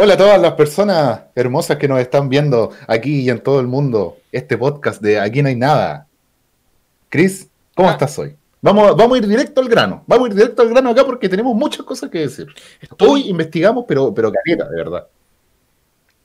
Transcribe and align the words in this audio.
Hola 0.00 0.14
a 0.14 0.16
todas 0.16 0.40
las 0.40 0.52
personas 0.52 1.22
hermosas 1.34 1.76
que 1.76 1.88
nos 1.88 1.98
están 1.98 2.28
viendo 2.28 2.70
aquí 2.86 3.22
y 3.22 3.30
en 3.30 3.40
todo 3.40 3.58
el 3.58 3.66
mundo. 3.66 4.18
Este 4.30 4.56
podcast 4.56 5.02
de 5.02 5.18
Aquí 5.18 5.42
no 5.42 5.48
hay 5.48 5.56
nada. 5.56 6.06
Chris, 7.08 7.48
¿cómo 7.74 7.88
Ah. 7.88 7.92
estás 7.92 8.16
hoy? 8.16 8.36
Vamos, 8.62 8.96
vamos 8.96 9.16
a 9.16 9.18
ir 9.22 9.26
directo 9.26 9.60
al 9.60 9.68
grano. 9.68 10.04
Vamos 10.06 10.26
a 10.26 10.28
ir 10.30 10.36
directo 10.36 10.62
al 10.62 10.68
grano 10.68 10.90
acá 10.90 11.04
porque 11.04 11.28
tenemos 11.28 11.52
muchas 11.56 11.84
cosas 11.84 12.10
que 12.10 12.20
decir. 12.20 12.46
Estoy- 12.80 13.08
Hoy 13.08 13.28
investigamos, 13.28 13.86
pero, 13.88 14.14
pero 14.14 14.30
careta, 14.32 14.68
de 14.68 14.76
verdad. 14.76 15.08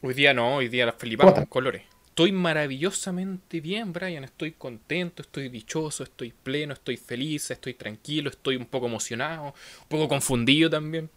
Hoy 0.04 0.14
día 0.14 0.34
no, 0.36 0.58
hoy 0.58 0.68
día 0.68 0.86
las 0.86 0.94
¿Cómo 0.96 1.02
flipamos 1.02 1.34
con 1.34 1.46
colores. 1.46 1.82
Estoy 2.10 2.32
maravillosamente 2.32 3.60
bien, 3.60 3.92
Brian. 3.92 4.24
Estoy 4.24 4.52
contento, 4.52 5.24
estoy 5.24 5.50
dichoso, 5.50 6.04
estoy 6.04 6.32
pleno, 6.32 6.74
estoy 6.74 6.98
feliz, 6.98 7.50
estoy 7.50 7.74
tranquilo, 7.74 8.30
estoy 8.30 8.56
un 8.56 8.68
poco 8.68 8.86
emocionado, 8.86 9.46
un 9.46 9.88
poco 9.88 10.08
confundido 10.08 10.70
también. 10.70 11.10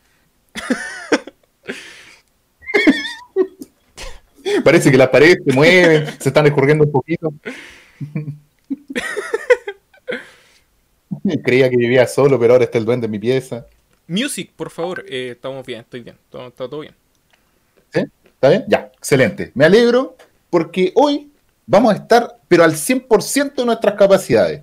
Parece 4.65 4.91
que 4.91 4.97
las 4.97 5.09
paredes 5.09 5.39
se 5.45 5.53
mueven, 5.53 6.07
se 6.19 6.29
están 6.29 6.47
escurriendo 6.47 6.85
un 6.85 6.93
poquito. 6.93 7.33
Creía 11.43 11.71
que 11.71 11.77
vivía 11.77 12.07
solo, 12.07 12.39
pero 12.39 12.55
ahora 12.55 12.65
está 12.65 12.79
el 12.79 12.85
duende 12.85 13.07
en 13.07 13.11
mi 13.11 13.19
pieza. 13.19 13.67
Music, 14.07 14.53
por 14.55 14.71
favor. 14.71 15.05
Eh, 15.09 15.31
estamos 15.33 15.67
bien, 15.67 15.81
estoy 15.81 16.01
bien. 16.01 16.17
Todo, 16.31 16.49
está 16.49 16.69
todo 16.69 16.81
bien. 16.81 16.95
¿Sí? 17.93 18.01
¿Está 18.25 18.51
bien? 18.51 18.65
Ya, 18.69 18.93
excelente. 18.97 19.51
Me 19.55 19.65
alegro 19.65 20.17
porque 20.51 20.93
hoy 20.95 21.31
vamos 21.67 21.93
a 21.93 21.97
estar, 21.97 22.39
pero 22.49 22.65
al 22.65 22.73
100% 22.73 23.55
de 23.55 23.65
nuestras 23.65 23.95
capacidades 23.95 24.63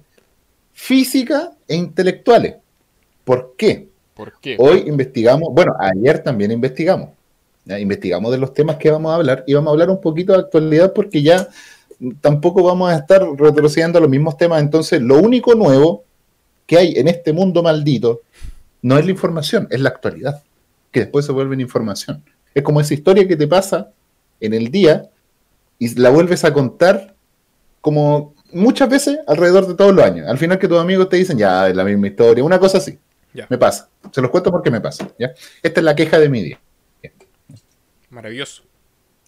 físicas 0.74 1.50
e 1.68 1.76
intelectuales. 1.76 2.56
¿Por 3.24 3.56
qué? 3.58 3.88
¿Por 4.14 4.40
qué? 4.40 4.56
Hoy 4.60 4.84
investigamos, 4.88 5.50
bueno, 5.52 5.74
ayer 5.80 6.22
también 6.22 6.52
investigamos. 6.52 7.10
¿Ya? 7.66 7.80
Investigamos 7.80 8.32
de 8.32 8.38
los 8.38 8.54
temas 8.54 8.78
que 8.78 8.92
vamos 8.92 9.12
a 9.12 9.16
hablar 9.16 9.44
y 9.48 9.54
vamos 9.54 9.70
a 9.70 9.72
hablar 9.72 9.90
un 9.90 10.02
poquito 10.02 10.34
de 10.34 10.40
actualidad 10.40 10.94
porque 10.94 11.22
ya 11.22 11.48
tampoco 12.22 12.64
vamos 12.64 12.92
a 12.92 12.98
estar 12.98 13.26
retrocediendo 13.38 13.98
a 13.98 14.02
los 14.02 14.10
mismos 14.10 14.38
temas. 14.38 14.62
Entonces, 14.62 15.02
lo 15.02 15.18
único 15.18 15.56
nuevo 15.56 16.04
que 16.66 16.78
hay 16.78 16.94
en 16.96 17.08
este 17.08 17.34
mundo 17.34 17.64
maldito 17.64 18.22
no 18.82 18.98
es 18.98 19.06
la 19.06 19.12
información, 19.12 19.68
es 19.70 19.80
la 19.80 19.90
actualidad, 19.90 20.44
que 20.92 21.02
después 21.02 21.26
se 21.26 21.32
vuelve 21.32 21.56
en 21.56 21.62
información. 21.62 22.24
Es 22.54 22.64
como 22.64 22.82
esa 22.82 22.94
historia 22.94 23.28
que 23.28 23.36
te 23.36 23.48
pasa 23.48 23.92
en 24.40 24.54
el 24.54 24.70
día 24.70 25.10
y 25.80 25.96
la 25.96 26.10
vuelves 26.10 26.44
a 26.44 26.54
contar 26.54 27.16
como 27.82 28.34
muchas 28.52 28.90
veces 28.90 29.20
alrededor 29.28 29.68
de 29.68 29.76
todos 29.76 29.94
los 29.94 30.04
años. 30.06 30.28
Al 30.28 30.38
final 30.38 30.60
que 30.60 30.68
tus 30.68 30.80
amigos 30.80 31.10
te 31.10 31.18
dicen, 31.18 31.38
ya, 31.38 31.68
es 31.68 31.76
la 31.76 31.84
misma 31.84 32.08
historia, 32.08 32.44
una 32.44 32.60
cosa 32.60 32.78
así. 32.78 32.98
Ya. 33.34 33.48
Me 33.50 33.58
pasa. 33.58 33.90
Se 34.12 34.22
los 34.22 34.30
cuento 34.30 34.52
porque 34.52 34.70
me 34.70 34.80
pasa. 34.80 35.10
¿ya? 35.18 35.34
Esta 35.62 35.80
es 35.80 35.84
la 35.84 35.96
queja 35.96 36.20
de 36.20 36.30
mi 36.30 36.44
día. 36.44 36.60
Maravilloso. 38.14 38.64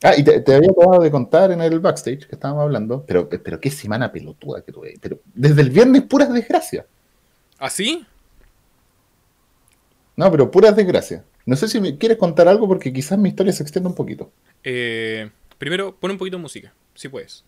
Ah, 0.04 0.14
y 0.16 0.24
te, 0.24 0.40
te 0.42 0.54
había 0.54 0.70
acabado 0.70 1.02
de 1.02 1.10
contar 1.10 1.52
en 1.52 1.62
el 1.62 1.80
backstage 1.80 2.28
que 2.28 2.36
estábamos 2.36 2.64
hablando, 2.64 3.04
pero, 3.08 3.28
pero 3.28 3.60
qué 3.60 3.72
semana 3.72 4.12
pelotuda 4.12 4.62
que 4.62 4.72
tuve. 4.72 4.94
Pero 5.02 5.20
desde 5.34 5.62
el 5.62 5.72
viernes 5.72 6.04
puras 6.04 6.32
desgracias. 6.32 6.86
¿Así? 7.58 8.06
No, 10.16 10.30
pero 10.30 10.52
puras 10.52 10.76
desgracias. 10.76 11.24
No 11.46 11.56
sé 11.56 11.68
si 11.68 11.82
me 11.82 11.98
quieres 11.98 12.18
contar 12.18 12.48
algo 12.48 12.68
porque 12.68 12.94
quizás 12.94 13.18
mi 13.18 13.30
historia 13.30 13.54
se 13.54 13.64
extienda 13.64 13.90
un 13.90 13.96
poquito. 13.96 14.32
Eh, 14.64 15.30
primero, 15.58 15.96
pon 15.96 16.12
un 16.12 16.18
poquito 16.18 16.38
de 16.38 16.44
música, 16.44 16.74
si 16.94 17.10
puedes. 17.10 17.44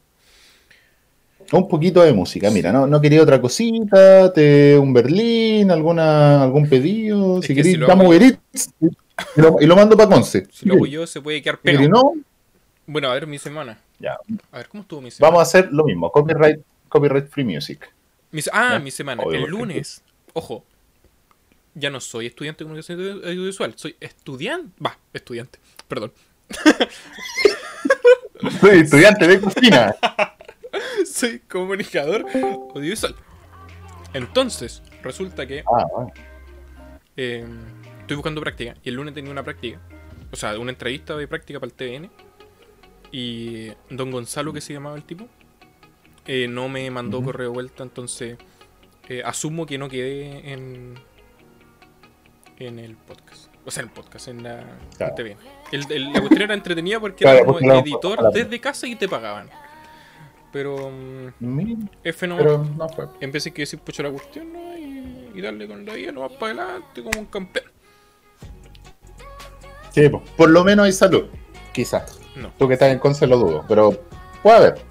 Un 1.52 1.68
poquito 1.68 2.02
de 2.02 2.14
música, 2.14 2.50
mira, 2.50 2.74
no, 2.74 2.88
no 2.88 3.00
quería 3.00 3.22
otra 3.22 3.40
cosita, 3.40 4.34
te, 4.34 4.78
un 4.78 4.92
Berlín, 4.92 5.72
alguna, 5.72 6.44
algún 6.44 6.68
pedido, 6.68 7.40
Es 7.40 7.46
si 7.46 7.48
que 7.50 7.62
querés, 7.62 7.74
si 7.74 7.80
damos 7.80 8.08
Uber 8.08 8.22
Eats, 8.22 8.74
y 9.36 9.42
lo, 9.42 9.56
y 9.62 9.66
lo 9.66 9.76
mando 9.76 9.98
para 9.98 10.10
Conce. 10.10 10.48
Si 10.52 10.68
lo 10.68 10.76
hago 10.76 10.86
yo, 10.86 11.08
se 11.08 11.22
puede 11.22 11.42
quedar 11.42 11.60
pegado. 11.60 11.88
no, 11.90 12.14
Bueno, 12.86 13.10
a 13.10 13.14
ver 13.14 13.28
mi 13.28 13.40
semana. 13.40 13.80
ya. 14.00 14.18
A 14.52 14.58
ver, 14.58 14.68
¿cómo 14.70 14.82
estuvo 14.84 15.02
mi 15.02 15.12
semana? 15.12 15.32
Vamos 15.32 15.40
a 15.40 15.44
hacer 15.44 15.72
lo 15.72 15.84
mismo, 15.86 16.12
copyright, 16.12 16.60
copyright 16.90 17.28
free 17.30 17.44
music. 17.45 17.92
Mi 18.32 18.42
ah, 18.52 18.73
Ya. 18.73 18.80
mi 18.80 18.92
semana. 18.92 19.23
Obvio, 19.23 19.45
el 19.45 19.52
lunes, 19.52 20.04
ojo, 20.33 20.64
ya 21.76 21.89
no 21.89 22.00
soy 22.00 22.28
estudiante 22.28 22.64
de 22.64 22.66
comunicación 22.66 23.00
audio- 23.00 23.26
audiovisual, 23.28 23.73
soy 23.76 23.95
estudiante. 24.00 24.72
Va, 24.83 24.98
estudiante, 25.14 25.60
perdón. 25.88 26.11
Soy 28.61 28.80
estudiante 28.82 29.28
de 29.28 29.42
cocina. 29.42 29.95
soy 31.11 31.39
comunicador 31.39 32.23
audiovisual. 32.76 33.16
Entonces, 34.14 34.82
resulta 35.04 35.45
que 35.48 35.61
Ah, 35.61 35.86
bueno. 35.92 36.11
eh, 37.16 37.45
estoy 38.08 38.16
buscando 38.16 38.40
práctica 38.42 38.76
y 38.84 38.90
el 38.90 38.95
lunes 38.95 39.14
tenía 39.14 39.32
una 39.32 39.44
práctica, 39.44 39.80
o 40.32 40.36
sea, 40.38 40.58
una 40.58 40.72
entrevista 40.72 41.16
de 41.18 41.28
práctica 41.28 41.60
para 41.60 41.68
el 41.70 41.73
TVN. 41.73 42.10
Y 43.12 43.70
don 43.90 44.12
Gonzalo, 44.12 44.52
que 44.54 44.62
se 44.62 44.73
llamaba 44.73 44.95
el 44.98 45.04
tipo, 45.04 45.28
eh, 46.26 46.48
no 46.50 46.67
me 46.70 46.90
mandó 46.92 47.22
correo 47.23 47.50
de 47.50 47.54
vuelta, 47.54 47.84
entonces 47.84 48.38
eh, 49.10 49.22
asumo 49.26 49.66
que 49.66 49.78
no 49.78 49.88
quedé 49.90 50.52
en, 50.54 50.96
en 52.60 52.80
el 52.80 52.96
podcast. 52.96 53.48
O 53.66 53.72
sea, 53.72 53.84
en 53.84 53.90
el 53.90 53.94
podcast, 53.96 54.28
en 54.30 54.44
la 54.44 54.64
Claro. 54.98 55.16
en. 55.26 55.38
El- 55.72 55.92
el- 55.92 56.14
la 56.14 56.20
cuestión 56.20 56.42
era 56.44 56.54
entretenida 56.54 57.00
porque 57.00 57.23
Claro, 57.23 57.38
era 57.40 57.46
como 57.46 57.73
editor 57.73 58.32
desde 58.34 58.60
casa 58.60 58.88
y 58.88 58.96
te 58.96 59.08
pagaban. 59.08 59.50
Pero 60.54 60.90
mm, 60.90 61.28
Mira, 61.40 61.80
F 62.04 62.26
no 62.28 62.38
Pero 62.38 62.64
no 62.78 62.90
fue. 62.90 63.06
empecé 63.20 63.52
que 63.54 63.64
decir 63.64 63.80
pucho 63.80 64.02
la 64.04 64.12
cuestión 64.12 64.52
¿no? 64.54 64.78
y, 64.78 65.32
y 65.36 65.42
darle 65.42 65.67
con 65.67 65.86
la 65.86 65.94
vida 65.94 66.12
no 66.14 66.28
para 66.30 66.54
adelante 66.64 67.04
como 67.04 67.20
un 67.20 67.26
campeón. 67.26 67.66
Sí, 69.98 70.10
po. 70.10 70.22
por 70.38 70.52
lo 70.52 70.64
menos 70.64 70.86
hay 70.86 70.92
salud. 70.92 71.26
Quizás. 71.74 72.20
No. 72.36 72.52
Tú 72.60 72.68
que 72.68 72.76
estás 72.76 72.92
en 72.92 73.00
Conce 73.00 73.26
lo 73.26 73.38
dudo, 73.38 73.66
pero 73.68 74.00
puede 74.44 74.58
haber. 74.58 74.82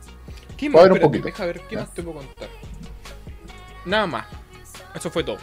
¿Qué 0.56 0.69
Voy 0.69 0.81
a 0.81 0.83
ver 0.83 0.93
un 0.93 0.97
Espérate, 0.97 1.00
poquito. 1.00 1.25
Deja 1.27 1.47
ver 1.47 1.61
qué 1.69 1.77
¿Ya? 1.77 1.83
más 1.83 1.94
te 1.94 2.03
puedo 2.03 2.19
contar. 2.19 2.49
Nada 3.84 4.06
más. 4.09 4.27
Eso 4.97 5.09
fue 5.09 5.22
todo. 5.22 5.37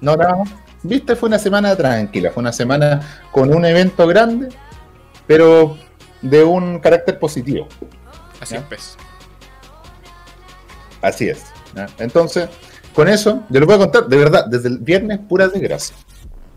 No, 0.00 0.16
nada 0.16 0.34
más. 0.34 0.50
Viste, 0.82 1.14
fue 1.14 1.28
una 1.28 1.38
semana 1.38 1.76
tranquila. 1.76 2.32
Fue 2.32 2.40
una 2.40 2.52
semana 2.52 3.00
con 3.30 3.54
un 3.54 3.64
evento 3.64 4.08
grande, 4.08 4.48
pero 5.28 5.78
de 6.20 6.42
un 6.42 6.80
carácter 6.80 7.20
positivo. 7.20 7.68
Así 8.40 8.54
¿Ya? 8.54 8.60
empezó. 8.60 8.98
Así 11.00 11.28
es. 11.28 11.44
¿ya? 11.76 11.86
Entonces, 11.98 12.48
con 12.92 13.06
eso, 13.06 13.44
yo 13.50 13.60
les 13.60 13.66
voy 13.66 13.76
a 13.76 13.78
contar, 13.78 14.08
de 14.08 14.16
verdad, 14.16 14.46
desde 14.46 14.68
el 14.68 14.78
viernes, 14.78 15.20
pura 15.28 15.46
desgracia. 15.46 15.94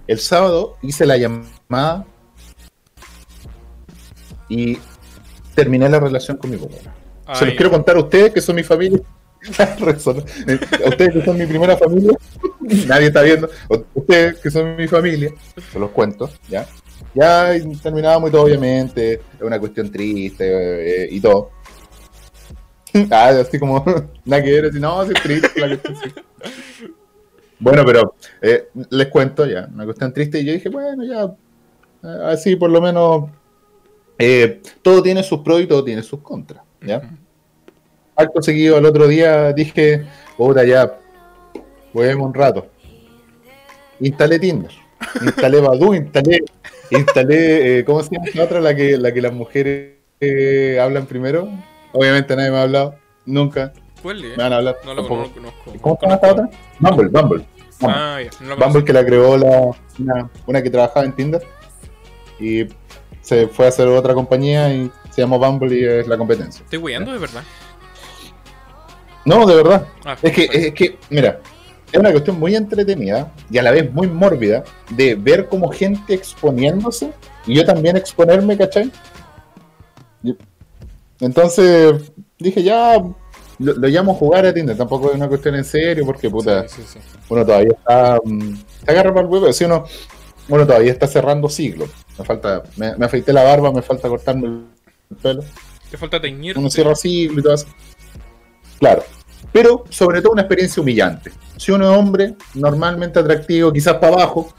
El 0.08 0.18
sábado 0.18 0.78
hice 0.82 1.06
la 1.06 1.16
llamada 1.16 2.08
y 4.50 4.78
terminé 5.56 5.88
la 5.88 6.00
relación 6.00 6.38
con 6.38 6.50
mi 6.50 6.58
papá. 6.58 6.76
Se 7.36 7.46
los 7.46 7.54
quiero 7.56 7.72
contar 7.72 7.96
a 7.96 8.00
ustedes 8.00 8.34
que 8.34 8.42
son 8.42 8.56
mi 8.56 8.64
familia. 8.64 9.00
a 9.60 10.90
ustedes 10.90 11.14
que 11.14 11.24
son 11.24 11.38
mi 11.38 11.46
primera 11.46 11.78
familia. 11.78 12.12
Nadie 12.88 13.08
está 13.08 13.22
viendo. 13.22 13.50
Ustedes 13.94 14.40
que 14.40 14.52
son 14.52 14.76
mi 14.76 14.88
familia. 14.88 15.32
Se 15.72 15.80
los 15.80 15.92
cuento, 15.92 16.30
¿ya? 16.50 16.66
Ya 17.14 17.54
terminábamos 17.82 18.30
y 18.30 18.32
todo, 18.32 18.44
obviamente. 18.44 19.14
Es 19.14 19.42
una 19.42 19.60
cuestión 19.60 19.92
triste 19.92 21.04
eh, 21.04 21.10
y 21.12 21.20
todo. 21.20 21.52
Ah, 23.12 23.30
así 23.40 23.60
como, 23.60 23.86
nada 24.26 24.44
que 24.44 24.52
ver, 24.52 24.66
así, 24.66 24.80
no, 24.80 25.04
es 25.04 25.14
triste 25.22 25.62
la 25.62 25.68
cuestión, 25.68 25.96
sí. 25.96 26.12
Bueno, 27.60 27.84
pero 27.86 28.16
eh, 28.42 28.70
les 28.90 29.08
cuento 29.10 29.46
ya, 29.46 29.70
una 29.72 29.86
cuestión 29.86 30.12
triste. 30.12 30.40
Y 30.40 30.46
yo 30.46 30.54
dije, 30.54 30.70
bueno, 30.70 31.04
ya, 31.04 31.26
eh, 32.10 32.18
así 32.26 32.56
por 32.56 32.72
lo 32.72 32.82
menos 32.82 33.30
eh, 34.20 34.62
todo 34.82 35.02
tiene 35.02 35.24
sus 35.24 35.40
pros 35.40 35.62
y 35.62 35.68
todo 35.68 35.84
tiene 35.84 36.04
sus 36.04 36.20
contras, 36.20 36.62
¿ya? 36.82 36.98
Ujú. 36.98 37.08
Acto 38.18 38.42
seguido, 38.42 38.76
al 38.76 38.86
otro 38.86 39.08
día 39.08 39.54
dije, 39.54 40.06
puta, 40.36 40.66
ya, 40.66 41.00
juguemos 41.94 42.28
un 42.28 42.34
rato. 42.34 42.68
Instalé 44.02 44.38
Tinder, 44.38 44.72
instalé 45.22 45.62
Badu, 45.62 45.94
instalé, 45.96 46.44
instalé, 46.92 47.80
eh, 47.80 47.86
¿cómo 47.86 48.04
se 48.04 48.10
llama 48.14 48.28
esta 48.28 48.44
otra? 48.44 48.60
La 48.60 48.76
que, 48.76 48.98
la 48.98 49.14
que 49.14 49.22
las 49.22 49.32
mujeres 49.32 49.94
eh, 50.20 50.78
hablan 50.82 51.06
primero. 51.06 51.48
Obviamente 51.94 52.36
nadie 52.36 52.52
me 52.52 52.58
ha 52.58 52.64
hablado, 52.64 52.96
nunca 53.26 53.72
¿Cuál 54.04 54.24
es? 54.24 54.38
me 54.38 54.44
van 54.44 54.52
a 54.52 54.58
hablar. 54.58 54.78
No 54.86 54.94
lo, 54.96 55.08
conozco. 55.08 55.40
¿Cómo 55.80 55.98
se 55.98 56.06
llama 56.06 56.16
esta 56.16 56.32
otra? 56.32 56.50
Bumble, 56.80 57.08
Bumble. 57.08 57.46
Bumble. 57.80 57.98
Ah, 57.98 58.20
ya. 58.22 58.30
No 58.42 58.56
lo 58.56 58.66
Bumble 58.66 58.84
que 58.84 58.94
la 58.94 59.06
creó 59.06 59.38
la, 59.38 59.72
una, 59.98 60.30
una 60.46 60.62
que 60.62 60.70
trabajaba 60.70 61.06
en 61.06 61.14
Tinder 61.14 61.42
y 62.38 62.66
se 63.30 63.48
fue 63.48 63.66
a 63.66 63.70
hacer 63.70 63.88
otra 63.88 64.14
compañía 64.16 64.74
y 64.74 64.92
se 65.12 65.22
llama 65.22 65.38
Bumble 65.38 65.78
y 65.80 65.84
es 65.86 66.08
la 66.08 66.18
competencia. 66.18 66.64
Estoy 66.64 66.80
weyando 66.80 67.14
de 67.14 67.20
verdad. 67.20 67.44
No, 69.26 69.46
de 69.46 69.56
verdad. 69.56 69.86
Ah, 70.04 70.18
Es 70.22 70.32
que, 70.34 70.46
es 70.52 70.74
que, 70.74 70.98
mira, 71.12 71.40
es 71.92 72.00
una 72.00 72.12
cuestión 72.12 72.40
muy 72.40 72.56
entretenida 72.56 73.32
y 73.52 73.58
a 73.60 73.64
la 73.64 73.72
vez 73.72 73.92
muy 73.94 74.08
mórbida 74.08 74.64
de 74.90 75.14
ver 75.16 75.48
como 75.48 75.70
gente 75.72 76.14
exponiéndose 76.14 77.12
y 77.46 77.54
yo 77.56 77.64
también 77.66 77.98
exponerme, 77.98 78.58
¿cachai? 78.58 78.92
Entonces 81.20 82.12
dije, 82.40 82.64
ya, 82.64 82.98
lo, 83.60 83.74
lo 83.74 83.88
llamo 83.88 84.14
jugar 84.16 84.46
a 84.46 84.54
Tinder, 84.54 84.78
tampoco 84.78 85.10
es 85.10 85.16
una 85.16 85.28
cuestión 85.28 85.56
en 85.56 85.66
serio 85.66 86.06
porque, 86.06 86.30
puta, 86.30 86.68
Sí, 86.68 86.82
sí, 86.82 87.00
sí. 87.04 87.18
uno 87.30 87.46
todavía 87.46 87.74
está. 87.78 88.20
mm, 88.24 88.56
se 88.86 88.92
agarra 88.92 89.14
para 89.14 89.26
el 89.28 89.32
huevo, 89.32 89.52
si 89.54 89.66
uno, 89.66 89.84
uno 90.48 90.66
todavía 90.66 90.92
está 90.92 91.08
cerrando 91.08 91.50
siglos. 91.50 91.90
Me 92.20 92.26
falta, 92.26 92.64
me, 92.76 92.96
me 92.96 93.06
afeité 93.06 93.34
la 93.34 93.44
barba, 93.44 93.72
me 93.72 93.82
falta 93.82 94.10
cortarme 94.10 94.48
el 94.48 95.18
pelo. 95.22 95.44
Te 95.90 95.98
falta 95.98 96.22
teñir. 96.22 96.58
Uno 96.58 96.70
cierra 96.70 96.92
así 96.92 97.24
y 97.24 97.42
todo 97.42 97.54
eso. 97.54 97.68
Claro. 98.80 99.04
Pero 99.52 99.86
sobre 99.90 100.22
todo 100.22 100.34
una 100.34 100.42
experiencia 100.44 100.82
humillante. 100.82 101.32
Si 101.58 101.72
uno 101.72 101.92
es 101.92 101.98
hombre, 101.98 102.36
normalmente 102.54 103.20
atractivo, 103.20 103.72
quizás 103.74 103.96
para 103.96 104.14
abajo, 104.14 104.54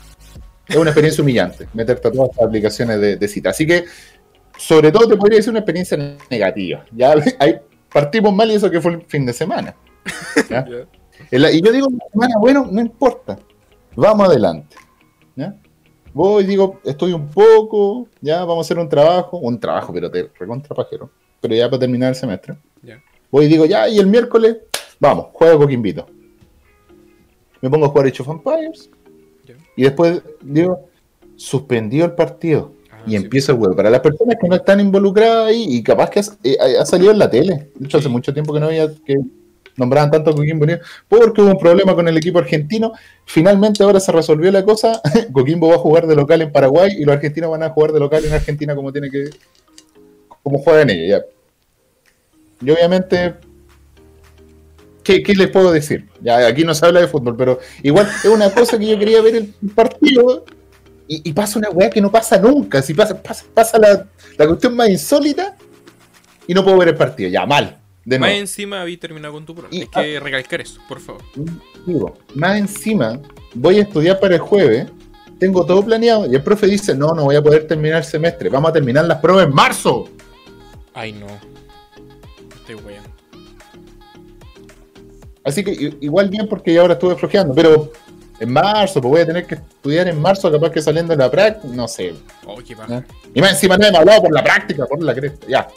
es 0.67 0.77
una 0.77 0.91
experiencia 0.91 1.23
humillante 1.23 1.69
meterte 1.75 2.09
a 2.09 2.12
todas 2.12 2.31
estas 2.31 2.47
aplicaciones 2.47 3.01
de, 3.01 3.17
de 3.17 3.29
cita. 3.29 3.51
Así 3.51 3.67
que, 3.67 3.85
sobre 4.57 4.91
todo, 4.91 5.09
te 5.09 5.17
podría 5.17 5.37
decir 5.37 5.51
una 5.51 5.61
experiencia 5.61 5.99
negativa. 6.31 6.85
Ya 6.93 7.15
ahí 7.39 7.57
partimos 7.93 8.35
mal 8.35 8.51
y 8.51 8.55
eso 8.55 8.71
que 8.71 8.81
fue 8.81 8.93
el 8.93 9.03
fin 9.03 9.27
de 9.27 9.33
semana. 9.33 9.75
Y 11.31 11.62
yo 11.62 11.71
digo, 11.71 11.89
semana, 12.12 12.35
bueno, 12.41 12.67
no 12.71 12.81
importa. 12.81 13.39
Vamos 13.95 14.27
adelante. 14.27 14.75
¿ya? 15.37 15.55
Voy, 16.12 16.45
digo, 16.45 16.81
estoy 16.85 17.12
un 17.12 17.29
poco, 17.29 18.09
ya 18.21 18.41
vamos 18.41 18.59
a 18.59 18.61
hacer 18.62 18.79
un 18.79 18.89
trabajo, 18.89 19.39
un 19.39 19.61
trabajo, 19.61 19.93
pero 19.93 20.11
te 20.11 20.29
recontra 20.39 20.75
pajero. 20.75 21.11
Pero 21.41 21.55
ya 21.55 21.69
para 21.69 21.81
terminar 21.81 22.11
el 22.11 22.15
semestre. 22.15 22.57
Ya. 22.83 23.01
Voy 23.31 23.45
y 23.45 23.49
digo, 23.49 23.65
ya, 23.65 23.89
y 23.89 23.99
el 23.99 24.07
miércoles, 24.07 24.59
vamos, 24.99 25.27
juego 25.33 25.71
invito. 25.71 26.07
Me 27.61 27.71
pongo 27.71 27.87
a 27.87 27.89
jugar 27.89 28.07
Age 28.07 28.23
of 28.23 28.29
Empires. 28.29 28.91
Y 29.77 29.83
después 29.85 30.23
digo, 30.43 30.89
suspendido 31.37 32.07
el 32.07 32.12
partido. 32.12 32.73
Ah, 32.91 33.03
Y 33.07 33.11
sí. 33.11 33.17
empieza 33.17 33.53
el 33.53 33.59
juego. 33.59 33.77
Para 33.77 33.91
las 33.91 34.01
personas 34.01 34.37
que 34.41 34.49
no 34.49 34.57
están 34.57 34.81
involucradas 34.81 35.49
ahí, 35.49 35.65
y 35.69 35.83
capaz 35.83 36.11
que 36.11 36.21
eh, 36.45 36.57
ha, 36.79 36.85
salido 36.85 37.12
en 37.12 37.19
la 37.19 37.31
tele. 37.31 37.71
De 37.75 37.87
hecho, 37.87 37.99
hace 37.99 38.09
mucho 38.09 38.35
tiempo 38.35 38.53
que 38.53 38.61
no 38.61 38.67
había 38.67 38.89
que 39.05 39.17
nombraban 39.77 40.11
tanto 40.11 40.31
a 40.31 40.35
Coquimbo 40.35 40.65
Unido, 40.65 40.81
porque 41.09 41.41
hubo 41.43 41.51
un 41.51 41.59
problema 41.59 41.95
con 41.95 42.07
el 42.09 42.17
equipo 42.17 42.39
argentino. 42.39 42.93
Finalmente 43.25 43.83
ahora 43.83 44.01
se 44.01 44.13
resolvió 44.13 44.51
la 44.51 44.65
cosa. 44.65 45.01
Coquimbo 45.33 45.69
va 45.69 45.77
a 45.77 45.79
jugar 45.79 46.07
de 46.07 46.17
local 46.17 46.43
en 46.43 46.53
Paraguay 46.53 46.93
y 46.99 47.05
los 47.05 47.15
argentinos 47.15 47.51
van 47.51 47.63
a 47.63 47.71
jugar 47.71 47.93
de 47.93 48.01
local 48.01 48.25
en 48.25 48.33
Argentina 48.33 48.75
como 48.75 48.93
tiene 48.93 49.11
que. 49.11 49.31
como 50.43 50.59
juegan 50.59 50.91
ellos, 50.91 51.09
ya. 51.09 52.67
Y 52.67 52.71
obviamente. 52.71 53.35
¿Qué, 55.03 55.23
les 55.35 55.49
puedo 55.49 55.73
decir? 55.73 56.09
Ya 56.21 56.47
aquí 56.47 56.63
no 56.63 56.73
se 56.73 56.87
habla 56.87 57.01
de 57.01 57.09
fútbol, 57.09 57.37
pero 57.37 57.59
igual 57.83 58.07
es 58.07 58.27
una 58.27 58.51
cosa 58.51 58.79
que 58.79 58.87
yo 58.87 58.97
quería 58.97 59.21
ver 59.21 59.35
el 59.35 59.55
partido 59.75 60.45
y, 61.09 61.29
y 61.29 61.33
pasa 61.33 61.59
una 61.59 61.71
weá 61.71 61.91
que 61.91 62.01
no 62.01 62.13
pasa 62.13 62.39
nunca. 62.39 62.81
Si 62.81 62.95
pasa, 62.95 63.21
pasa, 63.21 63.45
pasa 63.53 63.77
la, 63.77 64.07
la 64.37 64.47
cuestión 64.47 64.77
más 64.77 64.89
insólita 64.89 65.57
y 66.47 66.55
no 66.55 66.63
puedo 66.63 66.79
ver 66.79 66.89
el 66.89 66.97
partido. 66.97 67.29
Ya, 67.29 67.45
mal. 67.47 67.81
De 68.11 68.19
Más 68.19 68.29
nuevo. 68.31 68.41
encima 68.41 68.81
había 68.83 68.99
terminado 68.99 69.35
con 69.35 69.47
tu 69.47 69.55
programa. 69.55 69.73
Y- 69.77 69.89
Hay 69.93 70.12
que 70.15 70.19
recalcar 70.19 70.61
eso, 70.61 70.81
por 70.89 70.99
favor. 70.99 71.23
Digo, 71.87 72.19
más 72.35 72.59
encima, 72.59 73.21
voy 73.55 73.79
a 73.79 73.83
estudiar 73.83 74.19
para 74.19 74.35
el 74.35 74.41
jueves, 74.41 74.89
tengo 75.39 75.65
todo 75.65 75.85
planeado 75.85 76.27
y 76.29 76.35
el 76.35 76.43
profe 76.43 76.67
dice, 76.67 76.93
no, 76.93 77.15
no 77.15 77.23
voy 77.27 77.37
a 77.37 77.43
poder 77.43 77.69
terminar 77.69 77.99
el 77.99 78.05
semestre, 78.05 78.49
vamos 78.49 78.71
a 78.71 78.73
terminar 78.73 79.05
las 79.05 79.19
pruebas 79.19 79.47
en 79.47 79.55
marzo. 79.55 80.09
Ay, 80.93 81.12
no. 81.12 81.29
Estoy 82.57 82.75
weando. 82.85 83.09
Así 85.45 85.62
que 85.62 85.97
igual 86.01 86.29
bien 86.31 86.49
porque 86.49 86.75
ya 86.75 86.81
ahora 86.81 86.95
estuve 86.95 87.15
flojeando, 87.15 87.55
pero 87.55 87.93
en 88.41 88.53
marzo, 88.53 89.01
pues 89.01 89.11
voy 89.12 89.21
a 89.21 89.27
tener 89.27 89.47
que 89.47 89.55
estudiar 89.55 90.09
en 90.09 90.21
marzo, 90.21 90.51
capaz 90.51 90.71
que 90.73 90.83
saliendo 90.83 91.12
de 91.12 91.17
la 91.23 91.31
práctica, 91.31 91.73
no 91.73 91.87
sé. 91.87 92.12
Oh, 92.45 92.57
qué. 92.57 92.75
¿ya? 92.89 93.05
Y 93.35 93.41
más 93.41 93.53
encima 93.53 93.79
nadie 93.79 93.93
me 93.93 93.99
ha 93.99 94.01
hablado 94.01 94.23
por 94.23 94.33
la 94.33 94.43
práctica, 94.43 94.85
por 94.87 95.01
la 95.01 95.15
cresta, 95.15 95.47
ya. 95.49 95.69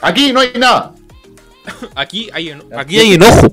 Aquí 0.00 0.32
no 0.32 0.40
hay 0.40 0.52
nada. 0.58 0.94
Aquí 1.94 2.30
hay, 2.32 2.50
aquí 2.76 2.98
hay 2.98 3.14
enojo. 3.14 3.52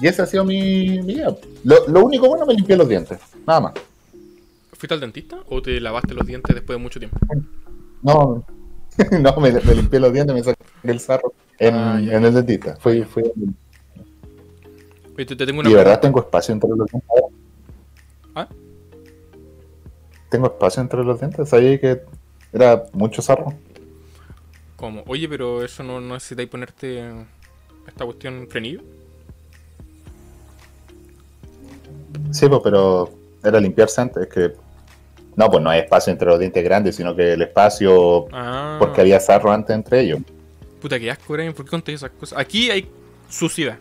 Y 0.00 0.06
ese 0.08 0.22
ha 0.22 0.26
sido 0.26 0.44
mi, 0.44 1.00
mi 1.02 1.14
día. 1.14 1.34
Lo, 1.62 1.88
lo 1.88 2.04
único 2.04 2.28
bueno 2.28 2.44
me 2.46 2.54
limpié 2.54 2.76
los 2.76 2.88
dientes, 2.88 3.18
nada 3.46 3.60
más. 3.60 3.74
¿Fuiste 4.72 4.94
al 4.94 5.00
dentista 5.00 5.38
o 5.48 5.62
te 5.62 5.80
lavaste 5.80 6.14
los 6.14 6.26
dientes 6.26 6.54
después 6.54 6.76
de 6.76 6.82
mucho 6.82 6.98
tiempo? 6.98 7.16
No, 8.02 8.44
no, 9.20 9.36
me, 9.36 9.52
me 9.52 9.74
limpié 9.74 10.00
los 10.00 10.12
dientes, 10.12 10.34
me 10.34 10.42
saqué 10.42 10.62
el 10.82 11.00
sarro 11.00 11.32
en, 11.58 11.74
Ah, 11.74 11.98
en 12.00 12.24
el 12.24 12.34
dentista. 12.34 12.76
Fui, 12.76 13.02
fui, 13.04 13.22
Oye, 15.16 15.26
te, 15.26 15.36
te 15.36 15.46
tengo 15.46 15.60
una 15.60 15.68
y 15.68 15.72
de 15.72 15.78
verdad 15.78 16.00
tengo 16.00 16.20
espacio 16.20 16.52
entre 16.52 16.70
los 16.70 16.88
dientes. 16.90 17.10
¿Ah? 18.34 18.48
Tengo 20.28 20.46
espacio 20.46 20.82
entre 20.82 21.04
los 21.04 21.20
dientes, 21.20 21.48
sabía 21.48 21.80
que 21.80 22.02
era 22.52 22.84
mucho 22.92 23.22
sarro. 23.22 23.54
¿Cómo? 24.84 25.02
Oye, 25.06 25.26
pero 25.26 25.64
eso 25.64 25.82
no, 25.82 25.98
no 25.98 26.12
necesitáis 26.12 26.46
ponerte 26.46 27.02
esta 27.88 28.04
cuestión 28.04 28.46
frenillo. 28.50 28.82
Sí, 32.30 32.46
pues, 32.46 32.60
pero 32.62 33.10
era 33.42 33.58
limpiarse 33.60 34.02
antes, 34.02 34.24
es 34.24 34.28
que... 34.28 34.52
No, 35.36 35.50
pues 35.50 35.62
no 35.62 35.70
hay 35.70 35.80
espacio 35.80 36.12
entre 36.12 36.28
los 36.28 36.38
dientes 36.38 36.62
grandes, 36.62 36.96
sino 36.96 37.16
que 37.16 37.32
el 37.32 37.40
espacio... 37.40 38.26
Ah. 38.30 38.76
Porque 38.78 39.00
había 39.00 39.18
sarro 39.20 39.50
antes 39.50 39.74
entre 39.74 40.00
ellos. 40.00 40.20
Puta, 40.82 41.00
que 41.00 41.10
asco, 41.10 41.32
Brian. 41.32 41.54
¿Por 41.54 41.64
qué 41.64 41.70
conté 41.70 41.94
esas 41.94 42.10
cosas? 42.10 42.38
Aquí 42.38 42.70
hay 42.70 42.86
suciedad. 43.30 43.78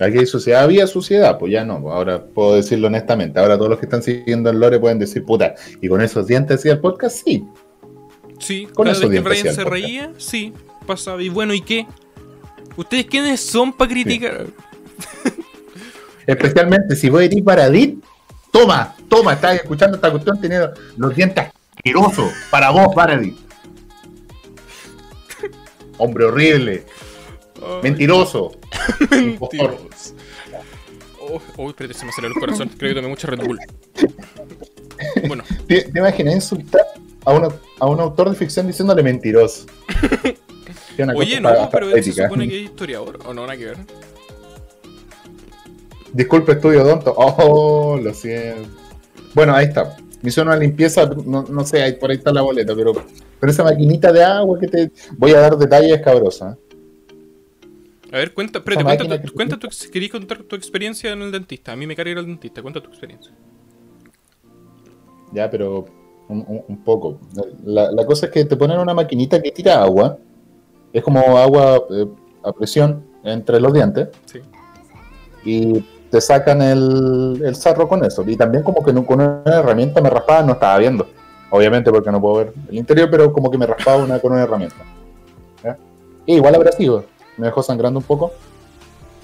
Aquí 0.00 0.16
hay 0.16 0.24
suciedad, 0.24 0.62
había 0.62 0.86
suciedad, 0.86 1.38
pues 1.38 1.52
ya 1.52 1.62
no, 1.62 1.78
pues 1.82 1.94
ahora 1.94 2.24
puedo 2.24 2.54
decirlo 2.54 2.86
honestamente. 2.86 3.38
Ahora 3.38 3.58
todos 3.58 3.68
los 3.68 3.78
que 3.78 3.84
están 3.84 4.02
siguiendo 4.02 4.48
el 4.48 4.58
lore 4.58 4.80
pueden 4.80 4.98
decir, 4.98 5.26
puta, 5.26 5.56
y 5.82 5.88
con 5.88 6.00
esos 6.00 6.26
dientes 6.26 6.60
hacía 6.60 6.72
el 6.72 6.80
podcast, 6.80 7.22
sí. 7.22 7.44
Sí, 8.42 8.66
Con 8.74 8.86
cada 8.86 8.96
esos 8.96 9.08
vez 9.08 9.20
que 9.22 9.28
Brian 9.28 9.42
se 9.42 9.50
podcast. 9.50 9.68
reía, 9.68 10.12
sí, 10.18 10.52
pasaba. 10.84 11.22
Y 11.22 11.28
bueno, 11.28 11.54
¿y 11.54 11.60
qué? 11.60 11.86
¿Ustedes 12.76 13.06
quiénes 13.06 13.40
son 13.40 13.72
para 13.72 13.90
criticar? 13.90 14.46
Especialmente 16.26 16.96
si 16.96 17.08
voy 17.08 17.24
a 17.24 17.26
ir 17.26 17.44
para 17.44 17.70
Dit, 17.70 18.02
toma, 18.50 18.96
toma, 19.08 19.34
estás 19.34 19.56
escuchando 19.56 19.96
esta 19.96 20.10
cuestión 20.10 20.40
teniendo 20.40 20.72
los 20.96 21.14
dientes 21.14 21.46
asquerosos 21.76 22.32
para 22.50 22.70
vos, 22.70 22.92
Paradis. 22.94 23.34
Hombre 25.98 26.24
horrible, 26.24 26.84
mentiroso. 27.82 28.52
impostor. 29.12 29.70
Mentiroso. 29.70 30.14
Oh, 31.20 31.40
oh, 31.58 31.68
espérate, 31.70 31.94
se 31.94 32.04
me 32.04 32.10
salió 32.12 32.28
el 32.28 32.34
corazón. 32.34 32.68
Creo 32.76 32.90
que 32.90 32.94
tomé 32.96 33.08
mucha 33.08 33.28
Red 33.28 33.44
Bull. 33.44 33.58
Bueno, 35.28 35.44
¿Te, 35.68 35.82
te 35.82 35.98
imaginas 36.00 36.34
insultar 36.34 36.82
a 37.24 37.32
un, 37.32 37.52
a 37.78 37.86
un 37.86 38.00
autor 38.00 38.30
de 38.30 38.36
ficción 38.36 38.66
diciéndole 38.66 39.02
mentiroso? 39.02 39.66
Una 40.98 41.14
oye, 41.14 41.40
no, 41.40 41.68
pero 41.70 41.90
él 41.90 42.04
se 42.04 42.12
supone 42.12 42.48
que 42.48 42.58
es 42.58 42.64
historiador, 42.64 43.18
o 43.24 43.32
no, 43.32 43.42
nada 43.42 43.56
que 43.56 43.64
ver. 43.66 43.78
Disculpe, 46.12 46.52
estudio 46.52 46.84
Donto. 46.84 47.14
Oh, 47.16 47.98
lo 48.02 48.12
siento. 48.12 48.68
Bueno, 49.34 49.54
ahí 49.54 49.66
está. 49.66 49.96
Me 50.20 50.28
hizo 50.28 50.42
una 50.42 50.56
limpieza, 50.56 51.06
no, 51.06 51.42
no 51.42 51.64
sé, 51.64 51.82
ahí, 51.82 51.94
por 51.94 52.10
ahí 52.10 52.18
está 52.18 52.32
la 52.32 52.42
boleta, 52.42 52.74
pero, 52.76 52.92
pero 53.40 53.50
esa 53.50 53.64
maquinita 53.64 54.12
de 54.12 54.22
agua 54.22 54.58
que 54.58 54.68
te. 54.68 54.92
Voy 55.16 55.32
a 55.32 55.40
dar 55.40 55.56
detalles 55.56 55.92
escabrosos. 55.92 56.52
¿eh? 56.52 56.56
A 58.12 58.18
ver, 58.18 58.34
cuenta, 58.34 58.58
espérate, 58.58 58.84
cuenta, 58.84 59.22
tu, 59.22 59.32
cuenta 59.32 59.58
tu, 59.58 59.68
contar 60.10 60.42
tu 60.42 60.54
experiencia 60.54 61.12
en 61.12 61.22
el 61.22 61.32
dentista. 61.32 61.72
A 61.72 61.76
mí 61.76 61.86
me 61.86 61.96
carga 61.96 62.20
al 62.20 62.26
dentista, 62.26 62.60
cuenta 62.60 62.82
tu 62.82 62.90
experiencia. 62.90 63.32
Ya, 65.32 65.50
pero 65.50 65.86
un, 66.28 66.44
un- 66.48 66.62
un 66.68 66.76
poco. 66.84 67.18
La, 67.64 67.90
la 67.92 68.06
cosa 68.06 68.26
es 68.26 68.32
que 68.32 68.44
te 68.44 68.56
ponen 68.56 68.78
una 68.78 68.94
maquinita 68.94 69.40
que 69.42 69.50
tira 69.52 69.82
agua. 69.82 70.16
Es 70.92 71.02
como 71.02 71.20
agua 71.38 71.82
eh, 71.90 72.06
a 72.44 72.52
presión 72.52 73.04
entre 73.24 73.60
los 73.60 73.72
dientes. 73.72 74.08
Sí. 74.26 74.40
Y 75.44 75.80
te 76.10 76.20
sacan 76.20 76.60
el, 76.62 77.40
el 77.44 77.54
sarro 77.56 77.88
con 77.88 78.04
eso. 78.04 78.22
Y 78.26 78.36
también 78.36 78.62
como 78.62 78.82
que 78.84 78.92
no- 78.92 79.04
con 79.06 79.20
una 79.20 79.42
herramienta 79.46 80.00
me 80.00 80.10
raspaba, 80.10 80.42
no 80.42 80.52
estaba 80.52 80.78
viendo. 80.78 81.06
Obviamente 81.50 81.90
porque 81.90 82.10
no 82.10 82.20
puedo 82.20 82.36
ver 82.36 82.52
el 82.70 82.78
interior, 82.78 83.08
pero 83.10 83.32
como 83.32 83.50
que 83.50 83.58
me 83.58 83.66
raspaba 83.66 84.02
una, 84.02 84.18
con 84.18 84.32
una 84.32 84.42
herramienta. 84.42 84.76
¿Ya? 85.62 85.76
Y 86.26 86.34
igual 86.36 86.54
abrasivo. 86.54 87.04
Me 87.36 87.46
dejó 87.46 87.62
sangrando 87.62 87.98
un 88.00 88.04
poco. 88.04 88.32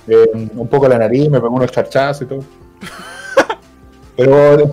Eh, 0.07 0.31
un 0.57 0.69
poco 0.69 0.88
la 0.88 0.99
nariz, 0.99 1.28
me 1.31 1.40
pegó 1.40 1.55
unos 1.55 1.71
charchazos 1.71 2.23
y 2.23 2.26
todo. 2.26 2.40
Pero 4.17 4.73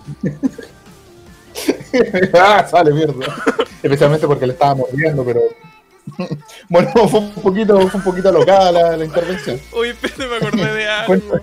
ah, 2.34 2.66
sale 2.70 2.92
mierda. 2.92 3.26
Especialmente 3.82 4.28
porque 4.28 4.48
le 4.48 4.54
estaba 4.54 4.76
mordiendo, 4.76 5.24
pero. 5.24 5.42
bueno, 6.70 6.92
fue 7.08 7.20
un 7.20 7.34
poquito, 7.34 7.88
fue 7.88 8.00
un 8.00 8.04
poquito 8.04 8.32
local 8.32 8.74
la, 8.74 8.98
la 8.98 9.06
intervención. 9.06 9.60
Oye, 9.72 9.92
espérate, 9.92 10.28
me 10.28 10.36
acordé 10.36 10.74
de 10.74 10.88
algo. 10.90 11.40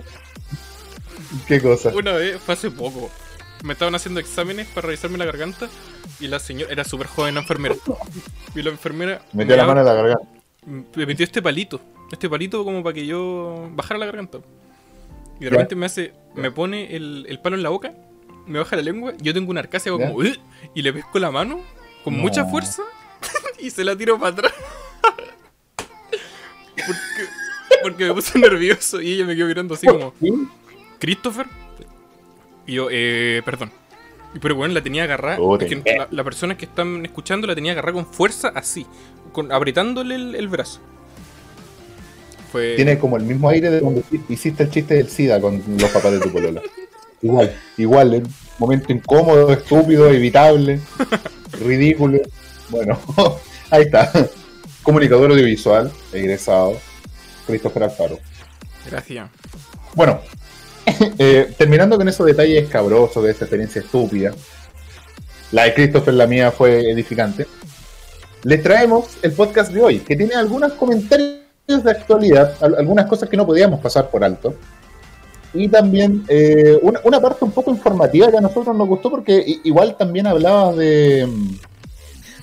¿Qué 1.47 1.61
cosa? 1.61 1.89
Una 1.95 2.13
vez, 2.13 2.39
fue 2.39 2.53
hace 2.53 2.71
poco. 2.71 3.09
Me 3.63 3.73
estaban 3.73 3.95
haciendo 3.95 4.19
exámenes 4.19 4.67
para 4.67 4.87
revisarme 4.87 5.17
la 5.17 5.25
garganta 5.25 5.69
y 6.19 6.27
la 6.27 6.39
señora 6.39 6.71
era 6.71 6.83
súper 6.83 7.07
joven, 7.07 7.35
la 7.35 7.41
enfermera. 7.41 7.75
Y 8.53 8.61
la 8.61 8.71
enfermera 8.71 9.21
Metió 9.31 9.55
me, 9.55 9.57
la 9.57 9.65
mano 9.65 9.79
en 9.79 9.85
la 9.85 9.93
garganta. 9.93 10.27
me 10.95 11.05
metió 11.05 11.23
este 11.23 11.41
palito. 11.41 11.79
Este 12.11 12.29
palito 12.29 12.63
como 12.65 12.83
para 12.83 12.93
que 12.93 13.05
yo 13.05 13.69
bajara 13.71 13.99
la 13.99 14.05
garganta. 14.05 14.39
Y 15.39 15.45
de 15.45 15.49
repente 15.49 15.75
me 15.75 15.85
hace, 15.85 16.13
me 16.35 16.51
pone 16.51 16.95
el, 16.95 17.25
el 17.27 17.39
palo 17.39 17.55
en 17.55 17.63
la 17.63 17.69
boca, 17.69 17.93
me 18.45 18.59
baja 18.59 18.75
la 18.75 18.81
lengua, 18.81 19.13
yo 19.21 19.33
tengo 19.33 19.51
una 19.51 19.59
arcasia 19.61 19.91
hago 19.91 19.99
como 19.99 20.23
y 20.23 20.81
le 20.81 20.93
pesco 20.93 21.19
la 21.19 21.31
mano 21.31 21.61
con 22.03 22.15
No. 22.15 22.21
mucha 22.21 22.45
fuerza 22.45 22.83
y 23.59 23.69
se 23.69 23.83
la 23.83 23.95
tiro 23.95 24.19
para 24.19 24.31
atrás. 24.33 24.53
porque, 26.75 27.29
porque 27.81 28.05
me 28.05 28.13
puse 28.13 28.39
nervioso 28.39 29.01
y 29.01 29.13
ella 29.13 29.25
me 29.25 29.35
quedó 29.35 29.47
mirando 29.47 29.73
así 29.75 29.87
como. 29.87 30.13
Christopher. 30.99 31.47
Y 32.65 32.73
yo, 32.73 32.87
eh, 32.91 33.41
perdón. 33.45 33.71
Pero 34.41 34.55
bueno, 34.55 34.73
la 34.73 34.81
tenía 34.81 35.03
agarrada. 35.03 35.37
La, 35.37 36.07
la 36.09 36.23
persona 36.23 36.57
que 36.57 36.65
están 36.65 37.05
escuchando 37.05 37.45
la 37.45 37.55
tenía 37.55 37.73
agarrada 37.73 37.93
con 37.93 38.05
fuerza 38.07 38.49
así, 38.55 38.85
con, 39.31 39.51
apretándole 39.51 40.15
el, 40.15 40.35
el 40.35 40.47
brazo. 40.47 40.79
Fue. 42.51 42.75
Tiene 42.75 42.97
como 42.97 43.17
el 43.17 43.23
mismo 43.23 43.49
aire 43.49 43.69
de 43.69 43.79
cuando 43.81 44.01
hiciste 44.29 44.63
el 44.63 44.69
chiste 44.71 44.95
del 44.95 45.09
SIDA 45.09 45.39
con 45.39 45.61
los 45.77 45.89
papás 45.91 46.11
de 46.13 46.19
tu 46.19 46.31
polola. 46.31 46.61
Igual, 47.23 47.55
igual, 47.77 48.13
en 48.13 48.27
momento 48.59 48.91
incómodo, 48.93 49.51
estúpido, 49.51 50.07
evitable, 50.09 50.79
ridículo. 51.59 52.19
Bueno, 52.69 52.99
ahí 53.71 53.83
está. 53.83 54.11
Comunicador 54.83 55.31
audiovisual, 55.31 55.91
egresado, 56.11 56.77
Christopher 57.47 57.83
Alfaro. 57.83 58.19
Gracias. 58.85 59.29
Bueno, 59.95 60.19
eh, 61.17 61.53
terminando 61.57 61.97
con 61.97 62.07
esos 62.09 62.25
detalles 62.25 62.63
escabrosos 62.63 63.23
de 63.23 63.31
esta 63.31 63.45
experiencia 63.45 63.81
estúpida, 63.81 64.33
la 65.53 65.63
de 65.63 65.73
Christopher, 65.73 66.13
la 66.15 66.27
mía, 66.27 66.51
fue 66.51 66.91
edificante. 66.91 67.47
Les 68.43 68.61
traemos 68.61 69.05
el 69.21 69.31
podcast 69.31 69.71
de 69.71 69.81
hoy, 69.81 69.99
que 69.99 70.17
tiene 70.17 70.35
algunos 70.35 70.73
comentarios 70.73 71.39
de 71.67 71.89
actualidad, 71.91 72.57
al- 72.61 72.75
algunas 72.75 73.05
cosas 73.05 73.29
que 73.29 73.37
no 73.37 73.45
podíamos 73.45 73.79
pasar 73.79 74.09
por 74.09 74.23
alto. 74.23 74.55
Y 75.53 75.67
también 75.67 76.25
eh, 76.29 76.79
una, 76.81 76.99
una 77.03 77.19
parte 77.21 77.45
un 77.45 77.51
poco 77.51 77.69
informativa 77.71 78.31
que 78.31 78.37
a 78.37 78.41
nosotros 78.41 78.75
nos 78.75 78.87
gustó, 78.87 79.09
porque 79.11 79.43
igual 79.63 79.95
también 79.97 80.25
hablaba 80.27 80.73
de, 80.73 81.27
mm, 81.27 81.57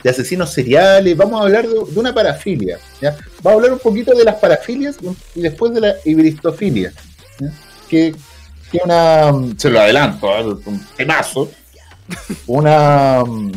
de 0.04 0.10
asesinos 0.10 0.50
seriales. 0.52 1.16
Vamos 1.16 1.40
a 1.40 1.44
hablar 1.44 1.66
de, 1.66 1.74
de 1.74 1.98
una 2.00 2.14
parafilia. 2.14 2.78
¿ya? 3.00 3.16
Vamos 3.42 3.46
a 3.46 3.52
hablar 3.56 3.72
un 3.72 3.78
poquito 3.80 4.14
de 4.14 4.24
las 4.24 4.36
parafilias 4.36 4.96
y 5.34 5.40
después 5.40 5.72
de 5.74 5.80
la 5.80 5.94
hibristofilia 6.04 6.92
¿ya? 7.40 7.52
que, 7.88 8.14
que 8.70 8.80
una. 8.84 9.32
Se 9.56 9.70
lo 9.70 9.80
adelanto, 9.80 10.28
¿eh? 10.38 10.44
un 10.66 10.86
temazo. 10.96 11.50
Una 12.46 13.24
mm, 13.26 13.52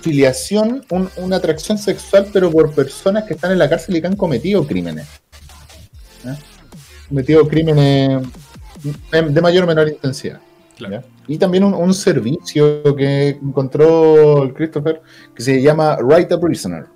filiación, 0.00 0.84
un- 0.90 1.10
una 1.16 1.36
atracción 1.36 1.76
sexual, 1.78 2.28
pero 2.32 2.50
por 2.50 2.72
personas 2.74 3.24
que 3.24 3.34
están 3.34 3.52
en 3.52 3.58
la 3.58 3.68
cárcel 3.68 3.96
y 3.96 4.00
que 4.00 4.06
han 4.06 4.16
cometido 4.16 4.66
crímenes. 4.66 5.06
Cometido 7.08 7.46
crímenes 7.46 8.26
de 9.10 9.22
de 9.22 9.40
mayor 9.40 9.64
o 9.64 9.66
menor 9.66 9.88
intensidad. 9.88 10.40
Y 11.26 11.38
también 11.38 11.64
un, 11.64 11.72
un 11.74 11.94
servicio 11.94 12.82
que 12.96 13.28
encontró 13.28 14.42
el 14.42 14.52
Christopher 14.52 15.00
que 15.34 15.42
se 15.42 15.62
llama 15.62 15.96
Write 16.00 16.34
a 16.34 16.40
Prisoner, 16.40 16.86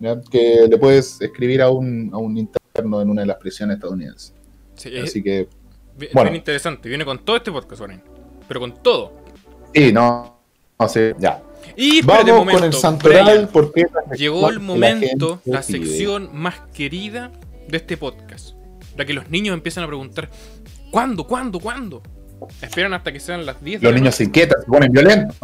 ¿ya? 0.00 0.20
que 0.30 0.66
le 0.68 0.78
puedes 0.78 1.20
escribir 1.20 1.60
a 1.62 1.70
un, 1.70 2.10
a 2.12 2.16
un 2.16 2.36
interno 2.38 3.00
en 3.02 3.10
una 3.10 3.22
de 3.22 3.26
las 3.26 3.36
prisiones 3.36 3.76
estadounidenses. 3.76 4.34
Sí, 4.74 4.90
es, 4.96 5.04
Así 5.04 5.22
que, 5.22 5.40
es 6.00 6.12
bueno. 6.12 6.30
bien 6.30 6.36
interesante. 6.40 6.88
Viene 6.88 7.04
con 7.04 7.18
todo 7.24 7.36
este 7.36 7.52
podcast, 7.52 7.80
Warren. 7.82 8.02
Pero 8.48 8.60
con 8.60 8.82
todo. 8.82 9.12
sí, 9.74 9.92
no, 9.92 10.38
no 10.78 10.88
sé, 10.88 11.14
ya. 11.18 11.42
Y 11.76 12.00
Vamos 12.02 12.24
momento. 12.26 12.52
con 12.60 12.64
el 12.64 12.72
santoral 12.72 13.48
porque 13.52 13.84
Llegó 14.16 14.48
el 14.48 14.58
momento, 14.60 15.40
la 15.44 15.60
pide. 15.60 15.80
sección 15.80 16.30
más 16.32 16.60
querida 16.72 17.30
de 17.68 17.76
este 17.76 17.96
podcast. 17.98 18.54
La 18.96 19.04
que 19.04 19.12
los 19.12 19.28
niños 19.30 19.54
empiezan 19.54 19.84
a 19.84 19.86
preguntar: 19.86 20.30
¿Cuándo, 20.90 21.26
cuándo, 21.26 21.60
cuándo? 21.60 22.02
Esperan 22.62 22.94
hasta 22.94 23.12
que 23.12 23.20
sean 23.20 23.44
las 23.44 23.62
10 23.62 23.80
de 23.80 23.84
Los 23.86 23.94
niños 23.94 24.14
se 24.14 24.24
inquietan, 24.24 24.60
se 24.60 24.66
ponen 24.66 24.92
violentos, 24.92 25.36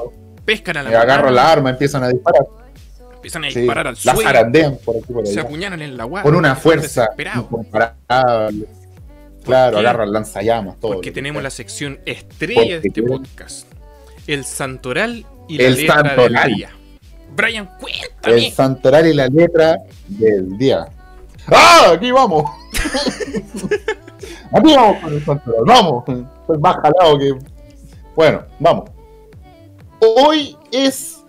pescan 0.45 0.77
a 0.79 0.83
la 0.83 0.93
eh, 0.93 0.97
agarran 0.97 1.35
la 1.35 1.53
arma, 1.53 1.71
empiezan 1.71 2.05
a 2.05 2.09
disparar. 2.09 2.43
empiezan 3.15 3.45
a 3.45 3.51
sí, 3.51 3.61
disparar 3.61 3.89
al 3.89 3.95
las 3.95 4.03
suelo, 4.03 4.23
zarandean 4.23 4.79
por 4.85 4.97
aquí 4.97 5.13
por 5.13 5.27
se 5.27 5.41
apuñalan 5.41 5.83
en 5.83 5.97
la 5.97 6.05
guardia. 6.05 6.31
Con 6.31 6.39
una 6.39 6.57
fuerza 6.57 7.09
incomparable. 7.37 8.67
Claro, 9.45 9.79
agarran 9.79 10.11
lanzallamas, 10.11 10.81
todo. 10.81 10.95
Porque 10.95 11.11
tenemos 11.11 11.43
la 11.43 11.51
sección 11.51 12.01
estrella 12.07 12.81
de 12.81 12.89
este 12.89 13.03
podcast: 13.03 13.67
El 14.27 14.45
santoral 14.45 15.27
y 15.49 15.59
la 15.59 15.65
El 15.65 15.75
letra 15.75 15.95
santoral. 15.97 16.49
del 16.49 16.55
día. 16.55 16.71
Brian, 17.37 17.69
cuéntame. 17.79 18.47
El 18.47 18.53
santoral 18.53 19.07
y 19.07 19.13
la 19.13 19.27
letra 19.27 19.77
del 20.07 20.57
día. 20.57 20.87
¡Ah! 21.49 21.91
Aquí 21.95 22.11
vamos. 22.11 22.51
aquí 24.53 24.75
vamos 24.75 24.99
con 25.03 25.13
el 25.13 25.25
santoral. 25.25 25.63
Vamos. 25.67 26.05
Estoy 26.09 26.59
más 26.59 26.77
jalado 26.77 27.19
que. 27.19 27.33
Bueno, 28.17 28.43
vamos. 28.61 28.91
Hoy 30.01 30.57
es 30.73 31.23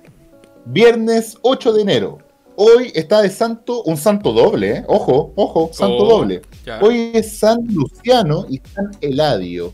viernes 0.65 1.37
8 1.41 1.73
de 1.73 1.81
enero. 1.81 2.17
Hoy 2.57 2.91
está 2.95 3.21
de 3.21 3.29
santo, 3.29 3.83
un 3.83 3.97
santo 3.97 4.31
doble, 4.31 4.77
¿eh? 4.77 4.83
Ojo, 4.87 5.33
ojo, 5.35 5.69
santo 5.73 5.97
Oh, 5.97 6.19
doble. 6.19 6.41
ya. 6.65 6.79
Hoy 6.81 7.11
es 7.13 7.37
San 7.39 7.59
Luciano 7.67 8.45
y 8.49 8.61
San 8.73 8.91
Eladio. 9.01 9.73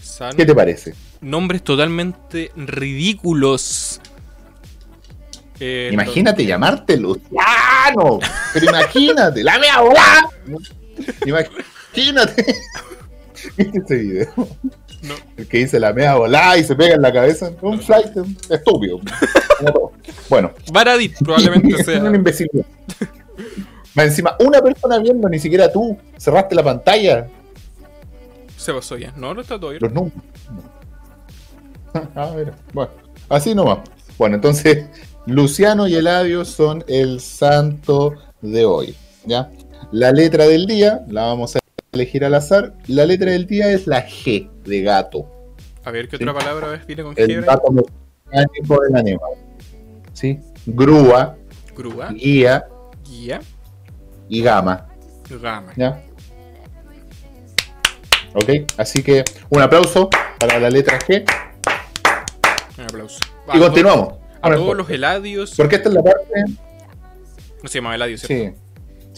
San- 0.00 0.36
¿Qué 0.36 0.46
te 0.46 0.54
parece? 0.54 0.94
Nombres 1.20 1.62
totalmente 1.64 2.52
ridículos. 2.54 4.00
Eh, 5.58 5.90
Imagínate 5.92 6.46
llamarte 6.46 6.96
Luciano. 6.96 8.20
Pero 8.52 8.66
imagínate, 8.66 9.42
la 9.42 9.58
mea. 9.58 9.74
Imagínate. 11.26 11.64
¿Viste 13.56 13.78
ese 13.78 13.96
video? 13.96 14.28
No. 15.02 15.14
El 15.36 15.46
que 15.46 15.58
dice 15.58 15.78
la 15.78 15.92
mea 15.92 16.16
volá 16.16 16.56
y 16.58 16.64
se 16.64 16.74
pega 16.74 16.94
en 16.96 17.02
la 17.02 17.12
cabeza. 17.12 17.52
Un 17.62 17.80
flight 17.80 18.10
estúpido. 18.50 19.00
Bueno, 20.28 20.52
Baradit 20.72 21.16
probablemente 21.18 21.80
es 21.80 21.86
sea. 21.86 22.00
una 22.00 22.16
imbecilidad. 22.16 22.66
Más 23.94 24.06
encima, 24.06 24.36
una 24.40 24.60
persona 24.60 24.98
viendo, 24.98 25.28
ni 25.28 25.38
siquiera 25.38 25.72
tú, 25.72 25.96
cerraste 26.16 26.54
la 26.54 26.62
pantalla, 26.62 27.26
Se 28.56 28.72
pasó 28.72 28.96
ya. 28.96 29.12
No, 29.16 29.34
no 29.34 29.40
está 29.40 29.58
todo 29.58 29.70
bien. 29.70 29.80
los 29.82 29.92
números. 29.92 30.18
Ah, 32.14 32.32
mira. 32.36 32.54
Bueno, 32.72 32.90
así 33.28 33.54
nomás. 33.54 33.78
Bueno, 34.18 34.36
entonces, 34.36 34.86
Luciano 35.26 35.86
y 35.88 35.94
Eladio 35.94 36.44
son 36.44 36.84
el 36.88 37.20
santo 37.20 38.14
de 38.40 38.64
hoy. 38.64 38.96
¿Ya? 39.24 39.50
La 39.92 40.12
letra 40.12 40.46
del 40.46 40.66
día 40.66 41.00
la 41.08 41.22
vamos 41.22 41.56
a 41.56 41.60
elegir 41.92 42.24
al 42.24 42.34
azar. 42.34 42.74
La 42.86 43.04
letra 43.06 43.30
del 43.30 43.46
día 43.46 43.70
es 43.70 43.86
la 43.86 44.06
G 44.06 44.50
de 44.64 44.82
gato. 44.82 45.26
A 45.84 45.90
ver 45.90 46.08
qué 46.08 46.16
Sí. 46.18 46.24
otra 46.24 46.34
palabra 46.34 46.68
ves, 46.68 46.86
viene 46.86 47.02
con 47.02 47.14
El 47.16 47.28
G. 47.30 47.44
gato 47.44 47.70
mecánico 47.72 48.80
del 48.82 48.96
animal. 48.96 49.30
¿Sí? 50.12 50.38
Grúa, 50.66 51.36
Grúa, 51.76 52.08
guía 52.12 52.66
guía, 53.08 53.40
y 54.28 54.42
gama. 54.42 54.86
gama. 55.40 55.72
¿Ya? 55.76 56.02
Ok, 58.34 58.50
así 58.76 59.02
que 59.02 59.24
un 59.48 59.62
aplauso 59.62 60.10
para 60.38 60.58
la 60.60 60.68
letra 60.70 60.98
G 60.98 61.24
Un 62.76 62.84
aplauso. 62.84 63.18
y 63.54 63.58
continuamos. 63.58 64.14
A 64.42 64.50
todos 64.54 64.76
los 64.76 64.88
heladios. 64.90 65.54
Porque 65.56 65.76
esta 65.76 65.88
es 65.88 65.94
la 65.94 66.02
parte 66.02 66.24
No 67.62 67.68
se 67.68 67.78
llama 67.78 67.94
Eladio, 67.94 68.18
¿cierto? 68.18 68.56
Sí. 68.56 68.62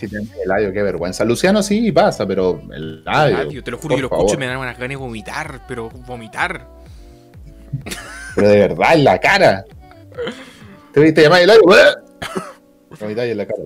Sí, 0.08 0.16
Eladio, 0.44 0.72
qué 0.72 0.82
vergüenza. 0.82 1.24
Luciano 1.24 1.62
sí 1.62 1.90
pasa, 1.92 2.26
pero 2.26 2.60
el 2.72 3.02
Eladio. 3.06 3.62
Te 3.62 3.70
lo 3.70 3.78
juro, 3.78 3.96
yo 3.96 4.02
lo 4.02 4.08
favor. 4.08 4.24
escucho 4.26 4.36
y 4.36 4.40
me 4.40 4.46
dan 4.46 4.58
unas 4.58 4.76
ganas 4.76 4.88
de 4.90 4.96
vomitar, 4.96 5.60
pero 5.68 5.88
vomitar. 5.90 6.66
Pero 8.34 8.48
de 8.48 8.58
verdad, 8.58 8.94
en 8.94 9.04
la 9.04 9.18
cara. 9.18 9.64
¿Te 10.92 11.00
viste 11.00 11.22
llamar 11.22 11.42
Eladio? 11.42 11.62
Vomitar 13.00 13.26
en 13.26 13.36
la 13.36 13.46
cara. 13.46 13.62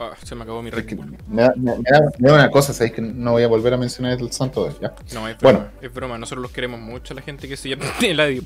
Ah, 0.00 0.12
se 0.22 0.34
me 0.36 0.44
acabó 0.44 0.62
mi 0.62 0.70
Red 0.70 0.94
Bull. 0.96 1.16
me, 1.26 1.42
da, 1.42 1.52
me 1.56 1.72
da- 1.72 2.10
me 2.18 2.28
da 2.28 2.34
una 2.34 2.50
cosa, 2.52 2.72
¿sabéis 2.72 2.92
que 2.94 3.02
no 3.02 3.32
voy 3.32 3.42
a 3.42 3.48
volver 3.48 3.74
a 3.74 3.76
mencionar 3.76 4.12
el 4.20 4.30
santo 4.30 4.62
de 4.64 4.70
él, 4.70 4.76
¿ya? 4.80 4.94
No, 5.12 5.26
es 5.28 5.36
broma. 5.38 5.58
Bueno. 5.58 5.70
Es 5.82 5.92
broma, 5.92 6.18
nosotros 6.18 6.42
los 6.42 6.52
queremos 6.52 6.78
mucho, 6.78 7.14
la 7.14 7.22
gente 7.22 7.48
que 7.48 7.56
se 7.56 7.70
llama 7.70 7.84
Eladio. 8.02 8.42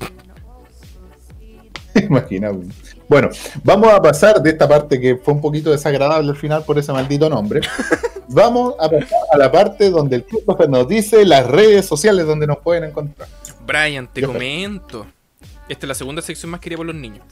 Imagina. 2.09 2.51
Bueno, 3.07 3.29
vamos 3.63 3.89
a 3.89 4.01
pasar 4.01 4.41
de 4.41 4.49
esta 4.49 4.67
parte 4.67 4.99
que 4.99 5.15
fue 5.17 5.33
un 5.33 5.41
poquito 5.41 5.71
desagradable 5.71 6.29
al 6.31 6.37
final 6.37 6.63
por 6.63 6.77
ese 6.77 6.91
maldito 6.91 7.29
nombre. 7.29 7.61
Vamos 8.29 8.73
a 8.79 8.89
pasar 8.89 9.19
a 9.33 9.37
la 9.37 9.51
parte 9.51 9.89
donde 9.89 10.15
el 10.15 10.23
Christopher 10.23 10.69
nos 10.69 10.87
dice 10.87 11.25
las 11.25 11.45
redes 11.45 11.85
sociales 11.85 12.25
donde 12.25 12.47
nos 12.47 12.57
pueden 12.59 12.85
encontrar. 12.85 13.27
Brian, 13.67 14.07
te 14.07 14.21
Yo- 14.21 14.31
comento. 14.31 15.05
Esta 15.67 15.85
es 15.85 15.87
la 15.89 15.93
segunda 15.93 16.21
sección 16.21 16.49
más 16.49 16.61
querida 16.61 16.77
por 16.77 16.85
los 16.85 16.95
niños. 16.95 17.25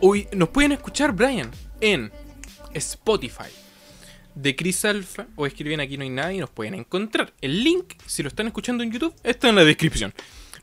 Hoy 0.00 0.28
nos 0.32 0.50
pueden 0.50 0.72
escuchar, 0.72 1.12
Brian, 1.12 1.50
en 1.80 2.12
Spotify 2.74 3.50
de 4.34 4.54
Chris 4.54 4.84
Alpha 4.84 5.26
o 5.34 5.46
escriben 5.46 5.80
aquí 5.80 5.96
no 5.96 6.04
hay 6.04 6.10
nada 6.10 6.32
y 6.32 6.38
nos 6.38 6.50
pueden 6.50 6.74
encontrar. 6.74 7.32
El 7.40 7.64
link, 7.64 7.94
si 8.06 8.22
lo 8.22 8.28
están 8.28 8.46
escuchando 8.46 8.84
en 8.84 8.92
YouTube, 8.92 9.14
está 9.24 9.48
en 9.48 9.56
la 9.56 9.64
descripción. 9.64 10.12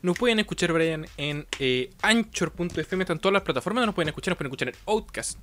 Nos 0.04 0.18
pueden 0.18 0.38
escuchar, 0.38 0.70
Brian, 0.70 1.06
en 1.16 1.46
eh, 1.58 1.88
Anchor.fm, 2.02 3.04
están 3.04 3.18
todas 3.18 3.32
las 3.32 3.42
plataformas 3.42 3.80
donde 3.80 3.86
nos 3.86 3.94
pueden 3.94 4.08
escuchar. 4.10 4.32
Nos 4.32 4.36
pueden 4.36 4.50
escuchar 4.50 4.68
en 4.68 4.74
Outcast, 4.84 5.38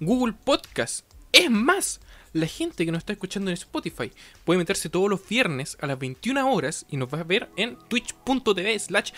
Google 0.00 0.34
Podcast. 0.44 1.06
Es 1.30 1.48
más, 1.48 2.00
la 2.32 2.46
gente 2.46 2.84
que 2.84 2.90
nos 2.90 3.02
está 3.02 3.12
escuchando 3.12 3.52
en 3.52 3.54
Spotify 3.54 4.10
puede 4.44 4.58
meterse 4.58 4.88
todos 4.88 5.08
los 5.08 5.28
viernes 5.28 5.78
a 5.80 5.86
las 5.86 5.96
21 5.96 6.52
horas 6.52 6.86
y 6.90 6.96
nos 6.96 7.08
va 7.08 7.20
a 7.20 7.22
ver 7.22 7.50
en 7.54 7.78
twitch.tv 7.86 8.80
slash 8.80 9.12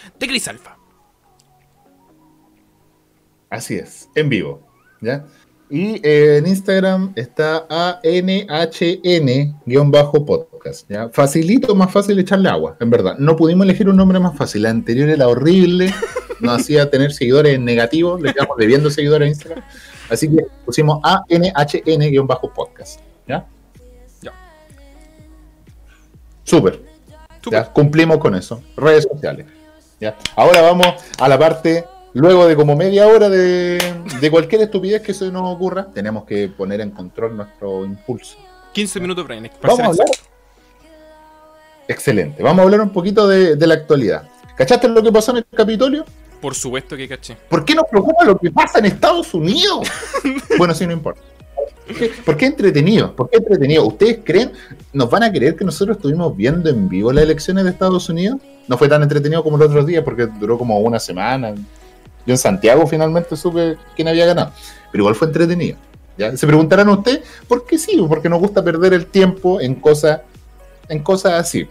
Alpha. 0.47 0.77
Así 3.49 3.77
es, 3.77 4.11
en 4.15 4.29
vivo. 4.29 4.61
¿ya? 5.01 5.25
Y 5.71 6.07
eh, 6.07 6.37
en 6.37 6.47
Instagram 6.47 7.15
está 7.17 7.67
ANHN-podcast. 7.69 10.53
podcast. 10.63 10.91
¿ya? 10.91 11.09
Facilito, 11.09 11.75
más 11.75 11.91
fácil 11.91 12.19
echarle 12.19 12.49
agua, 12.49 12.77
en 12.81 12.91
verdad. 12.91 13.17
No 13.19 13.37
pudimos 13.37 13.65
elegir 13.65 13.89
un 13.89 13.97
nombre 13.97 14.21
más 14.21 14.37
fácil. 14.37 14.67
El 14.67 14.71
anterior 14.71 15.09
era 15.09 15.29
horrible, 15.29 15.93
nos 16.41 16.61
hacía 16.61 16.91
tener 16.91 17.13
seguidores 17.13 17.59
negativos, 17.59 18.21
le 18.21 18.33
quedamos 18.33 18.57
debiendo 18.57 18.91
seguidores 18.91 19.27
a 19.27 19.31
Instagram. 19.31 19.65
Así 20.11 20.29
que 20.29 20.47
pusimos 20.65 21.01
ANHN-podcast. 21.03 23.01
¿Ya? 23.27 23.47
Ya. 24.21 24.33
Súper. 26.45 26.81
Súper. 27.41 27.63
¿ya? 27.63 27.73
Cumplimos 27.73 28.19
con 28.19 28.35
eso. 28.35 28.63
Redes 28.77 29.09
sociales. 29.11 29.47
¿ya? 30.01 30.17
Ahora 30.37 30.63
vamos 30.63 30.87
a 31.19 31.29
la 31.29 31.39
parte, 31.39 31.85
luego 32.15 32.47
de 32.47 32.57
como 32.57 32.77
media 32.77 33.07
hora 33.07 33.29
de, 33.29 33.79
de 34.21 34.31
cualquier 34.31 34.63
estupidez 34.63 35.03
que 35.03 35.15
se 35.15 35.31
nos 35.31 35.55
ocurra, 35.55 35.87
tenemos 35.93 36.25
que 36.25 36.49
poner 36.49 36.81
en 36.81 36.91
control 36.91 37.37
nuestro 37.37 37.85
impulso. 37.85 38.37
15 38.73 39.01
minutos, 39.01 39.25
Brian. 39.27 39.51
Vamos 39.63 39.81
a 39.81 39.87
hablar. 39.87 40.07
Excelente. 41.89 42.43
Vamos 42.43 42.61
a 42.61 42.63
hablar 42.65 42.81
un 42.81 42.91
poquito 42.91 43.27
de, 43.29 43.57
de 43.57 43.67
la 43.67 43.75
actualidad. 43.75 44.29
¿Cachaste 44.57 44.89
lo 44.89 45.03
que 45.03 45.13
pasó 45.13 45.33
en 45.33 45.39
el 45.39 45.47
Capitolio? 45.55 46.05
Por 46.41 46.55
supuesto 46.55 46.97
que 46.97 47.09
caché. 47.09 47.37
¿Por 47.49 47.65
qué 47.65 47.75
nos 47.75 47.85
preocupa 47.87 48.25
lo 48.25 48.37
que 48.37 48.51
pasa 48.51 48.81
en 48.81 48.87
Estados 48.87 49.33
Unidos? 49.33 49.89
bueno, 50.59 50.75
sí, 50.75 50.87
no 50.87 50.93
importa. 50.93 51.21
¿Por 51.87 51.97
qué, 51.97 52.11
por 52.25 52.37
qué 52.37 52.47
entretenido? 52.47 53.15
¿Por 53.15 53.31
qué 53.31 53.37
entretenido? 53.37 53.87
¿Ustedes 53.87 54.21
creen, 54.25 54.53
nos 54.93 55.11
van 55.11 55.23
a 55.23 55.33
creer 55.33 55.55
que 55.57 55.65
nosotros 55.65 55.97
estuvimos 55.97 56.37
viendo 56.37 56.69
en 56.71 56.89
vivo 56.89 57.13
las 57.13 57.25
elecciones 57.25 57.65
de 57.65 57.71
Estados 57.71 58.09
Unidos? 58.09 58.39
No 58.67 58.77
fue 58.77 58.89
tan 58.89 59.03
entretenido 59.03 59.43
como 59.43 59.57
los 59.57 59.69
otros 59.69 59.87
días 59.87 60.03
porque 60.03 60.27
duró 60.27 60.59
como 60.59 60.79
una 60.81 60.99
semana. 60.99 61.55
Yo 62.27 62.35
en 62.35 62.39
Santiago 62.39 62.87
finalmente 62.87 63.37
supe 63.37 63.77
quién 63.97 64.09
había 64.09 64.27
ganado. 64.27 64.53
Pero 64.91 65.03
igual 65.03 65.15
fue 65.15 65.27
entretenido. 65.29 65.77
¿ya? 66.19 66.37
Se 66.37 66.47
preguntarán 66.47 66.89
a 66.89 66.93
ustedes, 66.93 67.21
¿por 67.49 67.67
qué 67.67 67.79
sí? 67.79 67.97
Porque 68.09 68.29
nos 68.29 68.39
gusta 68.41 68.63
perder 68.63 68.93
el 68.95 69.07
tiempo 69.07 69.61
en 69.61 69.75
cosas 69.77 70.21
en 70.89 71.03
cosas 71.03 71.33
así. 71.35 71.67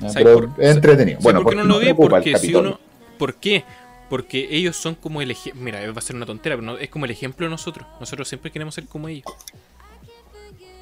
¿ya? 0.00 0.08
¿Sabes 0.10 0.24
Pero 0.24 0.34
por- 0.50 0.62
es 0.64 0.74
entretenido. 0.76 1.20
¿Sabes 1.20 1.24
Bueno, 1.24 1.42
por 1.42 1.52
qué 1.52 1.56
no 1.56 1.62
porque 1.74 1.86
lo 1.88 1.94
vi? 1.94 1.94
Porque 1.94 2.38
si 2.38 2.54
uno. 2.54 2.78
¿Por 3.18 3.34
qué? 3.34 3.64
Porque 4.10 4.46
ellos 4.50 4.76
son 4.76 4.94
como 4.94 5.20
el 5.22 5.30
ejemplo. 5.30 5.62
Mira, 5.62 5.80
va 5.90 5.98
a 5.98 6.00
ser 6.00 6.14
una 6.16 6.26
tontera, 6.26 6.56
pero 6.56 6.66
no- 6.66 6.78
es 6.78 6.88
como 6.90 7.04
el 7.06 7.10
ejemplo 7.10 7.46
de 7.46 7.50
nosotros. 7.50 7.86
Nosotros 8.00 8.28
siempre 8.28 8.50
queremos 8.52 8.74
ser 8.74 8.86
como 8.86 9.08
ellos. 9.08 9.24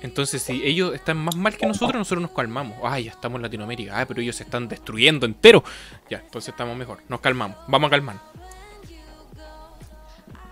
Entonces, 0.03 0.43
si 0.43 0.63
ellos 0.65 0.95
están 0.95 1.17
más 1.17 1.35
mal 1.35 1.57
que 1.57 1.65
nosotros, 1.67 1.95
nosotros 1.97 2.21
nos 2.21 2.33
calmamos. 2.33 2.77
Ay, 2.83 3.05
ya 3.05 3.13
estamos 3.13 3.37
en 3.37 3.43
Latinoamérica. 3.43 3.99
Ah, 3.99 4.05
pero 4.07 4.21
ellos 4.21 4.37
se 4.37 4.43
están 4.43 4.69
destruyendo 4.69 5.25
entero. 5.25 5.65
Ya, 6.11 6.19
entonces 6.19 6.51
estamos 6.51 6.77
mejor. 6.77 6.99
Nos 7.09 7.21
calmamos. 7.21 7.57
Vamos 7.69 7.89
a 7.89 7.91
calmar. 7.91 8.17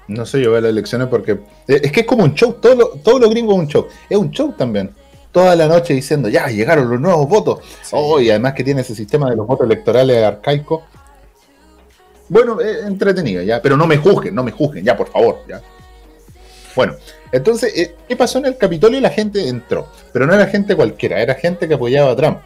No 0.09 0.27
sé, 0.27 0.41
yo 0.41 0.53
veo 0.53 0.61
las 0.61 0.71
elecciones 0.71 1.09
porque. 1.09 1.33
eh, 1.69 1.81
Es 1.85 1.93
que 1.93 2.01
es 2.01 2.07
como 2.07 2.25
un 2.25 2.35
show, 2.35 2.55
todo 2.55 2.75
lo, 2.75 2.89
todo 3.03 3.19
lo 3.19 3.31
gringo 3.31 3.53
es 3.53 3.59
un 3.59 3.69
show. 3.69 3.87
Es 4.09 4.17
un 4.19 4.31
show 4.31 4.53
también. 4.53 4.91
Toda 5.31 5.57
la 5.57 5.67
noche 5.67 5.95
diciendo, 5.95 6.29
ya, 6.29 6.47
llegaron 6.49 6.91
los 6.91 7.01
nuevos 7.01 7.27
votos. 7.29 7.61
Sí. 7.83 7.91
Oh, 7.93 8.21
y 8.21 8.29
además 8.31 8.53
que 8.53 8.65
tiene 8.65 8.83
ese 8.83 8.95
sistema 8.95 9.31
de 9.31 9.37
los 9.37 9.47
votos 9.47 9.65
electorales 9.67 10.23
arcaico. 10.23 10.83
Bueno, 12.29 12.61
es 12.61 12.85
entretenido, 12.85 13.43
ya, 13.43 13.61
pero 13.61 13.77
no 13.77 13.87
me 13.87 13.97
juzguen, 13.97 14.35
no 14.35 14.43
me 14.43 14.53
juzguen, 14.53 14.85
ya, 14.85 14.97
por 14.97 15.09
favor, 15.09 15.41
ya. 15.49 15.61
Bueno, 16.75 16.95
entonces, 17.31 17.77
eh, 17.77 17.95
¿qué 18.09 18.17
pasó 18.17 18.39
en 18.39 18.47
el 18.47 18.57
Capitolio? 18.57 19.01
La 19.01 19.11
gente 19.11 19.47
entró, 19.49 19.89
pero 20.13 20.27
no 20.27 20.35
era 20.35 20.47
gente 20.47 20.75
cualquiera, 20.75 21.21
era 21.21 21.35
gente 21.35 21.69
que 21.69 21.75
apoyaba 21.75 22.13
a 22.13 22.17
Trump 22.17 22.39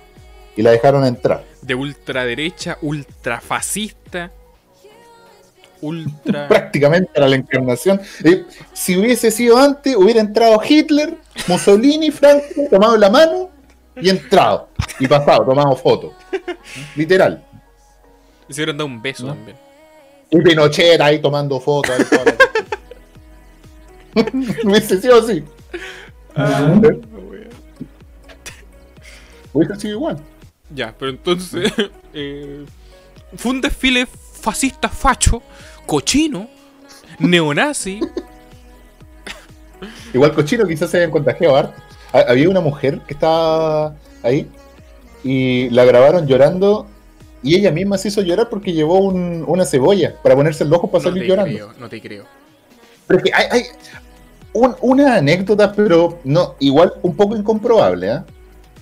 y 0.57 0.63
la 0.63 0.73
dejaron 0.73 1.05
entrar. 1.05 1.45
De 1.63 1.75
ultraderecha, 1.75 2.79
ultrafascista. 2.83 4.33
Ultra. 5.80 6.49
prácticamente 6.49 7.11
era 7.14 7.28
la 7.28 7.37
encarnación. 7.37 8.00
Eh, 8.25 8.45
si 8.73 8.97
hubiese 8.97 9.30
sido 9.30 9.59
antes, 9.59 9.97
hubiera 9.97 10.21
entrado 10.21 10.61
Hitler, 10.66 11.16
Mussolini, 11.49 12.11
Franco, 12.11 12.45
tomado 12.71 12.97
la 12.97 13.11
mano 13.11 13.50
y 14.00 14.09
entrado. 14.09 14.68
Y 14.99 15.06
pasado, 15.06 15.45
tomado 15.45 15.76
foto. 15.76 16.12
Literal. 16.95 17.42
Y 18.49 18.54
se 18.54 18.61
hubieran 18.61 18.78
dado 18.78 18.87
un 18.87 19.02
beso 19.02 19.26
¿No? 19.26 19.35
también. 19.35 19.56
Y 20.30 20.40
Pinochet 20.40 21.00
ahí 21.00 21.21
tomando 21.21 21.61
fotos. 21.61 21.97
hubiese 24.64 25.01
sido 25.01 25.20
así. 25.20 25.44
Hubiese 29.53 29.77
sido 29.77 29.94
igual. 29.94 30.18
Ya, 30.74 30.94
pero 30.98 31.11
entonces. 31.11 31.72
eh, 32.14 32.64
fue 33.37 33.53
un 33.53 33.61
desfile 33.61 34.07
fascista, 34.50 34.88
facho, 34.88 35.42
cochino, 35.87 36.46
neonazi. 37.18 37.98
Igual 40.14 40.32
cochino 40.35 40.64
quizás 40.68 40.88
se 40.88 40.98
hayan 40.98 41.11
contagiado 41.11 41.56
harto. 41.56 41.82
Había 42.12 42.48
una 42.48 42.61
mujer 42.61 43.00
que 43.09 43.14
estaba 43.14 43.96
ahí 44.22 44.48
y 45.24 45.68
la 45.70 45.85
grabaron 45.85 46.28
llorando 46.28 46.87
y 47.42 47.56
ella 47.56 47.72
misma 47.72 47.98
se 47.98 48.06
hizo 48.09 48.22
llorar 48.22 48.48
porque 48.48 48.72
llevó 48.72 49.00
un- 49.00 49.44
una 49.48 49.64
cebolla 49.66 50.14
para 50.22 50.37
ponerse 50.37 50.62
el 50.62 50.72
ojo 50.72 50.88
para 50.92 51.02
No 51.02 51.11
salir 51.11 51.22
te 51.24 51.28
llorando. 51.28 51.52
creo, 51.52 51.72
no 51.80 51.88
te 51.88 52.00
creo. 52.00 52.24
Pero 53.09 53.18
es 53.18 53.24
que 53.24 53.32
hay, 53.35 53.46
hay 53.50 53.62
un- 54.52 54.76
una 54.80 55.16
anécdota, 55.16 55.72
pero 55.72 56.20
no 56.22 56.54
igual 56.61 56.94
un 57.02 57.16
poco 57.16 57.37
incomprobable, 57.37 58.11
¿ah? 58.12 58.24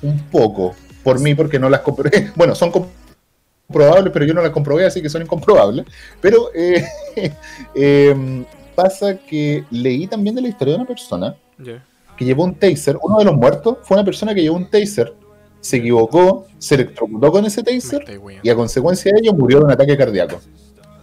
Un 0.02 0.18
poco. 0.30 0.74
Por 1.02 1.20
mí, 1.20 1.34
porque 1.34 1.58
no 1.58 1.70
las 1.70 1.80
comprobé. 1.80 2.30
Bueno, 2.36 2.54
son 2.54 2.70
comprobables, 2.70 3.03
pero 3.68 4.24
yo 4.24 4.34
no 4.34 4.42
las 4.42 4.50
comprobé, 4.50 4.84
así 4.86 5.00
que 5.02 5.08
son 5.08 5.22
incomprobables. 5.22 5.86
Pero 6.20 6.50
eh, 6.54 6.84
em, 7.74 8.44
pasa 8.74 9.16
que 9.18 9.64
leí 9.70 10.06
también 10.06 10.36
de 10.36 10.42
la 10.42 10.48
historia 10.48 10.74
de 10.74 10.80
una 10.80 10.88
persona 10.88 11.34
que 12.16 12.24
llevó 12.24 12.44
un 12.44 12.54
taser. 12.54 12.98
Uno 13.02 13.18
de 13.18 13.24
los 13.24 13.34
muertos 13.34 13.78
fue 13.82 13.96
una 13.96 14.04
persona 14.04 14.34
que 14.34 14.42
llevó 14.42 14.56
un 14.56 14.68
taser, 14.70 15.14
se 15.60 15.78
equivocó, 15.78 16.46
se 16.58 16.74
electrocutó 16.76 17.32
con 17.32 17.44
ese 17.46 17.62
taser 17.62 18.04
y 18.42 18.48
a 18.50 18.54
consecuencia 18.54 19.12
de 19.12 19.20
ello 19.20 19.32
murió 19.34 19.58
de 19.60 19.64
un 19.64 19.70
ataque 19.70 19.96
cardíaco. 19.96 20.40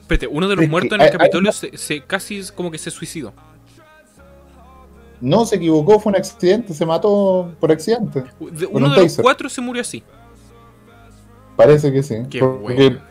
Espérate, 0.02 0.28
uno 0.28 0.47
de 0.47 0.56
los 0.56 0.63
Es 0.63 0.67
que 0.67 0.71
muertos 0.71 0.91
en 0.93 1.02
el 1.02 1.08
hay 1.08 1.12
Capitolio 1.17 1.52
se, 1.52 1.78
se- 1.78 2.02
casi 2.04 2.41
como 2.56 2.69
que 2.69 2.78
se 2.78 2.91
suicidó. 2.91 3.34
No 5.19 5.45
se 5.45 5.56
equivocó, 5.58 6.00
fue 6.00 6.12
un 6.12 6.17
accidente, 6.17 6.74
se 6.74 6.86
mató 6.86 7.54
por 7.60 7.71
accidente. 7.71 8.24
Uno 8.39 8.50
un 8.71 8.82
de 8.84 8.88
los 8.89 8.95
taser. 8.95 9.24
cuatro 9.24 9.50
se 9.50 9.62
murió 9.62 9.82
así. 9.82 10.04
Parece 11.56 11.92
que 11.92 12.02
sí. 12.04 12.16
Qué 12.30 12.40
porque 12.40 12.90
bueno. 12.90 13.02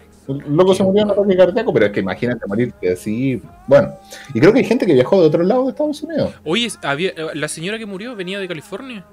el 0.47 0.57
loco 0.57 0.73
Qué 0.73 0.79
se 0.79 0.83
murió 0.85 1.05
de 1.07 1.13
un 1.13 1.19
ataque 1.19 1.37
cardíaco, 1.37 1.73
pero 1.73 1.87
es 1.87 1.93
que 1.93 2.01
imagínate 2.01 2.47
morirte 2.47 2.93
así. 2.93 3.43
Bueno, 3.67 3.95
y 4.35 4.41
creo 4.41 4.53
que 4.53 4.61
hay 4.61 4.65
gente 4.65 4.87
que 4.87 4.95
viajó 4.95 5.21
de 5.21 5.27
otro 5.27 5.43
lado 5.43 5.65
de 5.65 5.71
Estados 5.71 6.03
Unidos. 6.03 6.33
Oye, 6.45 6.69
había, 6.83 7.11
eh, 7.11 7.15
la 7.35 7.49
señora 7.49 7.79
que 7.79 7.87
murió 7.87 8.15
venía 8.17 8.39
de 8.39 8.49
California. 8.49 9.05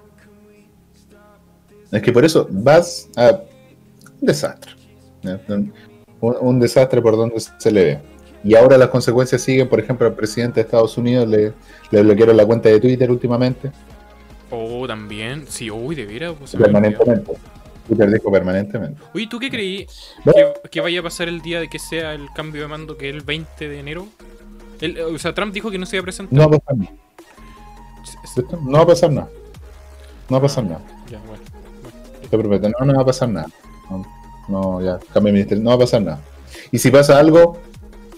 Es 1.92 2.02
que 2.02 2.12
por 2.12 2.26
eso 2.26 2.48
vas 2.52 3.10
a 3.16 3.42
un 4.20 4.26
desastre. 4.28 4.72
Un, 6.20 6.36
un 6.42 6.60
desastre 6.60 7.02
por 7.02 7.16
donde 7.16 7.40
se 7.40 7.72
le 7.72 7.84
ve. 7.84 8.00
Y 8.44 8.56
ahora 8.56 8.78
las 8.78 8.90
consecuencias 8.90 9.42
siguen, 9.42 9.68
por 9.68 9.80
ejemplo, 9.80 10.08
al 10.08 10.14
presidente 10.14 10.56
de 10.56 10.62
Estados 10.66 10.98
Unidos 10.98 11.28
le, 11.28 11.54
le 11.92 12.02
bloquearon 12.02 12.38
la 12.38 12.46
cuenta 12.46 12.70
de 12.70 12.80
Twitter 12.80 13.10
últimamente, 13.12 13.72
Oh, 14.50 14.88
también. 14.88 15.44
Sí, 15.50 15.70
uy, 15.70 15.94
de 15.94 16.06
veras. 16.06 16.34
pues, 16.40 16.56
permanentemente. 16.56 17.34
Dijo 17.88 18.32
permanentemente. 18.32 19.02
Oye, 19.14 19.28
¿tú 19.30 19.40
qué 19.40 19.50
creí 19.50 19.88
Bueno. 20.26 20.54
que, 20.64 20.70
que 20.70 20.82
vaya 20.82 21.00
a 21.00 21.04
pasar 21.04 21.28
el 21.30 21.42
día 21.42 21.60
de 21.60 21.70
que 21.70 21.80
sea 21.80 22.14
el 22.14 22.28
cambio 22.36 22.62
de 22.64 22.68
mando, 22.68 22.98
que 22.98 23.10
es 23.10 23.16
el 23.16 23.22
20 23.22 23.70
de 23.70 23.80
enero? 23.80 24.08
El- 24.82 25.00
o 25.02 25.18
sea, 25.20 25.34
Trump 25.34 25.54
dijo 25.54 25.72
que 25.72 25.78
no 25.78 25.86
se 25.86 25.96
iba 25.96 26.02
a 26.02 26.04
presentar. 26.04 26.34
No 26.38 26.50
va 26.50 26.58
a 26.58 26.60
pasar 26.60 26.78
nada. 26.78 26.92
No 28.66 28.72
va 28.78 28.82
a 28.82 28.88
pasar 28.88 29.12
nada. 29.12 29.30
No 30.30 30.34
va 30.34 30.38
a 30.38 30.42
pasar 30.42 30.64
nada. 30.66 30.82
Ya, 31.10 31.20
bueno. 31.20 31.44
Te 32.30 32.38
prometo, 32.38 32.70
no, 32.70 32.86
no 32.86 32.96
va 32.96 33.02
a 33.02 33.06
pasar 33.06 33.30
nada. 33.30 33.48
No, 33.90 34.06
no, 34.50 34.82
ya, 34.82 35.00
cambio 35.14 35.32
de 35.32 35.40
ministerio, 35.40 35.64
no 35.64 35.70
va 35.72 35.76
a 35.76 35.80
pasar 35.80 36.02
nada. 36.02 36.20
Y 36.72 36.78
si 36.78 36.92
pasa 36.92 37.18
algo, 37.18 37.58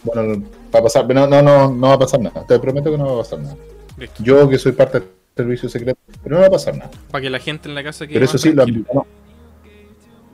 bueno, 0.04 0.44
va 0.74 0.80
a 0.80 0.84
pasar, 0.84 1.08
no, 1.14 1.28
no, 1.28 1.42
no, 1.42 1.72
no 1.72 1.88
va 1.88 1.94
a 1.94 2.00
pasar 2.00 2.20
nada. 2.20 2.46
Te 2.46 2.58
prometo 2.60 2.92
que 2.92 2.98
no 2.98 3.06
va 3.06 3.14
a 3.14 3.18
pasar 3.24 3.40
nada. 3.40 3.56
Listo. 3.98 4.24
Yo 4.24 4.50
que 4.50 4.58
soy 4.58 4.72
parte 4.72 5.00
del 5.00 5.10
servicio 5.36 5.70
secreto, 5.70 6.00
pero 6.24 6.36
no 6.36 6.42
va 6.42 6.48
a 6.48 6.52
pasar 6.52 6.76
nada. 6.76 6.90
Para 7.12 7.22
que 7.22 7.30
la 7.30 7.40
gente 7.40 7.70
en 7.70 7.76
la 7.76 7.84
casa 7.84 8.06
quede 8.08 8.16
Pero 8.16 8.26
eso 8.26 8.38
sí, 8.38 8.50
lo 8.52 8.64
tranquila. 8.64 8.88
no. 8.94 9.06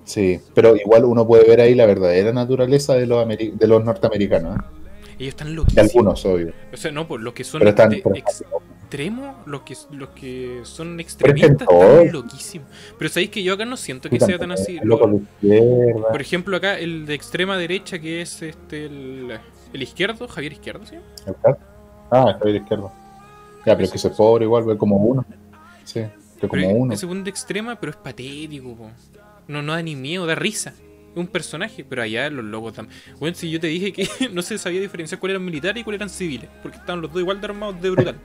Sí, 0.05 0.39
pero 0.53 0.75
igual 0.75 1.03
uno 1.05 1.25
puede 1.27 1.47
ver 1.47 1.59
ahí 1.61 1.75
la 1.75 1.85
verdadera 1.85 2.31
naturaleza 2.31 2.93
de 2.93 3.05
los, 3.07 3.25
ameri- 3.25 3.51
de 3.53 3.67
los 3.67 3.83
norteamericanos, 3.83 4.57
¿eh? 4.57 4.61
Ellos 5.17 5.29
están 5.29 5.47
de 5.49 5.53
loquísimos. 5.55 5.89
algunos, 5.89 6.25
obvio. 6.25 6.53
O 6.73 6.77
sea, 6.77 6.91
no, 6.91 7.07
pues 7.07 7.21
los 7.21 7.33
que 7.33 7.43
son 7.43 7.59
Pero 7.59 7.69
están, 7.69 7.89
pero- 7.89 8.15
extremos, 8.15 9.35
los 9.47 9.61
que, 9.61 9.75
los 9.91 10.09
que 10.09 10.59
son 10.63 10.99
es 10.99 11.05
extremistas, 11.05 11.67
están 11.69 12.11
loquísimos. 12.11 12.67
Pero 12.99 13.09
sabéis 13.09 13.29
que 13.31 13.41
yo 13.41 13.53
acá 13.53 13.65
no 13.65 13.77
siento 13.77 14.09
que 14.09 14.19
Sí, 14.19 14.25
sea 14.25 14.37
tan 14.37 14.51
así. 14.51 14.77
Lo- 14.83 14.99
por 14.99 16.21
ejemplo, 16.21 16.57
acá 16.57 16.77
el 16.77 17.05
de 17.05 17.13
extrema 17.15 17.57
derecha, 17.57 17.97
que 17.99 18.21
es 18.21 18.41
este 18.41 18.85
el, 18.85 19.39
el 19.73 19.81
izquierdo, 19.81 20.27
Javier 20.27 20.53
Izquierdo, 20.53 20.85
¿sí? 20.85 20.95
Ah, 22.11 22.35
Javier 22.39 22.57
Izquierdo. 22.61 22.91
Ya, 23.65 23.73
pero 23.75 23.85
es 23.85 23.91
que 23.91 23.97
ese 23.97 24.09
pobre 24.11 24.45
igual, 24.45 24.63
ve 24.65 24.77
como 24.77 24.97
uno. 24.97 25.25
Sí, 25.83 26.01
que 26.39 26.47
como 26.47 26.61
Pero 26.61 26.75
uno. 26.75 26.93
ese 26.93 27.05
buen 27.05 27.23
de 27.23 27.29
extrema, 27.31 27.75
pero 27.79 27.89
es 27.91 27.95
patético, 27.97 28.75
po. 28.75 28.89
No, 29.47 29.62
no 29.62 29.73
da 29.73 29.81
ni 29.81 29.95
miedo, 29.95 30.25
da 30.25 30.36
risa. 30.36 30.73
Es 31.12 31.17
un 31.17 31.27
personaje, 31.27 31.86
pero 31.88 32.01
allá 32.01 32.29
los 32.29 32.43
locos 32.43 32.73
también. 32.73 32.97
Bueno, 33.19 33.36
si 33.36 33.49
yo 33.49 33.60
te 33.60 33.67
dije 33.67 33.93
que 33.93 34.08
no 34.31 34.41
se 34.41 34.58
sabía 34.58 34.81
diferenciar 34.81 35.19
cuáles 35.19 35.36
eran 35.36 35.45
militares 35.45 35.81
y 35.81 35.84
cuáles 35.84 35.99
eran 35.99 36.10
civiles, 36.10 36.49
porque 36.62 36.77
estaban 36.77 37.01
los 37.01 37.12
dos 37.12 37.21
igual 37.21 37.39
de 37.39 37.45
armados 37.45 37.81
de 37.81 37.89
brutal. 37.89 38.15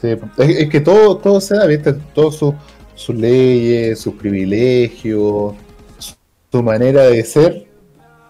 Sí, 0.00 0.08
es, 0.38 0.68
que 0.70 0.80
todo, 0.80 1.18
todo 1.18 1.40
se 1.40 1.56
da, 1.56 1.66
¿viste? 1.66 1.92
Todos 2.14 2.54
sus 2.94 3.14
leyes, 3.14 3.98
sus 3.98 4.14
privilegios, 4.14 5.54
su 6.50 6.62
manera 6.62 7.02
de 7.02 7.22
ser, 7.22 7.66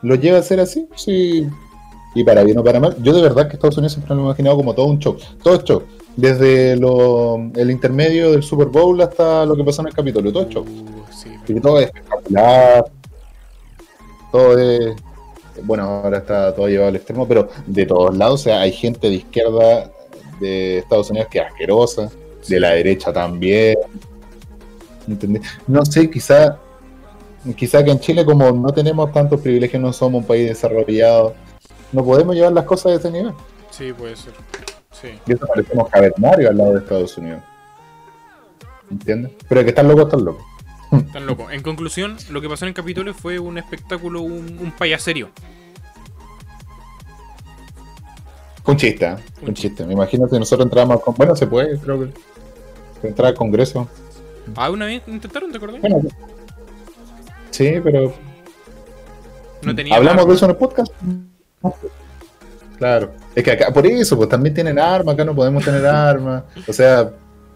lo 0.02 0.16
lleva 0.16 0.38
a 0.38 0.42
ser 0.42 0.60
así, 0.60 0.88
sí. 0.96 1.46
Y 2.14 2.24
para 2.24 2.42
bien 2.42 2.58
o 2.58 2.64
para 2.64 2.80
mal, 2.80 2.96
yo 3.02 3.12
de 3.12 3.22
verdad 3.22 3.46
que 3.48 3.54
Estados 3.54 3.76
Unidos 3.76 3.92
siempre 3.92 4.14
lo 4.14 4.22
he 4.22 4.24
imaginado 4.24 4.56
como 4.56 4.74
todo 4.74 4.86
un 4.86 4.98
show, 4.98 5.16
todo 5.42 5.54
es 5.54 5.64
show. 5.64 5.84
Desde 6.20 6.76
lo, 6.76 7.36
el 7.54 7.70
intermedio 7.70 8.32
del 8.32 8.42
Super 8.42 8.66
Bowl 8.66 9.00
hasta 9.00 9.46
lo 9.46 9.56
que 9.56 9.64
pasó 9.64 9.80
en 9.80 9.88
el 9.88 9.94
Capitolio, 9.94 10.30
todo 10.30 10.42
es 10.42 10.48
show. 10.50 10.64
Uh, 10.64 11.12
sí, 11.12 11.30
Y 11.48 11.60
todo 11.60 11.80
es 11.80 11.86
espectacular, 11.86 12.84
todo 14.30 14.58
es. 14.58 14.96
Bueno, 15.62 15.84
ahora 15.84 16.18
está 16.18 16.54
todo 16.54 16.68
llevado 16.68 16.88
al 16.88 16.96
extremo, 16.96 17.26
pero 17.26 17.48
de 17.66 17.86
todos 17.86 18.14
lados, 18.16 18.42
o 18.42 18.44
sea, 18.44 18.60
hay 18.60 18.72
gente 18.72 19.08
de 19.08 19.14
izquierda 19.14 19.90
de 20.40 20.78
Estados 20.78 21.10
Unidos 21.10 21.28
que 21.30 21.38
es 21.38 21.46
asquerosa, 21.46 22.10
de 22.46 22.60
la 22.60 22.70
derecha 22.72 23.12
también. 23.12 23.76
¿Entendés? 25.08 25.42
No 25.66 25.84
sé, 25.86 26.10
quizá, 26.10 26.58
quizá 27.56 27.82
que 27.82 27.92
en 27.92 28.00
Chile, 28.00 28.26
como 28.26 28.50
no 28.52 28.68
tenemos 28.72 29.10
tantos 29.10 29.40
privilegios, 29.40 29.82
no 29.82 29.92
somos 29.92 30.20
un 30.20 30.26
país 30.26 30.48
desarrollado, 30.48 31.34
no 31.92 32.04
podemos 32.04 32.34
llevar 32.34 32.52
las 32.52 32.64
cosas 32.64 32.92
de 32.92 32.98
ese 32.98 33.10
nivel. 33.10 33.32
sí, 33.70 33.92
puede 33.94 34.16
ser. 34.16 34.34
Sí. 35.00 35.08
Y 35.26 35.32
eso 35.32 35.46
parecemos 35.46 35.88
cavernarios 35.88 36.50
al 36.50 36.56
lado 36.58 36.72
de 36.72 36.78
Estados 36.80 37.16
Unidos. 37.18 37.42
¿Entiendes? 38.90 39.32
Pero 39.48 39.62
que 39.62 39.68
están 39.70 39.88
locos, 39.88 40.04
están 40.04 40.24
locos. 40.24 40.44
Tan 41.12 41.26
loco. 41.26 41.50
En 41.50 41.62
conclusión, 41.62 42.16
lo 42.30 42.40
que 42.40 42.48
pasó 42.48 42.64
en 42.64 42.70
el 42.70 42.74
Capitolio 42.74 43.14
fue 43.14 43.38
un 43.38 43.58
espectáculo, 43.58 44.22
un, 44.22 44.58
un 44.58 44.72
payaserio. 44.72 45.30
Un 48.66 48.76
chiste, 48.76 49.06
¿eh? 49.06 49.16
un 49.42 49.54
chiste. 49.54 49.86
Me 49.86 49.94
imagino 49.94 50.28
que 50.28 50.38
nosotros 50.38 50.66
entramos 50.66 51.00
con. 51.02 51.14
Bueno, 51.14 51.34
se 51.34 51.46
puede, 51.46 51.78
creo 51.78 52.00
que. 52.00 53.08
Entrar 53.08 53.28
al 53.28 53.34
Congreso. 53.34 53.88
Ah, 54.54 54.70
una 54.70 54.86
vez 54.86 55.02
intentaron, 55.06 55.50
¿te 55.50 55.56
acordás? 55.56 55.80
Bueno, 55.80 56.00
sí, 57.50 57.74
pero. 57.82 58.12
No 59.62 59.74
tenía 59.74 59.96
¿Hablamos 59.96 60.26
de 60.26 60.34
eso 60.34 60.44
en 60.44 60.50
el 60.52 60.56
podcast? 60.56 60.92
Claro. 62.80 63.12
Es 63.34 63.44
que 63.44 63.50
acá, 63.52 63.70
por 63.72 63.86
eso, 63.86 64.16
pues 64.16 64.28
también 64.28 64.54
tienen 64.54 64.78
armas, 64.78 65.12
acá 65.14 65.24
no 65.24 65.34
podemos 65.36 65.62
tener 65.64 65.84
armas. 65.86 66.42
O 66.66 66.72
sea, 66.72 67.12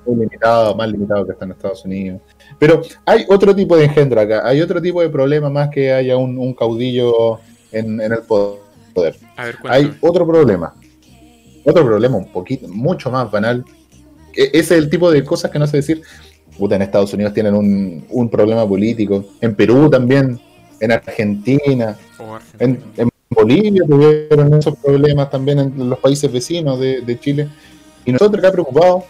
muy 0.07 0.17
limitado, 0.17 0.75
más 0.77 0.89
limitado 0.89 1.25
que 1.25 1.33
está 1.33 1.47
en 1.47 1.51
Estados 1.53 1.83
Unidos. 1.87 2.21
Pero 2.59 2.83
hay 3.07 3.25
otro 3.29 3.57
tipo 3.57 3.75
de 3.75 3.85
engendro 3.87 4.21
acá, 4.21 4.43
hay 4.47 4.61
otro 4.61 4.81
tipo 4.83 5.01
de 5.01 5.09
problema 5.09 5.49
más 5.49 5.71
que 5.71 5.93
haya 5.93 6.17
un, 6.19 6.37
un 6.39 6.53
caudillo 6.55 7.41
en, 7.73 8.01
en 8.03 8.13
el 8.13 8.19
poder. 8.21 9.17
A 9.37 9.45
ver, 9.47 9.57
Hay 9.65 9.97
otro 10.03 10.27
problema. 10.27 10.75
Otro 11.65 11.85
problema 11.87 12.19
un 12.19 12.31
poquito, 12.31 12.69
mucho 12.69 13.11
más 13.11 13.31
banal. 13.31 13.65
E- 14.37 14.51
Ese 14.53 14.59
es 14.77 14.83
el 14.83 14.91
tipo 14.91 15.11
de 15.11 15.25
cosas 15.25 15.51
que 15.51 15.59
no 15.59 15.67
sé 15.67 15.79
decir. 15.79 16.03
Puta, 16.59 16.77
en 16.77 16.83
Estados 16.83 17.13
Unidos 17.15 17.33
tienen 17.33 17.55
un, 17.55 18.05
un 18.11 18.29
problema 18.29 18.69
político. 18.69 19.25
En 19.41 19.55
Perú 19.57 19.89
también. 19.89 20.39
En 20.81 20.93
Argentina. 20.93 21.97
Oh, 22.19 22.35
Argentina. 22.35 22.85
En, 22.97 23.05
en 23.05 23.09
Bolivia 23.35 23.83
tuvieron 23.87 24.55
esos 24.55 24.77
problemas 24.77 25.31
también 25.31 25.59
en 25.59 25.91
los 25.91 25.99
países 25.99 26.31
vecinos 26.31 26.79
de, 26.79 27.01
de 27.01 27.21
Chile. 27.21 27.49
Y 28.05 28.13
nosotros 28.13 28.39
acá 28.39 28.53
preocupados 28.53 29.05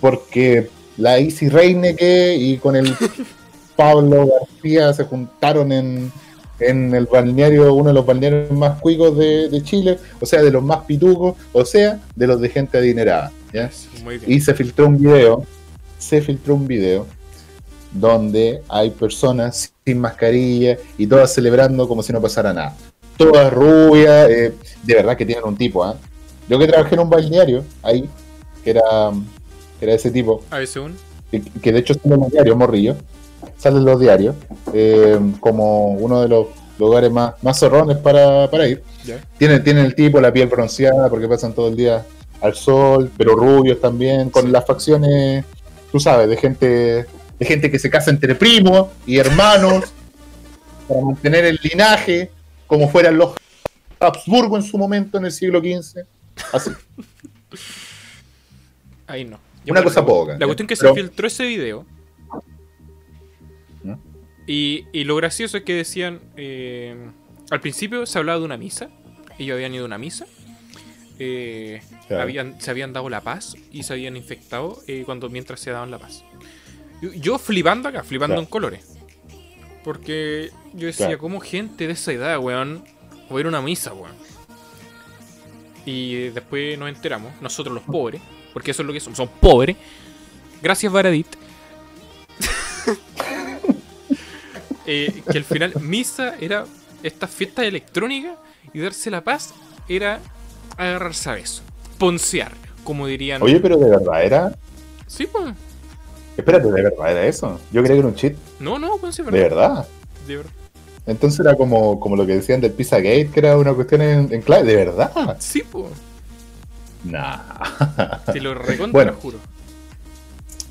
porque 0.00 0.68
la 0.96 1.18
Isi 1.20 1.48
Reineke 1.48 2.34
y 2.36 2.58
con 2.58 2.76
el 2.76 2.94
Pablo 3.76 4.26
García 4.26 4.92
se 4.92 5.04
juntaron 5.04 5.72
en, 5.72 6.12
en 6.58 6.94
el 6.94 7.06
balneario, 7.06 7.72
uno 7.72 7.88
de 7.88 7.94
los 7.94 8.04
balnearios 8.04 8.50
más 8.50 8.80
cuicos 8.80 9.16
de, 9.16 9.48
de 9.48 9.62
Chile, 9.62 9.98
o 10.20 10.26
sea, 10.26 10.42
de 10.42 10.50
los 10.50 10.62
más 10.62 10.80
pitucos, 10.80 11.36
o 11.52 11.64
sea, 11.64 12.00
de 12.14 12.26
los 12.26 12.40
de 12.40 12.48
gente 12.48 12.78
adinerada. 12.78 13.32
Y 14.26 14.40
se 14.40 14.54
filtró 14.54 14.86
un 14.86 14.98
video, 14.98 15.44
se 15.98 16.20
filtró 16.20 16.54
un 16.54 16.66
video 16.66 17.06
donde 17.92 18.62
hay 18.68 18.90
personas 18.90 19.72
sin 19.84 19.98
mascarilla 19.98 20.78
y 20.96 21.06
todas 21.06 21.32
celebrando 21.32 21.86
como 21.86 22.02
si 22.02 22.12
no 22.12 22.20
pasara 22.20 22.52
nada. 22.52 22.76
Todas 23.16 23.52
rubias, 23.52 24.28
eh, 24.30 24.54
de 24.82 24.94
verdad 24.94 25.16
que 25.16 25.26
tienen 25.26 25.44
un 25.44 25.56
tipo, 25.56 25.84
¿ah? 25.84 25.96
Yo 26.48 26.58
que 26.58 26.66
trabajé 26.66 26.94
en 26.94 27.00
un 27.00 27.10
balneario 27.10 27.64
ahí, 27.82 28.08
que 28.64 28.70
era, 28.70 28.82
que 29.78 29.84
era 29.84 29.94
ese 29.94 30.10
tipo, 30.10 30.42
A 30.50 30.58
veces 30.58 30.76
un. 30.76 30.96
que, 31.30 31.40
que 31.42 31.72
de 31.72 31.78
hecho 31.78 31.94
sale 31.94 32.14
en 32.14 32.20
los 32.20 32.30
diarios, 32.30 32.56
Morrillo, 32.56 32.96
sale 33.56 33.78
en 33.78 33.84
los 33.84 34.00
diarios, 34.00 34.34
eh, 34.72 35.18
como 35.40 35.92
uno 35.92 36.22
de 36.22 36.28
los 36.28 36.46
lugares 36.78 37.12
más, 37.12 37.34
más 37.42 37.58
zorrones 37.58 37.96
para, 37.98 38.50
para 38.50 38.66
ir. 38.66 38.82
Tienen 39.38 39.78
el 39.78 39.94
tipo, 39.94 40.20
la 40.20 40.32
piel 40.32 40.48
bronceada, 40.48 41.08
porque 41.08 41.28
pasan 41.28 41.52
todo 41.52 41.68
el 41.68 41.76
día 41.76 42.04
al 42.40 42.54
sol, 42.54 43.10
pero 43.16 43.36
rubios 43.36 43.80
también, 43.80 44.30
con 44.30 44.50
las 44.50 44.66
facciones, 44.66 45.44
tú 45.90 46.00
sabes, 46.00 46.28
de 46.28 46.36
gente, 46.36 47.06
de 47.38 47.46
gente 47.46 47.70
que 47.70 47.78
se 47.78 47.90
casa 47.90 48.10
entre 48.10 48.34
primos 48.34 48.88
y 49.06 49.18
hermanos, 49.18 49.92
para 50.88 51.00
mantener 51.00 51.44
el 51.44 51.58
linaje, 51.62 52.30
como 52.66 52.88
fueran 52.88 53.16
los 53.18 53.34
Habsburgo 54.00 54.56
en 54.56 54.62
su 54.62 54.78
momento, 54.78 55.18
en 55.18 55.24
el 55.26 55.32
siglo 55.32 55.60
XV. 55.60 56.04
Así. 56.52 56.70
Ahí 59.06 59.24
no. 59.24 59.38
Una 59.68 59.82
cosa 59.82 60.00
la- 60.00 60.06
poca, 60.06 60.36
La 60.38 60.46
cuestión 60.46 60.66
que 60.66 60.76
Pero- 60.76 60.94
se 60.94 61.00
filtró 61.00 61.26
ese 61.26 61.46
video. 61.46 61.86
¿No? 63.84 64.00
Y, 64.46 64.86
y 64.92 65.04
lo 65.04 65.16
gracioso 65.16 65.56
es 65.56 65.62
que 65.64 65.74
decían. 65.74 66.20
eh, 66.36 66.96
al 67.50 67.60
principio 67.60 68.06
se 68.06 68.18
hablaba 68.18 68.38
de 68.38 68.44
una 68.44 68.56
misa. 68.56 68.88
Ellos 69.38 69.54
habían 69.54 69.74
ido 69.74 69.84
a 69.84 69.86
una 69.86 69.98
misa. 69.98 70.26
eh, 71.18 71.80
Claro. 72.08 72.22
habían, 72.24 72.60
se 72.60 72.70
habían 72.70 72.92
dado 72.92 73.08
la 73.08 73.20
paz 73.20 73.54
y 73.70 73.84
se 73.84 73.92
habían 73.92 74.16
infectado 74.16 74.82
eh, 74.88 75.02
cuando 75.06 75.28
mientras 75.30 75.60
se 75.60 75.70
daban 75.70 75.90
la 75.90 75.98
paz. 75.98 76.24
Yo, 77.02 77.12
yo 77.12 77.38
flipando 77.38 77.88
acá, 77.90 78.02
flipando 78.02 78.34
Claro. 78.36 78.42
en 78.44 78.50
colores. 78.50 78.86
Porque 79.84 80.50
yo 80.72 80.86
decía, 80.86 81.06
Claro. 81.08 81.18
¿cómo 81.20 81.40
gente 81.40 81.86
de 81.86 81.92
esa 81.92 82.12
edad, 82.12 82.38
weón, 82.38 82.82
va 83.30 83.36
a 83.36 83.40
ir 83.40 83.46
a 83.46 83.48
una 83.50 83.60
misa, 83.60 83.92
weón? 83.92 84.14
Y 85.84 86.28
después 86.28 86.78
nos 86.78 86.88
enteramos, 86.88 87.32
nosotros 87.42 87.74
los 87.74 87.82
pobres, 87.82 88.22
porque 88.52 88.70
eso 88.70 88.82
es 88.82 88.86
lo 88.86 88.92
que 88.92 89.00
somos, 89.00 89.16
somos 89.16 89.34
pobres. 89.40 89.76
Gracias, 90.62 90.90
Baradit. 90.92 91.26
Eh, 94.84 95.22
que 95.30 95.38
al 95.38 95.44
final 95.44 95.72
misa 95.80 96.34
era 96.40 96.64
esta 97.04 97.28
fiesta 97.28 97.64
electrónica 97.64 98.34
y 98.72 98.80
darse 98.80 99.12
la 99.12 99.22
paz 99.22 99.54
era 99.88 100.18
agarrarse 100.76 101.30
a 101.30 101.34
beso. 101.34 101.62
Poncear, 101.98 102.50
como 102.82 103.06
dirían. 103.06 103.40
Oye, 103.42 103.60
pero 103.60 103.76
de 103.76 103.88
verdad 103.88 104.24
era. 104.24 104.58
Sí, 105.06 105.28
pues. 105.30 105.54
Espérate, 106.36 106.70
de 106.70 106.82
verdad 106.82 107.10
era 107.10 107.26
eso. 107.26 107.60
Yo 107.72 107.82
creía 107.82 107.96
que 107.96 107.98
era 108.00 108.08
un 108.08 108.14
cheat. 108.14 108.34
No, 108.60 108.78
no, 108.78 108.96
pues 108.98 109.14
sí, 109.14 109.22
De 109.22 109.30
verdad. 109.30 109.86
De 110.26 110.36
verdad. 110.36 110.52
Entonces 111.06 111.40
era 111.40 111.56
como, 111.56 111.98
como 111.98 112.16
lo 112.16 112.26
que 112.26 112.36
decían 112.36 112.60
del 112.60 112.72
Pizzagate, 112.72 113.30
que 113.32 113.40
era 113.40 113.58
una 113.58 113.74
cuestión 113.74 114.02
en, 114.02 114.32
en 114.32 114.40
clave. 114.40 114.64
De 114.64 114.76
verdad. 114.76 115.36
Sí, 115.38 115.62
pues. 115.70 115.86
Nah. 117.04 117.38
Te 118.32 118.40
lo 118.40 118.54
recontra 118.54 118.92
Bueno. 118.92 119.12
juro. 119.20 119.38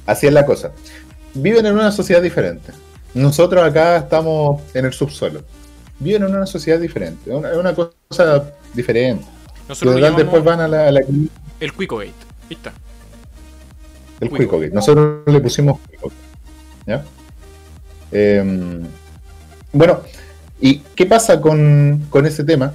Así 0.06 0.28
es 0.28 0.34
la 0.34 0.46
cosa. 0.46 0.72
Viven 1.34 1.66
en 1.66 1.74
una 1.74 1.92
sociedad 1.92 2.22
diferente. 2.22 2.72
Nosotros 3.14 3.64
acá 3.64 3.98
estamos 3.98 4.62
en 4.74 4.86
el 4.86 4.94
subsuelo. 4.94 5.44
Viven 6.00 6.24
en 6.24 6.36
una 6.36 6.46
sociedad 6.46 6.80
diferente. 6.80 7.30
Es 7.30 7.58
una, 7.58 7.74
cosa 7.74 8.52
diferente. 8.74 9.26
Nosotros 9.68 10.00
lo 10.00 10.12
después 10.12 10.44
van 10.44 10.62
a 10.62 10.68
la, 10.68 10.88
a 10.88 10.92
la 10.92 11.02
el 11.60 11.74
Cuico 11.74 11.98
Gate. 11.98 12.14
Ahí 12.50 12.56
está. 12.56 12.74
El 14.22 14.30
Gate. 14.30 14.70
Nosotros 14.70 15.22
le 15.26 15.42
pusimos. 15.42 15.80
Em, 18.12 18.84
bueno, 19.74 20.02
¿y 20.60 20.80
qué 20.96 21.06
pasa 21.06 21.40
con, 21.42 22.06
con 22.10 22.26
ese 22.26 22.44
tema? 22.44 22.74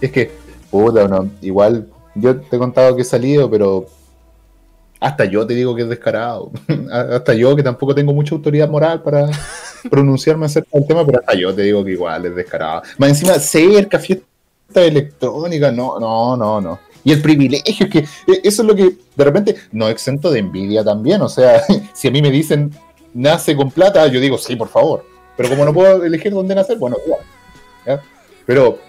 Es 0.00 0.10
que, 0.10 0.30
puta, 0.70 1.06
no, 1.08 1.28
igual 1.42 1.88
yo 2.14 2.36
te 2.36 2.56
he 2.56 2.58
contado 2.58 2.96
que 2.96 3.02
he 3.02 3.04
salido, 3.04 3.50
pero 3.50 3.86
hasta 5.00 5.24
yo 5.26 5.46
te 5.46 5.54
digo 5.54 5.74
que 5.74 5.82
es 5.82 5.88
descarado. 5.88 6.50
hasta 6.90 7.34
yo 7.34 7.54
que 7.54 7.62
tampoco 7.62 7.94
tengo 7.94 8.14
mucha 8.14 8.34
autoridad 8.34 8.68
moral 8.68 9.02
para 9.02 9.28
pronunciarme 9.90 10.46
acerca 10.46 10.70
del 10.72 10.86
tema, 10.86 11.04
pero 11.04 11.20
hasta 11.20 11.34
yo 11.34 11.54
te 11.54 11.62
digo 11.62 11.84
que 11.84 11.92
igual 11.92 12.26
es 12.26 12.34
descarado. 12.34 12.82
Más 12.98 13.10
encima, 13.10 13.34
cerca, 13.34 13.98
fiesta 13.98 14.26
electrónica, 14.74 15.70
no, 15.70 15.98
no, 15.98 16.36
no, 16.36 16.60
no. 16.60 16.78
Y 17.06 17.12
el 17.12 17.22
privilegio, 17.22 17.86
es 17.86 17.92
que 17.92 17.98
eh, 18.00 18.40
eso 18.42 18.62
es 18.62 18.68
lo 18.68 18.74
que 18.74 18.96
de 19.14 19.24
repente 19.24 19.54
no 19.70 19.88
exento 19.88 20.28
de 20.32 20.40
envidia 20.40 20.82
también. 20.82 21.22
O 21.22 21.28
sea, 21.28 21.62
si 21.94 22.08
a 22.08 22.10
mí 22.10 22.20
me 22.20 22.32
dicen 22.32 22.72
nace 23.14 23.54
con 23.54 23.70
plata, 23.70 24.04
yo 24.08 24.18
digo 24.18 24.36
sí, 24.36 24.56
por 24.56 24.68
favor. 24.68 25.06
Pero 25.36 25.48
como 25.48 25.64
no 25.64 25.72
puedo 25.72 26.04
elegir 26.04 26.32
dónde 26.32 26.56
nacer, 26.56 26.78
bueno, 26.78 26.96
igual. 27.06 27.20
¿ya? 27.86 28.02
Pero 28.44 28.80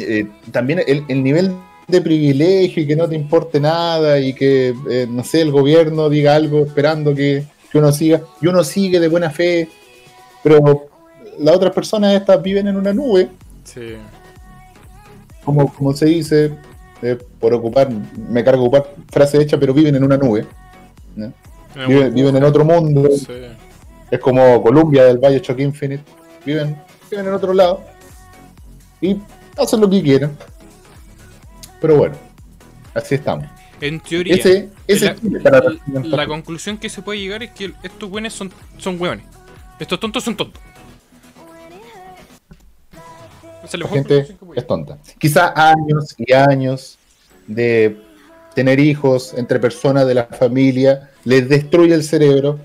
eh, 0.00 0.26
también 0.50 0.80
el, 0.86 1.04
el 1.06 1.22
nivel 1.22 1.54
de 1.88 2.00
privilegio 2.00 2.82
y 2.82 2.86
que 2.86 2.96
no 2.96 3.06
te 3.06 3.16
importe 3.16 3.60
nada 3.60 4.18
y 4.18 4.32
que, 4.32 4.74
eh, 4.90 5.06
no 5.06 5.22
sé, 5.24 5.42
el 5.42 5.52
gobierno 5.52 6.08
diga 6.08 6.34
algo 6.34 6.60
esperando 6.64 7.14
que, 7.14 7.44
que 7.70 7.76
uno 7.76 7.92
siga, 7.92 8.22
y 8.40 8.46
uno 8.46 8.64
sigue 8.64 8.98
de 8.98 9.08
buena 9.08 9.28
fe, 9.28 9.68
pero 10.42 10.88
las 11.38 11.54
otras 11.54 11.74
personas 11.74 12.14
estas 12.14 12.42
viven 12.42 12.66
en 12.66 12.78
una 12.78 12.94
nube, 12.94 13.28
Sí. 13.64 13.96
como, 15.44 15.70
como 15.74 15.92
se 15.92 16.06
dice, 16.06 16.52
eh, 17.02 17.18
por 17.40 17.52
ocupar, 17.54 17.88
me 17.90 18.42
cargo 18.44 18.62
ocupar 18.64 18.94
frase 19.10 19.40
hecha, 19.40 19.58
pero 19.58 19.74
viven 19.74 19.94
en 19.94 20.04
una 20.04 20.16
nube. 20.16 20.46
Viven, 21.86 22.14
viven 22.14 22.36
en 22.36 22.44
otro 22.44 22.64
mundo. 22.64 23.08
Sí. 23.16 23.32
Es 24.10 24.20
como 24.20 24.62
Columbia 24.62 25.04
del 25.04 25.18
Bioshock 25.18 25.58
Infinite. 25.60 26.04
Viven, 26.46 26.76
viven 27.10 27.26
en 27.26 27.32
otro 27.32 27.52
lado. 27.52 27.82
Y 29.00 29.16
hacen 29.56 29.80
lo 29.80 29.90
que 29.90 30.02
quieren. 30.02 30.36
Pero 31.80 31.96
bueno, 31.96 32.14
así 32.94 33.16
estamos. 33.16 33.46
En 33.80 34.00
teoría, 34.00 34.36
Ese, 34.36 34.70
ese 34.86 35.16
la, 35.42 35.62
la- 36.04 36.26
conclusión 36.26 36.78
que 36.78 36.88
se 36.88 37.02
puede 37.02 37.18
llegar 37.18 37.42
es 37.42 37.50
que 37.50 37.72
estos 37.82 38.08
buenos 38.08 38.32
son, 38.32 38.50
son 38.78 38.98
hueones. 39.00 39.26
Estos 39.80 39.98
tontos 40.00 40.22
son 40.24 40.36
tontos. 40.36 40.62
Es 43.64 43.78
la 43.78 43.88
gente 43.88 44.36
tonta. 44.66 44.98
Quizá 45.18 45.52
años 45.56 46.14
y 46.18 46.32
años 46.32 46.98
de 47.46 48.00
tener 48.54 48.78
hijos 48.78 49.34
entre 49.36 49.58
personas 49.58 50.06
de 50.06 50.14
la 50.14 50.24
familia 50.24 51.10
les 51.24 51.48
destruye 51.48 51.94
el 51.94 52.04
cerebro. 52.04 52.58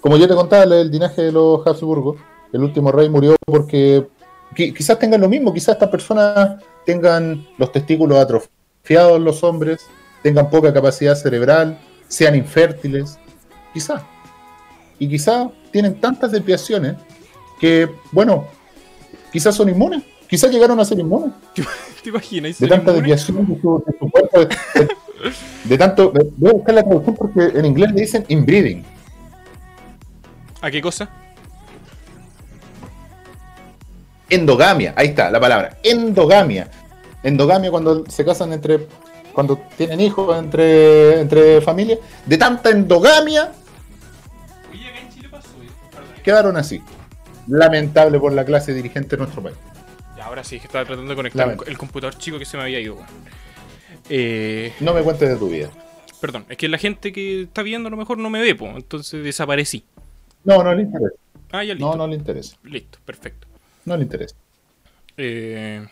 Como 0.00 0.16
yo 0.16 0.26
te 0.28 0.34
contaba, 0.34 0.64
el 0.64 0.90
linaje 0.90 1.22
de 1.22 1.32
los 1.32 1.66
Habsburgo, 1.66 2.16
el 2.52 2.62
último 2.62 2.90
rey 2.92 3.08
murió 3.08 3.36
porque 3.44 4.06
qui- 4.54 4.74
quizás 4.74 4.98
tengan 4.98 5.20
lo 5.20 5.28
mismo, 5.28 5.52
quizás 5.52 5.74
estas 5.74 5.90
personas 5.90 6.62
tengan 6.86 7.46
los 7.58 7.70
testículos 7.72 8.18
atrofiados 8.18 9.20
los 9.20 9.42
hombres, 9.44 9.86
tengan 10.22 10.48
poca 10.48 10.72
capacidad 10.72 11.14
cerebral, 11.14 11.78
sean 12.06 12.34
infértiles, 12.34 13.18
quizás. 13.74 14.02
Y 14.98 15.08
quizás 15.08 15.48
tienen 15.70 16.00
tantas 16.00 16.32
desviaciones 16.32 16.96
que, 17.60 17.88
bueno, 18.12 18.46
quizás 19.32 19.54
son 19.54 19.68
inmunes, 19.68 20.02
quizás 20.28 20.50
llegaron 20.50 20.78
a 20.80 20.84
ser 20.84 20.98
inmunes 21.00 21.32
¿Te 22.02 22.08
imaginas? 22.10 22.58
de 22.58 22.68
tanta 22.68 22.92
desviación 22.92 23.46
de 23.46 23.60
su, 23.60 23.82
de 23.86 23.98
su 23.98 24.10
cuerpo, 24.10 24.38
de, 24.40 24.46
de- 24.46 24.88
de 25.64 25.76
tanto. 25.78 26.12
Voy 26.36 26.50
a 26.50 26.54
buscar 26.54 26.74
la 26.76 26.82
traducción 26.84 27.16
porque 27.16 27.40
en 27.58 27.64
inglés 27.64 27.90
le 27.92 28.00
dicen 28.02 28.24
inbreeding. 28.28 28.84
¿A 30.62 30.70
qué 30.70 30.80
cosa? 30.80 31.08
Endogamia, 34.30 34.92
ahí 34.96 35.08
está 35.08 35.30
la 35.30 35.40
palabra. 35.40 35.78
Endogamia. 35.82 36.68
Endogamia 37.22 37.70
cuando 37.70 38.04
se 38.08 38.24
casan 38.24 38.52
entre. 38.52 38.86
Cuando 39.32 39.58
tienen 39.76 40.00
hijos 40.00 40.36
entre, 40.38 41.20
entre 41.20 41.60
familias. 41.62 41.98
De 42.26 42.36
tanta 42.38 42.70
endogamia 42.70 43.52
Oye, 44.72 44.86
acá 44.88 44.98
en 45.00 45.08
Chile 45.10 45.28
pasó. 45.30 45.48
quedaron 46.22 46.56
así. 46.56 46.82
Lamentable 47.46 48.18
por 48.20 48.32
la 48.32 48.44
clase 48.44 48.74
dirigente 48.74 49.16
de 49.16 49.22
nuestro 49.22 49.42
país. 49.42 49.56
Ahora 50.28 50.44
sí, 50.44 50.58
que 50.60 50.66
estaba 50.66 50.84
tratando 50.84 51.08
de 51.10 51.16
conectar 51.16 51.46
Lamento. 51.46 51.64
el 51.66 51.78
computador 51.78 52.16
chico 52.18 52.38
que 52.38 52.44
se 52.44 52.58
me 52.58 52.64
había 52.64 52.80
ido. 52.80 52.98
Eh, 54.10 54.74
No 54.80 54.92
me 54.92 55.02
cuentes 55.02 55.26
de 55.28 55.36
tu 55.36 55.48
vida. 55.48 55.70
perdón, 56.20 56.44
es 56.50 56.56
que 56.58 56.68
la 56.68 56.76
gente 56.76 57.12
que 57.12 57.42
está 57.42 57.62
viendo 57.62 57.86
a 57.88 57.90
lo 57.90 57.96
mejor 57.96 58.18
no 58.18 58.28
me 58.28 58.40
ve, 58.40 58.54
po, 58.54 58.66
entonces 58.68 59.24
desaparecí. 59.24 59.84
No, 60.44 60.62
no 60.62 60.74
le 60.74 60.82
interesa. 60.82 61.14
Ah, 61.50 61.64
ya 61.64 61.72
listo. 61.74 61.88
No, 61.90 61.96
no 61.96 62.06
le 62.06 62.14
interesa. 62.16 62.56
Listo, 62.64 62.98
perfecto. 63.06 63.46
No 63.86 63.96
le 63.96 64.02
interesa. 64.02 64.36
Eh, 65.16 65.86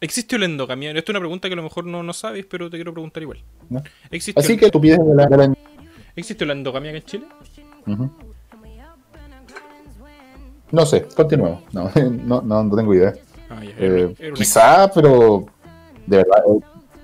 ¿Existe 0.00 0.38
la 0.38 0.44
endogamia? 0.44 0.90
Esto 0.92 1.10
es 1.10 1.14
una 1.14 1.18
pregunta 1.20 1.48
que 1.48 1.54
a 1.54 1.56
lo 1.56 1.62
mejor 1.64 1.84
no, 1.84 2.02
no 2.04 2.12
sabes, 2.12 2.46
pero 2.46 2.70
te 2.70 2.76
quiero 2.76 2.92
preguntar 2.92 3.22
igual. 3.24 3.42
¿no? 3.70 3.82
¿Existe, 4.10 4.38
Así 4.40 4.56
que 4.56 4.66
estupidez 4.66 4.98
de 5.04 5.14
la, 5.16 5.26
de 5.26 5.36
la- 5.36 5.54
¿Existe 6.14 6.46
la 6.46 6.52
endogamia 6.52 6.90
acá 6.90 6.98
en 6.98 7.04
Chile? 7.04 7.26
No 10.70 10.86
sé, 10.86 11.06
continuemos. 11.14 11.62
No, 11.72 11.90
no, 12.24 12.42
no, 12.42 12.62
no 12.64 12.76
tengo 12.76 12.94
idea. 12.94 13.14
Ah, 13.56 13.64
ya, 13.64 13.70
era 13.78 13.98
Eh, 13.98 14.14
era 14.18 14.34
quizá, 14.34 14.90
pero 14.92 15.46
de 16.06 16.16
verdad, 16.18 16.42
eh, 16.48 16.60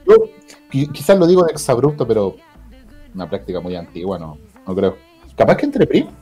yo 0.06 0.90
quizás 0.92 1.18
lo 1.18 1.26
digo 1.26 1.44
de 1.44 1.52
exabrupto, 1.52 2.06
pero 2.06 2.36
una 3.14 3.28
práctica 3.28 3.60
muy 3.60 3.76
antigua, 3.76 4.18
no, 4.18 4.38
no 4.66 4.74
creo. 4.74 4.96
Capaz 5.36 5.56
que 5.56 5.66
entre 5.66 5.86
primos, 5.86 6.12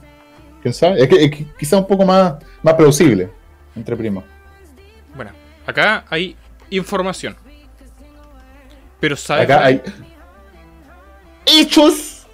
quién 0.62 0.74
sabe, 0.74 1.02
es 1.02 1.08
que, 1.08 1.24
es 1.24 1.30
que 1.30 1.46
quizá 1.58 1.76
un 1.78 1.86
poco 1.86 2.04
más, 2.04 2.34
más 2.62 2.74
plausible 2.74 3.30
entre 3.74 3.96
primos. 3.96 4.24
Bueno, 5.14 5.32
acá 5.66 6.04
hay 6.08 6.36
información. 6.70 7.36
Pero 9.00 9.16
sabes. 9.16 9.44
Acá 9.44 9.64
hay 9.64 9.82
hechos, 11.46 12.26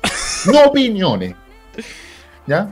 no 0.46 0.64
opiniones. 0.64 1.34
¿Ya? 2.46 2.68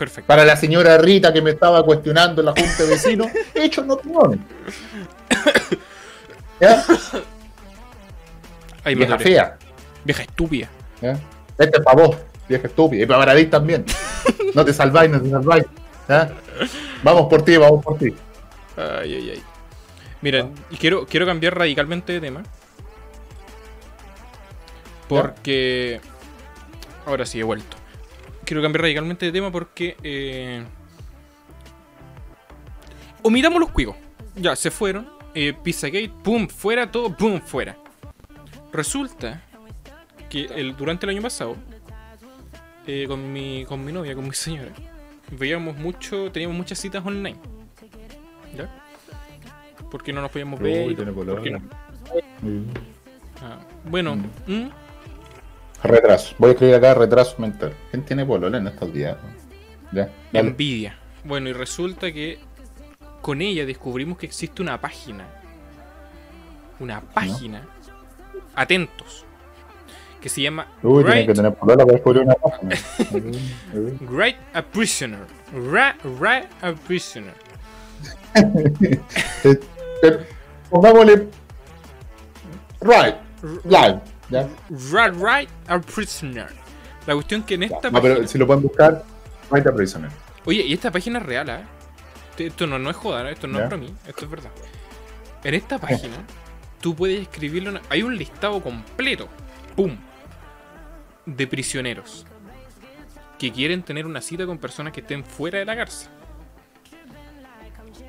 Perfecto. 0.00 0.26
Para 0.26 0.46
la 0.46 0.56
señora 0.56 0.96
Rita 0.96 1.30
que 1.30 1.42
me 1.42 1.50
estaba 1.50 1.84
cuestionando 1.84 2.40
en 2.40 2.46
la 2.46 2.52
junta 2.52 2.84
de 2.84 2.88
vecinos, 2.88 3.26
hechos, 3.54 3.84
no 3.84 3.94
opiniones. 3.94 4.38
¿Ya? 6.60 6.82
Vieja 8.86 9.18
fea. 9.18 9.58
Vieja 10.02 10.22
estúpida. 10.22 10.70
¿ya? 11.02 11.20
Este 11.58 11.76
es 11.76 11.84
para 11.84 12.02
vos, 12.02 12.16
vieja 12.48 12.66
estúpida. 12.66 13.02
Y 13.02 13.06
para 13.06 13.18
Baradís 13.18 13.50
también. 13.50 13.84
No 14.52 14.64
te 14.64 14.72
salváis, 14.72 15.08
no 15.10 15.20
te 15.20 15.30
salváis. 15.30 15.64
¿ya? 16.08 16.32
Vamos 17.04 17.28
por 17.28 17.42
ti, 17.42 17.56
vamos 17.56 17.84
por 17.84 17.96
ti. 17.98 18.12
Ay, 18.76 19.14
ay, 19.14 19.30
ay. 19.34 19.42
Mira, 20.22 20.48
y 20.70 20.76
quiero, 20.76 21.06
quiero 21.06 21.24
cambiar 21.24 21.56
radicalmente 21.56 22.14
de 22.14 22.20
tema. 22.20 22.42
Porque. 25.08 26.00
Ahora 27.06 27.24
sí, 27.26 27.38
he 27.38 27.44
vuelto. 27.44 27.79
Quiero 28.50 28.62
cambiar 28.62 28.82
radicalmente 28.82 29.26
de 29.26 29.30
tema 29.30 29.52
porque. 29.52 29.96
Eh... 30.02 30.64
Omitamos 33.22 33.60
los 33.60 33.70
cuicos. 33.70 33.94
Ya, 34.34 34.56
se 34.56 34.72
fueron. 34.72 35.08
Eh, 35.36 35.54
Pizzagate, 35.62 36.10
pum, 36.24 36.48
fuera, 36.48 36.90
todo, 36.90 37.16
pum, 37.16 37.40
fuera. 37.40 37.76
Resulta 38.72 39.40
que 40.28 40.46
el, 40.46 40.76
durante 40.76 41.06
el 41.06 41.10
año 41.10 41.22
pasado, 41.22 41.54
eh, 42.88 43.04
con, 43.06 43.32
mi, 43.32 43.64
con 43.66 43.84
mi 43.84 43.92
novia, 43.92 44.16
con 44.16 44.24
mi 44.26 44.34
señora, 44.34 44.72
veíamos 45.30 45.76
mucho, 45.76 46.32
teníamos 46.32 46.56
muchas 46.56 46.80
citas 46.80 47.06
online. 47.06 47.38
¿Ya? 48.56 48.68
Porque 49.92 50.12
no 50.12 50.22
nos 50.22 50.30
podíamos 50.32 50.58
ver. 50.58 50.88
Uy, 50.88 50.96
tiene 50.96 51.12
color. 51.12 51.48
no- 51.48 51.60
Ah, 53.42 53.60
bueno, 53.84 54.16
¿mm? 54.48 54.66
Retraso. 55.82 56.34
Voy 56.38 56.50
a 56.50 56.52
escribir 56.52 56.74
acá 56.76 56.94
retraso 56.94 57.36
mental. 57.38 57.74
¿Quién 57.90 58.04
tiene 58.04 58.24
polola 58.26 58.58
en 58.58 58.66
estos 58.66 58.92
días? 58.92 59.16
Ya, 59.92 60.08
envidia. 60.32 60.96
Bueno, 61.24 61.48
y 61.48 61.52
resulta 61.52 62.12
que 62.12 62.38
con 63.22 63.40
ella 63.42 63.66
descubrimos 63.66 64.18
que 64.18 64.26
existe 64.26 64.62
una 64.62 64.80
página. 64.80 65.26
Una 66.78 67.00
página. 67.00 67.66
Atentos. 68.54 69.24
Que 70.20 70.28
se 70.28 70.42
llama 70.42 70.66
Uy, 70.82 71.02
tiene 71.02 71.10
Write, 71.20 71.26
que 71.28 71.34
tener 71.34 71.54
polola 71.54 71.84
para 71.84 71.92
descubrir 71.94 72.22
una 72.22 72.34
página. 72.34 72.76
Write 74.02 74.38
a 74.52 74.62
Prisoner. 74.62 75.20
Ra- 75.70 75.96
Write 76.04 76.48
a 76.62 76.72
Prisoner. 76.72 77.34
Eh, 79.44 79.58
eh, 80.02 80.18
Pongámosle. 80.70 81.28
Right. 82.80 83.16
Live. 83.64 84.00
¿Ya? 84.30 84.48
Ra- 84.92 85.10
Write 85.12 85.52
a 85.66 85.80
Prisoner. 85.80 86.48
La 87.06 87.14
cuestión 87.14 87.42
que 87.42 87.54
en 87.54 87.64
esta 87.64 87.90
No, 87.90 88.00
página. 88.00 88.14
pero 88.16 88.26
si 88.28 88.38
lo 88.38 88.46
pueden 88.46 88.62
buscar, 88.62 89.04
Right 89.50 89.66
a 89.66 89.74
Prisoner. 89.74 90.10
Oye, 90.44 90.62
y 90.62 90.72
esta 90.72 90.90
página 90.90 91.18
es 91.18 91.26
real, 91.26 91.48
¿eh? 91.48 91.60
Esto 92.38 92.66
no, 92.66 92.78
no 92.78 92.88
es 92.90 92.96
joda, 92.96 93.28
¿eh? 93.28 93.32
esto 93.32 93.46
no 93.46 93.58
Ya. 93.58 93.64
es 93.64 93.70
para 93.70 93.82
mí, 93.82 93.94
esto 94.06 94.24
es 94.24 94.30
verdad. 94.30 94.50
En 95.44 95.54
esta 95.54 95.78
página, 95.78 96.16
tú 96.80 96.94
puedes 96.94 97.20
escribirle 97.20 97.68
una- 97.70 97.82
Hay 97.90 98.02
un 98.02 98.16
listado 98.16 98.62
completo, 98.62 99.28
¡pum! 99.76 99.96
De 101.26 101.46
prisioneros 101.46 102.26
que 103.38 103.50
quieren 103.52 103.82
tener 103.82 104.06
una 104.06 104.20
cita 104.20 104.46
con 104.46 104.58
personas 104.58 104.92
que 104.92 105.00
estén 105.00 105.24
fuera 105.24 105.58
de 105.58 105.64
la 105.64 105.76
cárcel. 105.76 106.08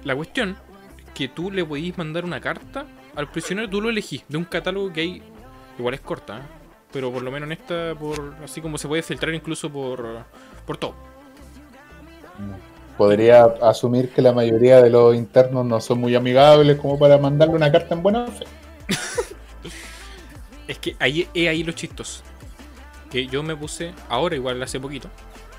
La 0.04 0.16
cuestión 0.16 0.58
es 0.98 1.12
que 1.14 1.28
tú 1.28 1.52
le 1.52 1.64
podís 1.66 1.98
mandar 1.98 2.26
una 2.26 2.40
carta 2.42 2.86
al 3.16 3.30
prisionero, 3.30 3.70
tú 3.70 3.82
lo 3.82 3.90
elegís 3.90 4.24
de 4.28 4.38
un 4.38 4.46
catálogo 4.46 4.92
que 4.92 5.02
hay. 5.02 5.24
Igual 5.78 5.94
es 5.96 6.02
corta, 6.02 6.38
¿eh? 6.38 6.42
pero 6.92 7.12
por 7.12 7.22
lo 7.24 7.32
menos 7.32 7.48
en 7.48 7.54
esta, 7.54 7.96
por 7.98 8.36
así 8.44 8.62
como 8.62 8.78
se 8.78 8.88
puede 8.88 9.02
filtrar 9.02 9.34
incluso 9.34 9.70
por, 9.70 10.26
por 10.66 10.78
todo. 10.78 10.94
Podría 12.98 13.46
asumir 13.62 14.10
que 14.10 14.22
la 14.22 14.32
mayoría 14.34 14.82
de 14.82 14.90
los 14.90 15.16
internos 15.16 15.66
no 15.66 15.80
son 15.82 16.00
muy 16.00 16.14
amigables 16.16 16.78
como 16.80 17.00
para 17.00 17.18
mandarle 17.18 17.56
una 17.56 17.72
carta 17.72 17.96
en 17.96 18.04
buena 18.04 18.28
fe. 18.28 18.46
Es 20.68 20.78
que 20.78 20.96
ahí 21.00 21.28
es 21.34 21.50
ahí 21.50 21.64
los 21.64 21.76
chistos. 21.76 22.24
Que 23.10 23.28
yo 23.28 23.44
me 23.44 23.58
puse, 23.58 23.94
ahora 24.08 24.36
igual 24.36 24.62
hace 24.64 24.80
poquito. 24.80 25.10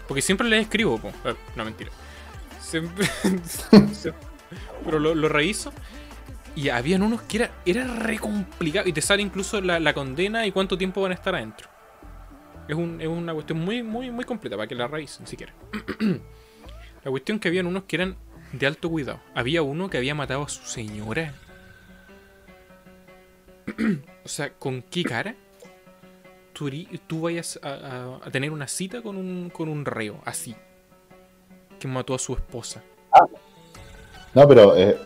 Porque 0.08 0.22
siempre 0.22 0.48
les 0.48 0.62
escribo, 0.62 0.98
po. 0.98 1.08
Eh, 1.08 1.34
no 1.54 1.64
mentira. 1.66 1.90
Siempre- 2.60 3.06
pero 4.84 4.98
lo, 4.98 5.14
lo 5.14 5.28
reviso. 5.28 5.70
Y 6.54 6.68
habían 6.68 7.02
unos 7.02 7.22
que 7.22 7.38
era, 7.38 7.50
era 7.64 7.84
re 7.84 8.18
complicado. 8.18 8.88
Y 8.88 8.92
te 8.92 9.00
sale 9.00 9.22
incluso 9.22 9.60
la, 9.60 9.80
la 9.80 9.94
condena 9.94 10.46
y 10.46 10.52
cuánto 10.52 10.76
tiempo 10.76 11.00
van 11.00 11.12
a 11.12 11.14
estar 11.14 11.34
adentro. 11.34 11.68
Es, 12.68 12.76
un- 12.76 13.00
es 13.00 13.08
una 13.08 13.32
cuestión 13.32 13.60
muy, 13.60 13.82
muy, 13.82 14.10
muy 14.10 14.24
completa 14.24 14.56
para 14.56 14.68
que 14.68 14.74
la 14.74 14.86
revisen 14.86 15.26
si 15.26 15.36
quieren. 15.36 15.54
la 17.04 17.10
cuestión 17.10 17.38
que 17.38 17.48
habían 17.48 17.66
unos 17.66 17.84
que 17.84 17.96
eran 17.96 18.16
de 18.52 18.66
alto 18.66 18.90
cuidado. 18.90 19.20
Había 19.34 19.62
uno 19.62 19.88
que 19.88 19.96
había 19.96 20.14
matado 20.14 20.42
a 20.42 20.48
su 20.48 20.62
señora. 20.64 21.32
o 24.24 24.28
sea, 24.28 24.52
¿con 24.54 24.82
qué 24.82 25.02
cara? 25.04 25.34
tú, 26.52 26.70
tú 27.06 27.22
vayas 27.22 27.58
a, 27.62 28.18
a, 28.24 28.30
tener 28.30 28.50
una 28.50 28.68
cita 28.68 29.02
con 29.02 29.16
un, 29.16 29.50
con 29.50 29.68
un 29.68 29.84
reo, 29.84 30.20
así. 30.24 30.54
Que 31.78 31.88
mató 31.88 32.14
a 32.14 32.18
su 32.18 32.34
esposa. 32.34 32.82
Ah. 33.12 33.26
No, 34.34 34.48
pero, 34.48 34.76
eh, 34.76 34.96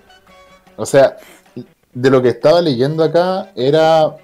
o 0.77 0.87
sea, 0.87 1.17
de 1.93 2.11
lo 2.11 2.23
que 2.23 2.29
estaba 2.29 2.61
leyendo 2.61 3.03
acá 3.03 3.51
era 3.57 4.17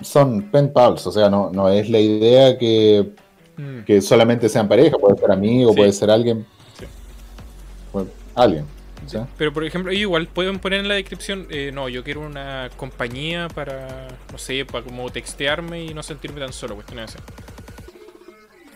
son 0.00 0.50
pen 0.50 0.72
pals, 0.72 1.06
o 1.06 1.12
sea, 1.12 1.28
no, 1.28 1.50
no 1.50 1.68
es 1.68 1.90
la 1.90 1.98
idea 1.98 2.56
que, 2.58 3.12
mm. 3.56 3.80
que 3.80 4.00
solamente 4.00 4.48
sean 4.48 4.68
pareja, 4.68 4.96
puede 4.96 5.18
ser 5.18 5.30
amigo, 5.30 5.74
puede 5.74 5.92
ser 5.92 6.10
alguien. 6.10 6.46
Sí. 6.78 6.86
alguien. 8.34 8.66
Pero 9.36 9.52
por 9.52 9.64
ejemplo, 9.64 9.92
igual 9.92 10.26
pueden 10.26 10.58
poner 10.58 10.80
en 10.80 10.88
la 10.88 10.94
descripción, 10.94 11.46
eh, 11.50 11.70
no, 11.72 11.88
yo 11.88 12.04
quiero 12.04 12.20
una 12.20 12.70
compañía 12.76 13.48
para, 13.48 14.08
no 14.30 14.38
sé, 14.38 14.64
para 14.64 14.84
como 14.84 15.10
textearme 15.10 15.84
y 15.84 15.94
no 15.94 16.02
sentirme 16.02 16.40
tan 16.40 16.52
solo, 16.52 16.74
cuestiones 16.74 17.14
así. 17.14 17.18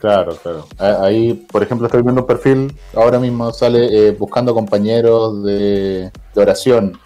Claro, 0.01 0.37
claro. 0.37 0.67
Ahí, 0.79 1.35
por 1.51 1.63
ejemplo, 1.63 1.87
estoy 1.87 2.03
viendo 2.03 2.23
un 2.23 2.27
perfil, 2.27 2.75
ahora 2.95 3.19
mismo 3.19 3.53
sale 3.53 4.09
eh, 4.09 4.11
buscando 4.13 4.53
compañeros 4.53 5.43
de, 5.45 6.11
de 6.35 6.41
oración, 6.41 6.99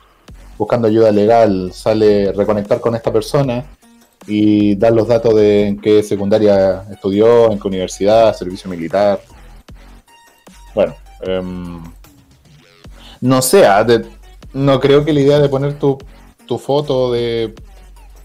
buscando 0.59 0.89
ayuda 0.89 1.13
legal, 1.13 1.73
sale 1.73 2.33
reconectar 2.33 2.81
con 2.81 2.95
esta 2.95 3.13
persona 3.13 3.65
y 4.27 4.75
dar 4.75 4.93
los 4.93 5.09
datos 5.09 5.35
de 5.35 5.69
en 5.69 5.81
qué 5.81 6.03
secundaria 6.03 6.85
estudió, 6.91 7.51
en 7.51 7.59
qué 7.59 7.69
universidad, 7.69 8.37
servicio 8.37 8.69
militar. 8.69 9.21
Bueno, 10.75 10.95
um, 11.27 11.83
no 13.21 13.41
sé, 13.41 13.65
ah, 13.65 13.87
no 14.53 14.81
creo 14.81 15.05
que 15.05 15.13
la 15.13 15.21
idea 15.21 15.39
de 15.39 15.49
poner 15.49 15.79
tu, 15.79 15.97
tu, 16.47 16.59
foto 16.59 17.13
de 17.13 17.55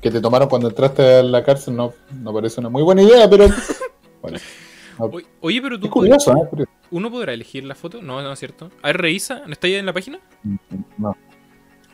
que 0.02 0.12
te 0.12 0.20
tomaron 0.20 0.50
cuando 0.50 0.68
entraste 0.68 1.20
a 1.20 1.24
la 1.24 1.44
cárcel 1.44 1.76
no, 1.76 1.94
no 2.12 2.34
parece 2.34 2.60
una 2.60 2.70
muy 2.70 2.84
buena 2.84 3.04
idea, 3.04 3.30
pero 3.30 3.48
bueno. 4.22 4.40
Oye, 5.42 5.62
pero 5.62 5.80
tú. 5.80 5.90
curioso, 5.90 6.34
¿eh? 6.34 6.66
¿Uno 6.92 7.10
podrá 7.10 7.34
elegir 7.34 7.64
la 7.64 7.74
foto? 7.76 8.02
No, 8.02 8.22
no 8.22 8.32
es 8.32 8.40
cierto. 8.40 8.70
A 8.84 8.88
ver, 8.88 8.98
revisa. 8.98 9.42
¿No 9.48 9.54
está 9.54 9.66
ahí 9.66 9.76
en 9.76 9.86
la 9.88 9.94
página? 9.94 10.20
No. 10.98 11.18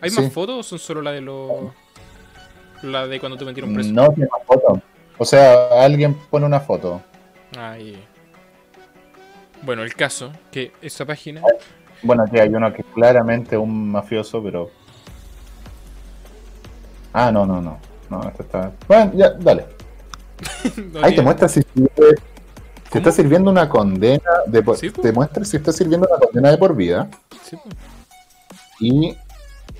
¿Hay 0.01 0.11
más 0.11 0.31
fotos 0.31 0.59
o 0.59 0.63
son 0.63 0.79
solo 0.79 1.01
la 1.01 1.11
de 1.11 1.21
los. 1.21 1.51
La 2.83 3.07
de 3.07 3.19
cuando 3.19 3.37
te 3.37 3.45
metieron 3.45 3.73
preso? 3.73 3.91
No, 3.91 4.09
tiene 4.11 4.29
más 4.31 4.45
fotos. 4.45 4.79
O 5.17 5.25
sea, 5.25 5.83
alguien 5.83 6.13
pone 6.29 6.45
una 6.45 6.59
foto. 6.59 7.01
Ahí. 7.57 8.01
Bueno, 9.63 9.83
el 9.83 9.93
caso, 9.93 10.31
que 10.51 10.71
esa 10.81 11.05
página. 11.05 11.41
Bueno, 12.01 12.23
aquí 12.23 12.39
hay 12.39 12.49
uno 12.49 12.71
que 12.71 12.81
es 12.81 12.87
claramente 12.93 13.57
un 13.57 13.91
mafioso, 13.91 14.41
pero. 14.41 14.71
Ah, 17.11 17.31
no, 17.31 17.45
no, 17.45 17.61
no. 17.61 17.79
No, 18.09 18.23
esto 18.23 18.43
está. 18.43 18.71
Bueno, 18.87 19.11
ya, 19.15 19.31
dale. 19.31 19.65
Ahí 21.03 21.15
te 21.15 21.21
muestra 21.21 21.49
si, 21.49 21.61
si 21.61 22.97
está 22.97 23.11
sirviendo 23.11 23.51
una 23.51 23.67
condena 23.67 24.29
de 24.47 24.63
por... 24.63 24.77
Te 24.77 25.11
muestra 25.11 25.43
si 25.43 25.57
está 25.57 25.71
sirviendo 25.71 26.07
una 26.07 26.17
condena 26.17 26.49
de 26.49 26.57
por 26.57 26.75
vida. 26.75 27.09
Sí. 27.43 27.57
Y 28.79 29.17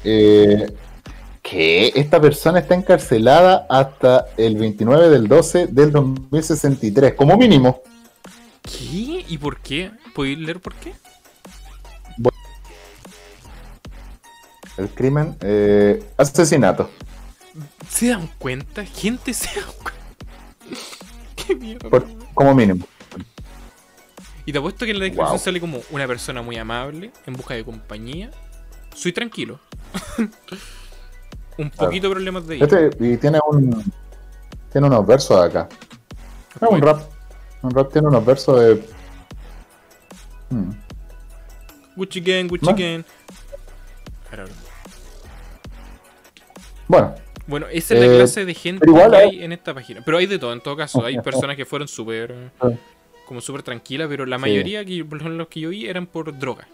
eh, 0.04 0.72
que 1.42 1.92
esta 1.96 2.22
persona 2.22 2.60
está 2.60 2.76
encarcelada 2.76 3.66
hasta 3.70 4.28
el 4.38 4.56
29 4.56 5.10
del 5.10 5.28
12 5.28 5.68
del 5.68 5.92
2063, 5.92 7.14
como 7.14 7.38
mínimo. 7.38 7.82
¿Qué? 8.62 9.26
¿Y 9.28 9.38
por 9.38 9.60
qué? 9.60 9.92
¿Puedes 10.14 10.38
leer 10.38 10.60
por 10.60 10.76
qué? 10.76 10.94
El 14.78 14.90
crimen, 14.90 15.36
eh, 15.42 16.02
asesinato. 16.18 16.90
¿Se 17.90 18.08
dan 18.08 18.30
cuenta? 18.38 18.86
Gente 18.86 19.34
se 19.34 19.60
dan 19.60 19.70
cuenta. 19.82 20.02
¿Qué 21.36 21.56
mierda? 21.56 21.90
como 22.34 22.56
mínimo. 22.56 22.86
Y 24.46 24.52
te 24.52 24.58
apuesto 24.58 24.86
que 24.86 24.92
en 24.92 25.00
la 25.00 25.06
descripción 25.06 25.40
sale 25.40 25.60
como 25.60 25.82
una 25.92 26.08
persona 26.08 26.42
muy 26.42 26.58
amable, 26.58 27.12
en 27.26 27.34
busca 27.34 27.56
de 27.56 27.66
compañía. 27.66 28.32
Soy 28.96 29.12
tranquilo. 29.14 29.60
un 31.58 31.70
poquito 31.72 32.08
de 32.08 32.14
problemas 32.14 32.48
de 32.48 32.58
este, 32.60 32.90
y 33.00 33.18
tiene 33.18 33.40
un. 33.48 33.92
Tiene 34.72 34.88
unos 34.88 35.06
versos 35.06 35.42
acá. 35.42 35.68
un 36.62 36.82
rap. 36.82 37.02
Un 37.62 37.72
rap 37.72 37.92
tiene 37.92 38.08
unos 38.08 38.26
versos 38.26 38.60
de. 38.60 38.84
Hmm. 40.50 40.72
Gucci 41.96 42.22
Gang, 42.22 42.48
Gucci 42.48 42.74
Gang. 42.74 43.04
Bueno. 46.88 47.16
Bueno, 47.48 47.66
esa 47.72 47.96
es 47.96 48.00
la 48.00 48.06
eh, 48.06 48.18
clase 48.18 48.46
de 48.46 48.54
gente 48.54 48.86
que 48.86 49.16
hay 49.16 49.44
en 49.44 49.52
esta 49.52 49.74
página. 49.74 50.02
Pero 50.06 50.20
hay 50.20 50.28
de 50.28 50.38
todo, 50.38 50.54
en 50.54 50.62
todo 50.62 50.78
caso. 50.78 51.04
Hay 51.04 51.20
personas 51.20 51.56
que 51.56 51.66
fueron 51.66 51.88
súper. 51.88 52.52
Como 53.26 53.42
súper 53.42 53.62
tranquilas, 53.64 54.08
pero 54.08 54.26
la 54.26 54.38
mayoría, 54.40 54.84
que, 54.84 55.04
los 55.04 55.48
que 55.48 55.60
yo 55.60 55.70
vi, 55.70 55.88
eran 55.88 56.08
por 56.08 56.38
droga. 56.38 56.68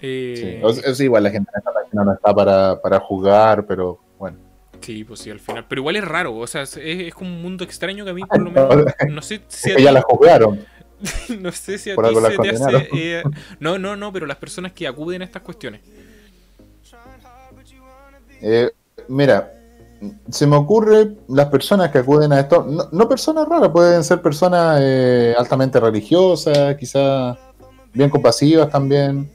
Eh, 0.00 0.62
sí. 0.94 1.04
igual 1.04 1.24
la 1.24 1.30
gente 1.30 1.50
en 1.52 1.58
esta 1.58 1.72
página 1.72 2.04
no 2.04 2.12
está 2.12 2.34
para, 2.34 2.80
para 2.80 3.00
jugar, 3.00 3.66
pero 3.66 3.98
bueno. 4.18 4.38
Sí, 4.80 5.04
pues 5.04 5.20
sí, 5.20 5.30
al 5.30 5.40
final. 5.40 5.66
Pero 5.68 5.80
igual 5.80 5.96
es 5.96 6.04
raro, 6.04 6.36
o 6.36 6.46
sea, 6.46 6.62
es, 6.62 6.76
es 6.76 7.14
como 7.14 7.30
un 7.30 7.42
mundo 7.42 7.64
extraño 7.64 8.04
que 8.04 8.10
a 8.10 8.14
mí, 8.14 8.22
por 8.22 8.40
lo 8.40 8.50
menos. 8.50 8.84
No 9.08 9.22
sé 9.22 9.42
si. 9.48 9.70
ya 9.82 9.92
la 9.92 10.02
jugaron. 10.02 10.64
no 11.40 11.52
sé 11.52 11.78
si 11.78 11.90
a 11.90 11.96
ti 11.96 12.02
se 12.02 12.38
te 12.38 12.50
hace. 12.50 12.88
Eh, 12.92 13.22
no, 13.60 13.78
no, 13.78 13.96
no, 13.96 14.12
pero 14.12 14.26
las 14.26 14.36
personas 14.36 14.72
que 14.72 14.86
acuden 14.86 15.22
a 15.22 15.24
estas 15.24 15.42
cuestiones. 15.42 15.80
Eh, 18.40 18.70
mira, 19.08 19.52
se 20.30 20.46
me 20.46 20.56
ocurre 20.56 21.16
las 21.28 21.46
personas 21.46 21.90
que 21.90 21.98
acuden 21.98 22.32
a 22.32 22.40
esto, 22.40 22.66
no, 22.92 23.08
personas 23.08 23.48
raras, 23.48 23.70
pueden 23.70 24.04
ser 24.04 24.22
personas 24.22 24.78
eh, 24.80 25.34
altamente 25.36 25.80
religiosas, 25.80 26.76
quizás 26.76 27.36
bien 27.92 28.10
compasivas 28.10 28.70
también, 28.70 29.30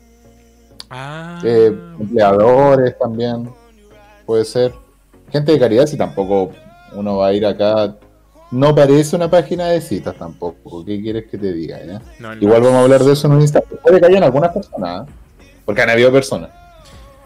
ah. 0.94 1.42
eh, 1.44 1.76
empleadores 2.00 2.98
también, 2.98 3.50
puede 4.26 4.46
ser, 4.46 4.74
gente 5.32 5.52
de 5.52 5.60
caridad 5.60 5.86
si 5.86 5.98
tampoco 5.98 6.52
uno 6.94 7.18
va 7.18 7.28
a 7.28 7.34
ir 7.34 7.46
acá, 7.46 7.96
no 8.52 8.76
parece 8.76 9.16
una 9.16 9.30
página 9.30 9.68
de 9.68 9.82
citas 9.82 10.16
tampoco, 10.16 10.86
¿qué 10.86 11.02
quieres 11.02 11.26
que 11.30 11.38
te 11.38 11.52
diga? 11.52 11.80
Igual 12.40 12.62
vamos 12.62 12.78
a 12.78 12.82
hablar 12.84 13.04
de 13.04 13.14
eso 13.14 13.28
en 13.28 13.34
un 13.34 13.42
instante, 13.42 13.76
puede 13.76 14.00
que 14.00 14.06
hayan 14.06 14.24
algunas 14.24 14.54
personas, 14.54 15.08
porque 15.66 15.82
han 15.82 15.90
habido 15.90 16.12
personas 16.12 16.50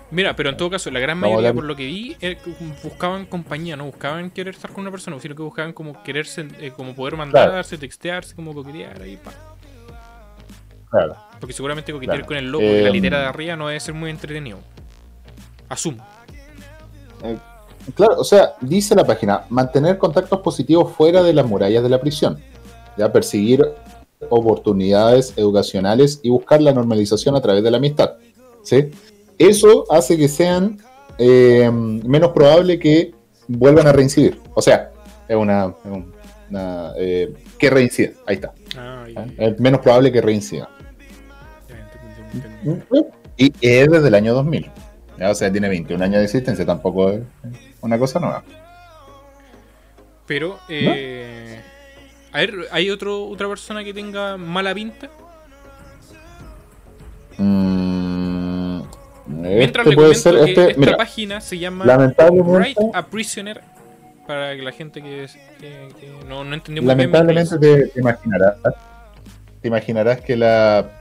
Mira, 0.09 0.35
pero 0.35 0.49
en 0.49 0.57
todo 0.57 0.69
caso, 0.69 0.89
la 0.89 0.99
gran 1.01 1.17
mayoría, 1.17 1.53
por 1.53 1.65
lo 1.65 1.75
que 1.75 1.85
vi, 1.85 2.15
eh, 2.21 2.37
buscaban 2.81 3.25
compañía, 3.25 3.75
no 3.75 3.85
buscaban 3.85 4.29
querer 4.29 4.53
estar 4.55 4.71
con 4.71 4.81
una 4.81 4.91
persona, 4.91 5.19
sino 5.19 5.35
que 5.35 5.41
buscaban 5.43 5.73
como 5.73 6.01
quererse, 6.01 6.47
eh, 6.59 6.71
como 6.75 6.95
poder 6.95 7.17
mandarse, 7.17 7.77
textearse, 7.77 8.33
como 8.33 8.53
coquetear 8.53 9.01
ahí, 9.01 9.17
pa. 9.17 9.33
Claro. 10.89 11.17
Porque 11.39 11.53
seguramente 11.53 11.91
coquetear 11.93 12.25
con 12.25 12.37
el 12.37 12.51
loco 12.51 12.65
de 12.65 12.81
la 12.81 12.89
litera 12.89 13.17
de 13.19 13.23
em, 13.23 13.29
arriba 13.29 13.55
no 13.55 13.67
debe 13.67 13.79
ser 13.79 13.93
muy 13.93 14.09
entretenido. 14.09 14.59
Asumo. 15.69 16.05
Eh, 17.23 17.37
claro, 17.95 18.15
o 18.19 18.23
sea, 18.23 18.53
dice 18.61 18.95
la 18.95 19.05
página, 19.05 19.43
mantener 19.49 19.97
contactos 19.97 20.39
positivos 20.39 20.93
fuera 20.93 21.21
de 21.23 21.33
las 21.33 21.45
murallas 21.45 21.83
de 21.83 21.89
la 21.89 21.99
prisión. 21.99 22.39
Ya 22.97 23.11
perseguir 23.11 23.63
oportunidades 24.29 25.33
educacionales 25.37 26.19
y 26.23 26.29
buscar 26.29 26.61
la 26.61 26.73
normalización 26.73 27.35
a 27.35 27.41
través 27.41 27.63
de 27.63 27.71
la 27.71 27.77
amistad. 27.77 28.13
¿Sí? 28.63 28.91
eso 29.37 29.85
hace 29.91 30.17
que 30.17 30.27
sean 30.27 30.79
eh, 31.17 31.69
menos 31.71 32.31
probable 32.31 32.79
que 32.79 33.13
vuelvan 33.47 33.87
a 33.87 33.93
reincidir. 33.93 34.39
O 34.53 34.61
sea, 34.61 34.91
es 35.27 35.35
una, 35.35 35.73
eh, 36.97 37.33
que 37.57 37.69
reincida. 37.69 38.11
Ahí 38.25 38.35
está. 38.35 38.53
Ah, 38.77 39.05
es 39.37 39.59
menos 39.59 39.81
probable 39.81 40.11
que 40.11 40.21
reincida. 40.21 40.69
Y 43.37 43.53
es 43.61 43.89
desde 43.89 44.07
el 44.07 44.15
año 44.15 44.33
2000. 44.33 44.71
O 45.21 45.35
sea, 45.35 45.51
tiene 45.51 45.69
21 45.69 46.03
años 46.03 46.17
de 46.17 46.23
existencia, 46.25 46.65
tampoco 46.65 47.11
es 47.11 47.21
una 47.81 47.97
cosa 47.97 48.19
nueva. 48.19 48.43
Pero, 50.25 50.59
eh, 50.69 51.61
a 52.31 52.39
ver, 52.39 52.67
¿hay 52.71 52.89
otro, 52.89 53.25
otra 53.25 53.47
persona 53.47 53.83
que 53.83 53.93
tenga 53.93 54.37
mala 54.37 54.73
pinta? 54.75 55.09
Mmm 57.37 58.47
Mientras 59.27 59.85
este 59.85 59.95
comento 59.95 60.19
ser, 60.19 60.35
que 60.35 60.51
este, 60.51 60.81
esta 60.81 60.97
página 60.97 61.41
se 61.41 61.57
llama 61.57 61.85
Write 61.85 62.81
a 62.93 63.05
Prisoner 63.05 63.61
para 64.25 64.53
la 64.55 64.71
gente 64.71 65.01
que, 65.01 65.27
que, 65.59 65.89
no, 66.27 66.43
no, 66.43 66.53
entendió 66.53 66.81
muy 66.81 66.95
bien. 66.95 67.11
Lamentablemente 67.11 67.57
te, 67.59 67.99
imaginarás, 67.99 68.55
te 69.61 69.67
imaginarás 69.67 70.21
que 70.21 70.35
la 70.35 70.96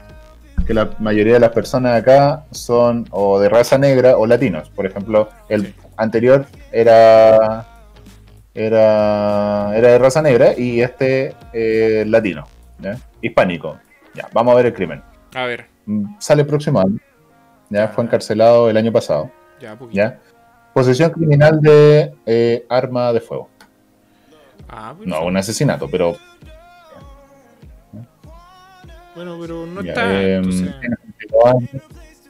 que 0.66 0.74
la 0.74 0.90
mayoría 0.98 1.34
de 1.34 1.40
las 1.40 1.50
personas 1.50 2.00
acá 2.00 2.44
son 2.50 3.06
o 3.10 3.38
de 3.38 3.48
raza 3.48 3.78
negra 3.78 4.16
o 4.16 4.26
latinos. 4.26 4.68
Por 4.70 4.86
ejemplo, 4.86 5.28
el 5.48 5.72
anterior 5.96 6.46
era 6.72 7.66
era 8.54 9.76
era 9.76 9.88
de 9.92 9.98
raza 9.98 10.22
negra 10.22 10.58
y 10.58 10.80
este 10.80 11.34
eh, 11.52 12.04
latino, 12.06 12.46
hispánico. 13.22 13.78
Ya, 14.14 14.28
vamos 14.32 14.52
a 14.52 14.56
ver 14.56 14.66
el 14.66 14.74
crimen. 14.74 15.02
A 15.34 15.44
ver. 15.44 15.66
Mm, 15.86 16.16
sale 16.18 16.44
próximo 16.44 16.80
año. 16.80 16.98
Ya 17.68 17.88
fue 17.88 18.04
encarcelado 18.04 18.68
el 18.70 18.76
año 18.76 18.92
pasado. 18.92 19.30
Ya, 19.60 19.78
¿ya? 19.92 20.18
Posesión 20.74 21.10
criminal 21.10 21.60
de 21.60 22.12
eh, 22.26 22.66
arma 22.68 23.12
de 23.12 23.20
fuego. 23.20 23.48
Ah, 24.68 24.94
pues 24.96 25.08
No, 25.08 25.24
un 25.24 25.36
asesinato, 25.36 25.88
pero 25.88 26.16
Bueno, 29.16 29.36
pero 29.40 29.66
no 29.66 29.82
Ya, 29.82 29.90
está. 29.92 30.12
eh, 30.22 30.36
entonces- 30.36 30.74
tiene 30.80 30.96
22 31.02 31.44
años, 31.46 31.82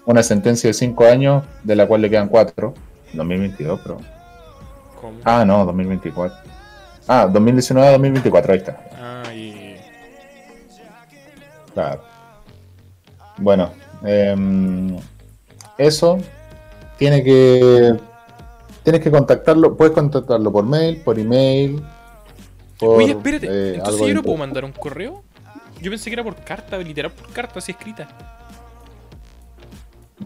una 0.06 0.22
sentencia 0.22 0.68
de 0.70 0.74
5 0.74 1.04
años, 1.04 1.44
de 1.64 1.76
la 1.76 1.86
cual 1.86 2.00
le 2.02 2.08
quedan 2.10 2.28
4. 2.28 2.72
2022, 3.12 3.80
pero. 3.82 3.98
¿Cómo? 5.00 5.18
Ah, 5.24 5.44
no, 5.44 5.64
2024. 5.66 6.36
Ah, 7.08 7.28
2019 7.30 7.90
2024, 7.92 8.52
ahí 8.52 8.58
está. 8.58 8.80
Ah, 8.98 9.32
y. 9.34 9.76
Claro. 11.74 12.02
Bueno, 13.38 13.70
em, 14.04 14.96
eso 15.78 16.18
tiene 16.98 17.22
que. 17.22 17.94
Tienes 18.82 19.02
que 19.02 19.10
contactarlo, 19.10 19.76
puedes 19.76 19.92
contactarlo 19.92 20.52
por 20.52 20.64
mail, 20.64 20.98
por 21.04 21.18
email. 21.18 21.82
Por, 22.78 22.98
Oye, 22.98 23.10
espérate. 23.12 23.46
eh, 23.50 23.74
Entonces 23.76 24.06
yo 24.06 24.14
no 24.14 24.22
puedo 24.22 24.36
mandar 24.36 24.64
un 24.64 24.70
correo. 24.72 25.24
Yo 25.80 25.90
pensé 25.90 26.10
que 26.10 26.14
era 26.14 26.24
por 26.24 26.36
carta, 26.36 26.78
literal 26.78 27.12
por 27.12 27.32
carta, 27.32 27.58
así 27.58 27.72
escrita. 27.72 28.08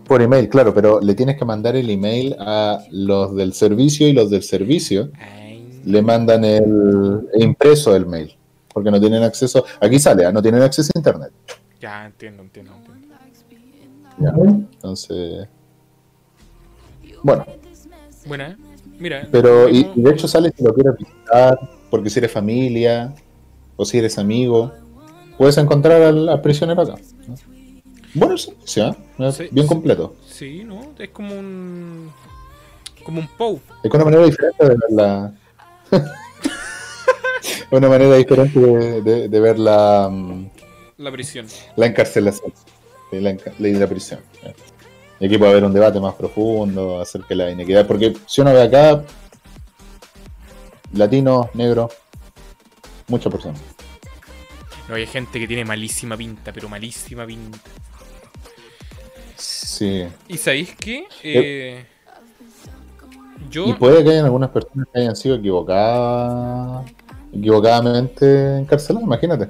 Por 0.07 0.23
email, 0.23 0.49
claro, 0.49 0.73
pero 0.73 1.01
le 1.01 1.15
tienes 1.15 1.37
que 1.37 1.45
mandar 1.45 1.75
el 1.77 1.91
email 1.91 2.37
a 2.39 2.81
los 2.91 3.35
del 3.35 3.53
servicio 3.53 4.07
y 4.07 4.13
los 4.13 4.31
del 4.31 4.43
servicio 4.43 5.11
Ay. 5.19 5.83
le 5.85 6.03
mandan 6.03 6.45
el, 6.45 7.29
el 7.33 7.43
impreso 7.43 7.93
del 7.93 8.07
mail, 8.07 8.37
porque 8.73 8.91
no 8.91 9.01
tienen 9.01 9.23
acceso, 9.25 9.65
aquí 9.81 9.99
sale, 9.99 10.25
¿ah? 10.27 10.33
no 10.33 10.41
tienen 10.41 10.63
acceso 10.63 10.91
a 10.95 10.99
internet. 10.99 11.33
Ya, 11.81 12.07
entiendo, 12.07 12.43
entiendo, 12.43 12.73
entiendo. 12.77 13.15
¿ya? 14.19 14.33
Entonces, 14.73 15.49
bueno, 17.23 17.45
Buena, 18.27 18.49
¿eh? 18.51 18.57
Mira. 18.99 19.29
pero 19.33 19.69
y, 19.69 19.91
y 19.95 20.03
de 20.03 20.11
hecho 20.11 20.29
sale 20.29 20.53
si 20.57 20.63
lo 20.63 20.75
quieres 20.75 20.95
visitar, 20.97 21.59
porque 21.91 22.11
si 22.11 22.19
eres 22.19 22.31
familia 22.31 23.15
o 23.77 23.85
si 23.85 23.99
eres 23.99 24.19
amigo, 24.19 24.73
puedes 25.41 25.57
encontrar 25.57 26.03
al, 26.03 26.29
al 26.29 26.41
prisionero 26.43 26.83
acá. 26.83 26.97
¿no? 27.27 27.35
Bueno. 28.13 28.35
Es 28.35 28.53
Sí, 28.67 28.83
bien 29.51 29.65
sí. 29.65 29.67
completo. 29.67 30.15
Sí, 30.29 30.65
¿no? 30.65 30.93
Es 30.99 31.09
como 31.09 31.35
un. 31.35 32.13
Como 33.03 33.21
un 33.21 33.29
POU. 33.39 33.59
Es 33.83 33.91
una 33.91 34.05
manera 34.05 34.25
diferente 34.27 34.63
de 34.63 34.69
ver 34.69 34.79
la. 34.91 35.33
una 37.71 37.89
manera 37.89 38.17
diferente 38.17 38.61
de, 38.61 39.01
de- 39.01 39.29
de 39.31 39.41
ver 39.41 39.59
la, 39.59 40.11
mm, 40.13 40.51
La 40.99 41.11
prisión. 41.11 41.47
la 41.77 41.87
encarcelación, 41.87 42.53
eh, 43.13 43.21
la, 43.23 43.31
enca- 43.31 43.55
la 43.59 43.87
prisión. 43.87 44.21
eh. 44.43 44.53
Y 45.21 45.27
aquí 45.27 45.39
puede 45.39 45.53
haber 45.53 45.65
un 45.65 45.73
debate 45.73 46.01
más 46.01 46.15
profundo 46.17 47.01
acerca 47.01 47.29
de 47.31 47.37
la 47.37 47.51
inequidad, 47.51 47.87
porque 47.87 48.15
si 48.27 48.41
uno 48.43 48.53
ve 48.53 48.63
acá, 48.63 49.03
latino, 50.93 51.49
negro, 51.55 51.89
muchas 53.09 53.33
personas. 53.33 53.61
No, 54.91 54.97
hay 54.97 55.07
gente 55.07 55.39
que 55.39 55.47
tiene 55.47 55.65
malísima 55.65 56.17
pinta, 56.17 56.53
pero 56.53 56.69
malísima 56.69 57.25
pinta. 57.25 57.59
Sí. 59.37 60.05
¿Y 60.27 60.37
sabéis 60.37 60.75
qué? 60.75 61.05
Eh, 61.23 61.85
yo. 63.49 63.69
Y 63.69 63.75
puede 63.75 64.03
que 64.03 64.11
hayan 64.11 64.25
algunas 64.25 64.51
personas 64.51 64.89
que 64.93 64.99
hayan 65.01 65.15
sido 65.15 65.37
equivocadas, 65.37 66.91
equivocadamente 67.33 68.59
encarceladas, 68.59 69.07
imagínate. 69.07 69.49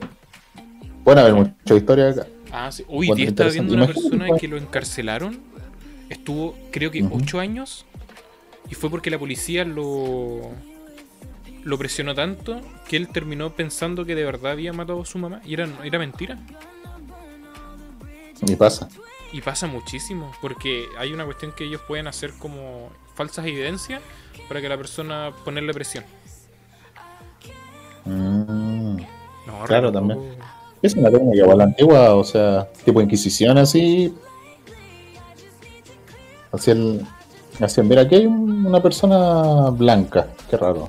Pueden 1.04 1.20
haber 1.20 1.32
muchas 1.32 1.78
historias 1.78 2.18
acá. 2.18 2.28
Ah, 2.52 2.70
sí. 2.70 2.84
Uy, 2.86 3.10
día 3.14 3.28
estaba 3.28 3.48
viendo 3.48 3.72
una 3.72 3.86
persona 3.86 4.16
Imagínate, 4.16 4.40
que 4.42 4.48
lo 4.48 4.58
encarcelaron. 4.58 5.40
Estuvo, 6.10 6.54
creo 6.70 6.90
que, 6.90 7.02
Ujú. 7.02 7.16
8 7.16 7.40
años. 7.40 7.86
Y 8.70 8.74
fue 8.74 8.90
porque 8.90 9.08
la 9.10 9.18
policía 9.18 9.64
lo. 9.64 10.50
Lo 11.62 11.76
presionó 11.78 12.14
tanto 12.14 12.60
que 12.88 12.96
él 12.96 13.08
terminó 13.08 13.50
pensando 13.50 14.04
que 14.06 14.14
de 14.14 14.24
verdad 14.24 14.52
había 14.52 14.72
matado 14.72 15.02
a 15.02 15.04
su 15.06 15.18
mamá. 15.18 15.40
Y 15.44 15.54
era, 15.54 15.68
era 15.84 15.98
mentira. 15.98 16.38
Y 18.46 18.56
pasa. 18.56 18.88
Y 19.32 19.40
pasa 19.42 19.66
muchísimo. 19.66 20.32
Porque 20.40 20.86
hay 20.98 21.12
una 21.12 21.24
cuestión 21.24 21.52
que 21.52 21.64
ellos 21.64 21.80
pueden 21.86 22.06
hacer 22.06 22.32
como 22.38 22.88
falsas 23.14 23.44
evidencias 23.46 24.00
para 24.48 24.60
que 24.60 24.68
la 24.68 24.76
persona 24.78 25.32
ponerle 25.44 25.74
presión. 25.74 26.04
Mm. 28.06 28.96
No, 29.46 29.64
Claro, 29.66 29.92
también. 29.92 30.18
Es 30.82 30.94
una 30.94 31.10
técnica 31.10 31.36
igual 31.42 31.58
la 31.58 31.64
antigua, 31.64 32.14
o 32.14 32.24
sea, 32.24 32.66
tipo 32.84 33.02
Inquisición 33.02 33.58
así. 33.58 34.14
Así 36.52 36.70
el. 36.70 37.06
Así, 37.60 37.82
mira, 37.82 38.02
aquí 38.02 38.14
hay 38.14 38.26
un- 38.26 38.64
una 38.66 38.82
persona 38.82 39.68
blanca. 39.70 40.28
Qué 40.48 40.56
raro. 40.56 40.88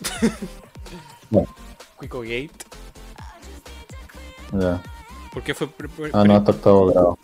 Quico 2.00 2.20
Gate. 2.20 2.50
Ya. 4.52 4.82
¿Por 5.32 5.42
qué 5.42 5.54
fue? 5.54 5.68
Ah, 6.12 6.24
no, 6.24 6.36
hasta 6.36 6.52
octavo 6.52 6.86
grado. 6.86 7.18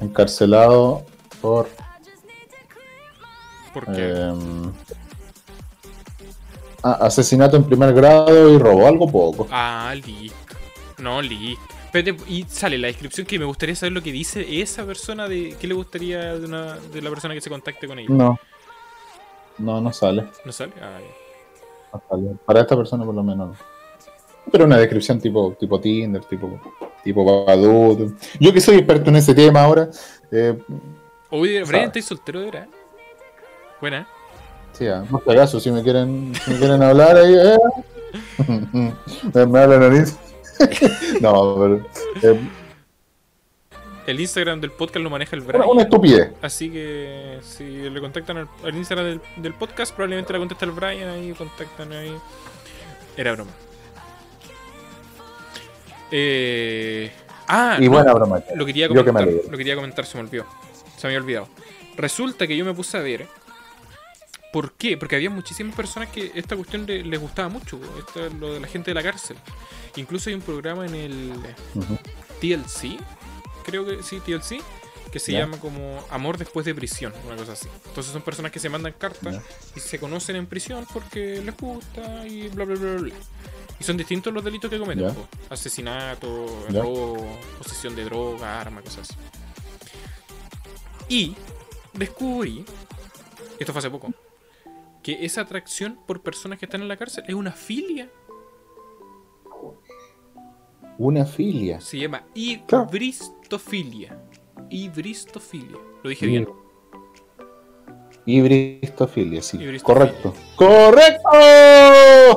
Encarcelado 0.00 1.04
por. 1.40 1.68
¿Por 3.72 3.92
qué? 3.92 4.10
em, 4.10 4.72
ah, 6.82 6.98
asesinato 7.02 7.56
en 7.56 7.64
primer 7.64 7.92
grado 7.92 8.50
y 8.50 8.58
robo, 8.58 8.86
algo 8.86 9.10
poco. 9.10 9.48
Ah, 9.50 9.94
listo. 9.94 10.36
No, 10.98 11.20
listo. 11.20 11.62
Y 12.28 12.44
sale 12.48 12.76
la 12.76 12.88
descripción 12.88 13.24
que 13.24 13.38
me 13.38 13.44
gustaría 13.44 13.76
saber 13.76 13.92
lo 13.92 14.02
que 14.02 14.10
dice 14.10 14.60
esa 14.60 14.84
persona 14.84 15.28
de 15.28 15.56
qué 15.60 15.68
le 15.68 15.74
gustaría 15.74 16.34
de, 16.34 16.44
una, 16.44 16.76
de 16.76 17.00
la 17.00 17.10
persona 17.10 17.34
que 17.34 17.40
se 17.40 17.50
contacte 17.50 17.86
con 17.86 18.00
ella. 18.00 18.08
No. 18.10 18.36
No, 19.58 19.80
no 19.80 19.92
sale. 19.92 20.26
¿No 20.44 20.52
sale? 20.52 20.72
Ah, 20.80 20.98
ya. 21.00 21.92
no 21.92 22.02
sale. 22.08 22.36
Para 22.44 22.60
esta 22.62 22.76
persona 22.76 23.04
por 23.04 23.14
lo 23.14 23.22
menos 23.22 23.48
no. 23.50 23.56
Pero 24.52 24.64
una 24.66 24.76
descripción 24.76 25.18
tipo, 25.20 25.52
tipo 25.58 25.80
Tinder, 25.80 26.22
tipo, 26.24 26.60
tipo 27.02 27.44
Badoo. 27.46 28.12
Yo 28.38 28.52
que 28.52 28.60
soy 28.60 28.76
experto 28.76 29.10
en 29.10 29.16
ese 29.16 29.34
tema 29.34 29.62
ahora. 29.62 29.88
Eh, 30.30 30.58
Oye, 31.30 31.52
Brian, 31.62 31.66
Sabe. 31.66 31.84
¿estáis 31.86 32.04
soltero 32.04 32.40
de 32.40 32.44
verdad? 32.46 32.68
Buena. 33.80 34.06
sí, 34.72 34.86
ah, 34.86 35.04
no 35.10 35.18
te 35.18 35.34
caso, 35.34 35.58
si 35.60 35.70
me 35.70 35.82
quieren, 35.82 36.32
si 36.44 36.50
me 36.52 36.58
quieren 36.58 36.82
hablar 36.82 37.16
ahí. 37.16 37.34
eh. 37.34 37.58
me, 39.32 39.46
me 39.46 39.58
hablan 39.60 39.82
a 39.82 39.88
mí. 39.88 39.98
no, 41.20 41.56
pero. 41.58 42.34
eh, 42.34 42.40
El 44.06 44.20
Instagram 44.20 44.60
del 44.60 44.70
podcast 44.70 45.02
lo 45.02 45.08
maneja 45.10 45.34
el 45.36 45.42
Brian. 45.42 45.64
una 45.66 45.82
estupidez. 45.82 46.32
Así 46.42 46.70
que 46.70 47.38
si 47.42 47.64
le 47.64 48.00
contactan 48.00 48.36
al, 48.38 48.48
al 48.62 48.74
Instagram 48.76 49.06
del, 49.06 49.20
del 49.36 49.54
podcast, 49.54 49.94
probablemente 49.94 50.32
la 50.32 50.38
contesta 50.40 50.64
el 50.66 50.72
Brian 50.72 51.08
ahí, 51.08 51.32
contactan 51.32 51.92
ahí. 51.92 52.14
Era 53.16 53.32
broma. 53.32 53.50
Eh... 56.10 57.10
Ah, 57.46 57.76
Y 57.78 57.84
no, 57.86 57.90
buena 57.92 58.12
broma. 58.14 58.42
lo 58.54 58.64
quería 58.64 58.88
que 58.88 58.94
comentar, 58.94 59.28
lo 59.50 59.56
quería 59.58 59.74
comentar, 59.74 60.06
se 60.06 60.16
me 60.16 60.24
olvidó. 60.24 60.46
Se 60.96 61.06
me 61.06 61.14
había 61.14 61.18
olvidado. 61.18 61.48
Resulta 61.96 62.46
que 62.46 62.56
yo 62.56 62.64
me 62.64 62.72
puse 62.72 62.96
a 62.96 63.00
ver. 63.00 63.26
¿Por 64.52 64.72
qué? 64.72 64.96
Porque 64.96 65.16
había 65.16 65.30
muchísimas 65.30 65.74
personas 65.74 66.08
que 66.10 66.30
esta 66.34 66.56
cuestión 66.56 66.86
le- 66.86 67.02
les 67.04 67.20
gustaba 67.20 67.48
mucho. 67.48 67.78
Esto 67.98 68.26
es 68.26 68.32
lo 68.34 68.52
de 68.54 68.60
la 68.60 68.68
gente 68.68 68.92
de 68.92 68.94
la 68.94 69.02
cárcel. 69.02 69.36
Incluso 69.96 70.30
hay 70.30 70.34
un 70.36 70.42
programa 70.42 70.86
en 70.86 70.94
el. 70.94 71.32
TLC, 72.40 72.96
creo 73.64 73.84
que 73.84 74.02
sí, 74.02 74.20
TLC, 74.20 74.62
que 75.10 75.18
se 75.18 75.32
llama 75.32 75.58
como 75.58 76.04
Amor 76.10 76.38
después 76.38 76.66
de 76.66 76.74
prisión, 76.74 77.12
una 77.26 77.36
cosa 77.36 77.52
así. 77.52 77.68
Entonces 77.86 78.12
son 78.12 78.22
personas 78.22 78.52
que 78.52 78.58
se 78.58 78.68
mandan 78.68 78.92
cartas 78.92 79.40
y 79.76 79.80
se 79.80 79.98
conocen 79.98 80.36
en 80.36 80.46
prisión 80.46 80.86
porque 80.92 81.40
les 81.40 81.56
gusta 81.56 82.26
y 82.26 82.48
bla 82.48 82.64
bla 82.64 82.76
bla 82.76 82.92
bla. 82.94 83.14
Y 83.78 83.84
son 83.84 83.96
distintos 83.96 84.32
los 84.32 84.44
delitos 84.44 84.70
que 84.70 84.78
cometen: 84.78 85.12
asesinato, 85.50 86.66
robo, 86.70 87.26
posesión 87.58 87.94
de 87.96 88.04
droga, 88.04 88.60
arma, 88.60 88.82
cosas 88.82 89.10
así. 89.10 89.14
Y 91.08 91.36
descubrí, 91.92 92.64
esto 93.58 93.72
fue 93.72 93.80
hace 93.80 93.90
poco, 93.90 94.12
que 95.02 95.24
esa 95.24 95.42
atracción 95.42 95.98
por 96.06 96.22
personas 96.22 96.58
que 96.58 96.64
están 96.64 96.82
en 96.82 96.88
la 96.88 96.96
cárcel 96.96 97.24
es 97.28 97.34
una 97.34 97.52
filia. 97.52 98.10
Una 100.96 101.24
filia. 101.24 101.80
Se 101.80 101.98
llama 101.98 102.24
Claro. 102.66 102.88
Ibristofilia. 103.54 104.18
Ibristofilia. 104.70 105.78
Lo 106.02 106.10
dije 106.10 106.26
bien. 106.26 106.48
Ibristofilia, 108.26 109.42
sí. 109.42 109.58
Correcto. 109.82 110.34
¡Correcto! 110.56 111.28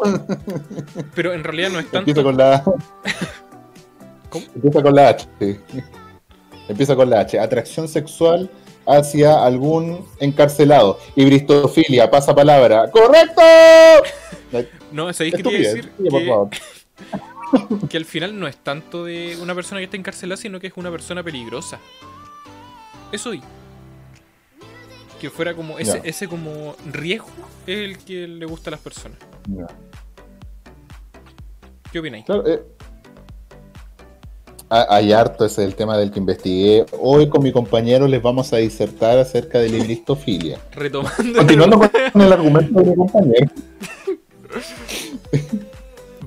Pero 1.16 1.34
en 1.34 1.44
realidad 1.44 1.70
no 1.70 1.80
es 1.80 1.86
Empieza 1.86 2.04
tanto. 2.06 2.24
con 2.24 2.38
la. 2.38 2.64
¿Cómo? 4.30 4.46
Empieza 4.56 4.84
con 4.84 4.96
la 4.96 5.10
H. 5.10 5.28
Empieza 6.68 6.96
con 6.96 7.10
la 7.10 7.22
H. 7.22 7.40
Atracción 7.40 7.88
sexual 7.88 8.50
hacia 8.86 9.44
algún 9.44 10.06
encarcelado. 10.20 11.00
Ibristofilia, 11.16 12.12
pasa 12.12 12.36
palabra. 12.36 12.90
¡Correcto! 12.92 13.42
No, 14.90 15.12
¿sabéis 15.12 15.36
qué 15.36 15.44
decir? 15.44 15.92
Que. 16.02 16.10
Que 17.90 17.98
al 17.98 18.06
final 18.06 18.38
no 18.40 18.48
es 18.48 18.58
tanto 18.58 19.06
de 19.06 19.38
una 19.42 19.56
persona 19.56 19.80
que 19.80 19.86
está 19.86 19.98
encarcelada, 19.98 20.38
sino 20.38 20.60
que 20.60 20.68
es 20.68 20.74
una 20.76 20.92
persona 20.92 21.24
peligrosa. 21.24 21.80
Eso 23.12 23.34
y. 23.34 23.42
Que 25.22 25.30
fuera 25.30 25.56
como. 25.56 25.80
Ese, 25.80 26.02
ese 26.04 26.28
como 26.28 26.76
riesgo 26.92 27.30
es 27.66 27.78
el 27.80 27.98
que 28.00 28.28
le 28.28 28.46
gusta 28.46 28.70
a 28.70 28.72
las 28.72 28.80
personas. 28.82 29.18
¿Qué 31.92 32.00
opináis? 32.00 32.26
Claro, 32.26 32.46
eh, 32.48 32.62
ha- 34.70 34.96
hay 34.96 35.14
harto, 35.14 35.46
ese 35.46 35.64
es 35.64 35.70
el 35.70 35.76
tema 35.76 35.98
del 35.98 36.12
que 36.12 36.20
investigué. 36.20 36.86
Hoy 37.00 37.30
con 37.30 37.42
mi 37.42 37.52
compañero 37.54 38.08
les 38.08 38.22
vamos 38.22 38.52
a 38.54 38.58
disertar 38.58 39.18
acerca 39.18 39.60
de 39.60 39.70
libristofilia. 39.70 40.60
Retomando. 40.74 41.40
Continuando 41.40 41.80
con 42.12 42.22
el 42.22 42.34
argumento 42.34 42.80
de 42.82 42.86
mi 42.86 42.96
compañero. 42.96 43.48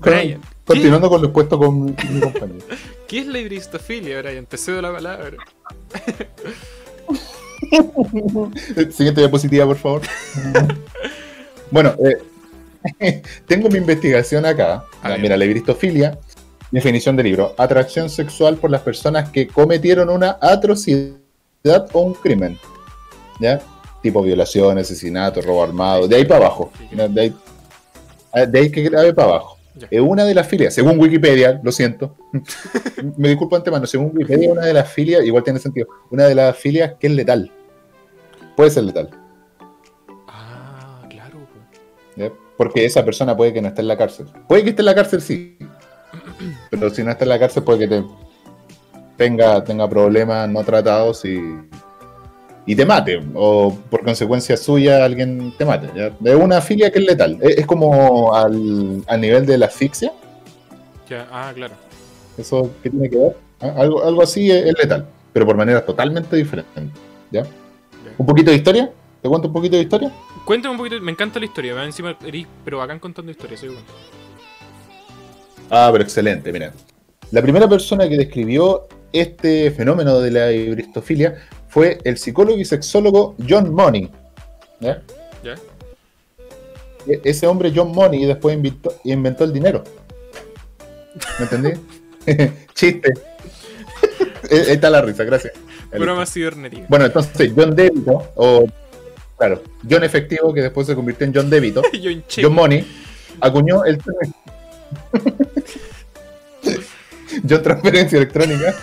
Brian, 0.01 0.41
Continuando 0.71 1.09
con 1.09 1.21
lo 1.21 1.27
expuesto 1.27 1.59
con 1.59 1.85
mi, 1.85 1.95
mi 2.11 2.21
compañero. 2.21 2.65
¿qué 3.09 3.19
es 3.19 3.27
la 3.27 3.41
hibristofilia, 3.41 4.23
Brian? 4.23 4.47
Te 4.47 4.57
cedo 4.57 4.81
la 4.81 4.93
palabra. 4.93 5.37
Siguiente 8.93 9.21
diapositiva, 9.21 9.67
por 9.67 9.77
favor. 9.77 10.03
bueno, 11.73 11.95
eh, 13.01 13.21
tengo 13.49 13.69
mi 13.69 13.79
investigación 13.79 14.47
acá. 14.47 14.85
A 15.03 15.09
Ya, 15.09 15.15
ver. 15.15 15.21
Mira, 15.23 15.37
la 15.37 15.45
libristofilia, 15.45 16.17
definición 16.71 17.17
del 17.17 17.27
libro: 17.27 17.53
atracción 17.59 18.09
sexual 18.09 18.57
por 18.57 18.71
las 18.71 18.83
personas 18.83 19.29
que 19.31 19.49
cometieron 19.49 20.09
una 20.09 20.39
atrocidad 20.41 21.19
o 21.93 22.01
un 22.01 22.15
crimen. 22.15 22.57
¿Ya? 23.41 23.61
Tipo 24.03 24.23
violación, 24.23 24.79
asesinato, 24.79 25.43
robo 25.43 25.65
armado, 25.65 26.07
de 26.07 26.15
ahí 26.15 26.25
para 26.25 26.47
abajo. 26.47 26.71
De 26.93 27.21
ahí, 27.21 27.35
ah, 28.33 28.47
de 28.47 28.59
ahí 28.61 28.71
que 28.71 28.83
grave 28.83 29.13
para 29.13 29.31
abajo. 29.31 29.60
Es 29.91 30.01
una 30.01 30.25
de 30.25 30.35
las 30.35 30.47
filias, 30.47 30.75
según 30.75 30.99
Wikipedia, 30.99 31.61
lo 31.63 31.73
siento. 31.73 32.17
Me 33.17 33.29
disculpo 33.29 33.57
antemano, 33.57 33.87
según 33.87 34.13
Wikipedia, 34.15 34.53
una 34.53 34.67
de 34.67 34.75
las 34.75 34.93
filias, 34.93 35.25
igual 35.25 35.45
tiene 35.45 35.59
sentido, 35.59 35.89
una 36.11 36.27
de 36.27 36.35
las 36.35 36.57
filias 36.57 36.95
que 36.99 37.07
es 37.07 37.13
letal. 37.13 37.53
Puede 38.57 38.71
ser 38.71 38.85
letal. 38.85 39.11
Ah, 40.29 41.07
claro. 41.09 41.39
Porque 42.57 42.85
esa 42.85 43.05
persona 43.05 43.37
puede 43.37 43.53
que 43.53 43.63
no 43.63 43.69
esté 43.69 43.81
en 43.81 43.89
la 43.89 43.97
cárcel. 43.97 44.27
Puede 44.49 44.65
que 44.65 44.71
esté 44.71 44.83
en 44.83 44.87
la 44.87 44.95
cárcel, 44.95 45.23
sí. 45.23 45.57
Pero 46.71 46.91
si 46.91 47.03
no 47.03 47.11
está 47.11 47.25
en 47.25 47.31
la 47.31 47.39
cárcel, 47.39 47.63
puede 47.63 47.81
que 47.81 47.89
te 47.89 48.05
tenga, 49.17 49.63
tenga 49.63 49.89
problemas 49.89 50.49
no 50.49 50.65
tratados 50.65 51.25
y, 51.25 51.41
y 52.67 52.77
te 52.77 52.85
mate. 52.85 53.21
O 53.35 53.77
por 53.91 54.03
consecuencia 54.05 54.57
suya 54.57 55.05
alguien 55.05 55.53
te 55.57 55.65
mate. 55.65 55.89
¿ya? 55.95 56.13
Es 56.25 56.37
una 56.37 56.61
filia 56.61 56.91
que 56.91 56.99
es 56.99 57.05
letal. 57.07 57.39
Es, 57.41 57.59
es 57.59 57.67
como 57.67 58.35
al, 58.35 59.03
al 59.07 59.21
nivel 59.21 59.47
de 59.47 59.59
la 59.59 59.67
asfixia. 59.67 60.13
Ya, 61.09 61.27
ah, 61.33 61.53
claro. 61.55 61.75
¿Eso 62.39 62.71
qué 62.83 62.91
tiene 62.91 63.11
que 63.11 63.17
ver? 63.17 63.37
¿Ah? 63.61 63.75
Algo, 63.77 64.05
algo 64.05 64.23
así 64.23 64.51
es, 64.51 64.67
es 64.67 64.75
letal. 64.79 65.07
Pero 65.33 65.47
por 65.47 65.57
maneras 65.57 65.85
totalmente 65.85 66.37
diferentes. 66.37 66.93
¿ya? 67.31 67.45
¿Un 68.19 68.27
poquito 68.27 68.51
de 68.51 68.57
historia? 68.57 68.91
¿Te 69.23 69.29
cuento 69.29 69.49
un 69.49 69.55
poquito 69.55 69.77
de 69.77 69.83
historia? 69.83 70.13
Cuéntame 70.45 70.73
un 70.73 70.79
poquito, 70.79 71.01
me 71.01 71.13
encanta 71.13 71.39
la 71.39 71.45
historia, 71.45 71.75
me 71.75 71.85
encima 71.85 72.17
eres, 72.27 72.47
pero 72.65 72.79
bacán 72.79 72.99
contando 72.99 73.31
historias, 73.31 73.61
soy 73.61 73.69
bueno. 73.69 73.85
Ah, 75.69 75.91
pero 75.93 76.03
excelente, 76.03 76.53
mira. 76.53 76.73
La 77.31 77.43
primera 77.43 77.69
persona 77.69 78.09
que 78.09 78.17
describió 78.17 78.89
este 79.13 79.71
fenómeno 79.71 80.21
de 80.21 80.31
la 80.31 80.53
hibristofilia 80.53 81.37
fue 81.71 81.99
el 82.05 82.19
psicólogo 82.19 82.59
y 82.59 82.65
sexólogo 82.65 83.35
John 83.49 83.73
Money. 83.73 84.11
¿ya? 84.81 85.03
¿Ya? 85.43 85.55
E- 87.07 87.21
Ese 87.25 87.47
hombre, 87.47 87.73
John 87.75 87.93
Money, 87.93 88.27
después 88.27 88.55
inventó, 88.55 88.95
inventó 89.05 89.45
el 89.45 89.53
dinero. 89.53 89.83
¿Me 91.39 91.45
entendí? 91.45 91.71
Chiste. 92.75 93.13
Ahí 94.51 94.59
ahí 94.59 94.71
está 94.73 94.91
la 94.91 95.01
risa, 95.03 95.25
gracias. 95.25 95.55
Broma 95.93 96.27
cibernética. 96.27 96.87
Bueno, 96.89 97.07
entonces, 97.07 97.53
John 97.57 97.75
Débito, 97.75 98.33
o 98.37 98.67
claro, 99.39 99.63
John 99.89 100.05
Efectivo, 100.05 100.53
que 100.55 100.63
después 100.63 100.87
se 100.87 100.95
convirtió 100.95 101.27
en 101.27 101.35
John 101.35 101.51
Débito, 101.51 101.83
Yo 101.93 102.11
en 102.11 102.23
John 102.31 102.53
Money 102.55 102.87
acuñó 103.41 103.85
el 103.85 103.99
John 107.49 107.63
Transferencia 107.63 108.19
Electrónica. 108.19 108.75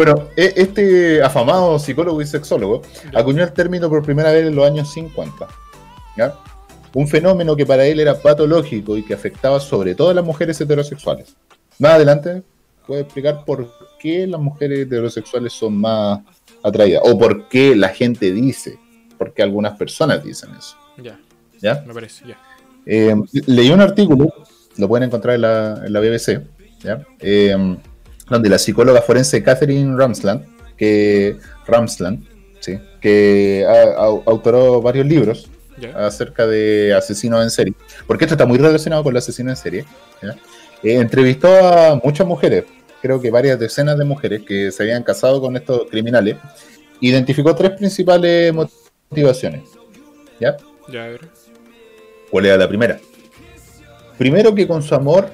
Bueno, 0.00 0.28
e- 0.34 0.54
este 0.56 1.22
afamado 1.22 1.78
psicólogo 1.78 2.22
y 2.22 2.26
sexólogo 2.26 2.80
acuñó 3.14 3.42
el 3.42 3.52
término 3.52 3.90
por 3.90 4.02
primera 4.02 4.32
vez 4.32 4.46
en 4.46 4.54
los 4.54 4.64
años 4.64 4.90
50. 4.94 5.46
¿ya? 6.16 6.34
Un 6.94 7.06
fenómeno 7.06 7.54
que 7.54 7.66
para 7.66 7.84
él 7.84 8.00
era 8.00 8.14
patológico 8.14 8.96
y 8.96 9.04
que 9.04 9.12
afectaba 9.12 9.60
sobre 9.60 9.94
todo 9.94 10.08
a 10.08 10.14
las 10.14 10.24
mujeres 10.24 10.58
heterosexuales. 10.58 11.36
Más 11.78 11.92
adelante 11.92 12.42
puede 12.86 13.02
explicar 13.02 13.44
por 13.44 13.70
qué 13.98 14.26
las 14.26 14.40
mujeres 14.40 14.86
heterosexuales 14.86 15.52
son 15.52 15.76
más 15.76 16.20
atraídas 16.62 17.02
o 17.04 17.18
por 17.18 17.50
qué 17.50 17.76
la 17.76 17.90
gente 17.90 18.32
dice, 18.32 18.78
por 19.18 19.34
qué 19.34 19.42
algunas 19.42 19.76
personas 19.76 20.24
dicen 20.24 20.48
eso. 20.58 20.78
Ya, 20.96 21.20
¿ya? 21.60 21.84
me 21.86 21.92
parece, 21.92 22.26
ya. 22.26 22.38
Eh, 22.86 23.14
leí 23.46 23.68
un 23.68 23.82
artículo, 23.82 24.32
lo 24.78 24.88
pueden 24.88 25.08
encontrar 25.08 25.34
en 25.34 25.42
la, 25.42 25.82
en 25.84 25.92
la 25.92 26.00
BBC, 26.00 26.40
¿ya? 26.82 27.06
Eh, 27.18 27.76
donde 28.30 28.48
la 28.48 28.58
psicóloga 28.58 29.02
forense 29.02 29.42
Catherine 29.42 29.96
Ramsland, 29.96 30.46
que, 30.76 31.36
Ramsland, 31.66 32.24
¿sí? 32.60 32.78
que 33.00 33.66
autoró 34.24 34.80
varios 34.80 35.06
libros 35.06 35.50
Ya. 35.78 36.06
acerca 36.06 36.46
de 36.46 36.94
asesinos 36.94 37.42
en 37.42 37.50
serie, 37.50 37.74
porque 38.06 38.24
esto 38.24 38.34
está 38.34 38.46
muy 38.46 38.58
relacionado 38.58 39.02
con 39.02 39.12
los 39.12 39.22
asesinos 39.24 39.58
en 39.58 39.62
serie, 39.62 39.84
¿ya? 40.22 40.36
Eh, 40.82 40.94
entrevistó 40.94 41.48
a 41.48 42.00
muchas 42.02 42.26
mujeres, 42.26 42.64
creo 43.02 43.20
que 43.20 43.30
varias 43.30 43.58
decenas 43.58 43.98
de 43.98 44.04
mujeres 44.04 44.42
que 44.46 44.70
se 44.72 44.82
habían 44.82 45.02
casado 45.02 45.40
con 45.40 45.56
estos 45.56 45.88
criminales, 45.90 46.36
identificó 47.00 47.54
tres 47.54 47.72
principales 47.72 48.54
motivaciones. 48.54 49.62
¿ya? 50.38 50.56
Ya, 50.90 51.04
a 51.04 51.08
ver. 51.08 51.28
¿Cuál 52.30 52.46
era 52.46 52.56
la 52.56 52.68
primera? 52.68 52.98
Primero 54.18 54.54
que 54.54 54.66
con 54.68 54.82
su 54.82 54.94
amor 54.94 55.30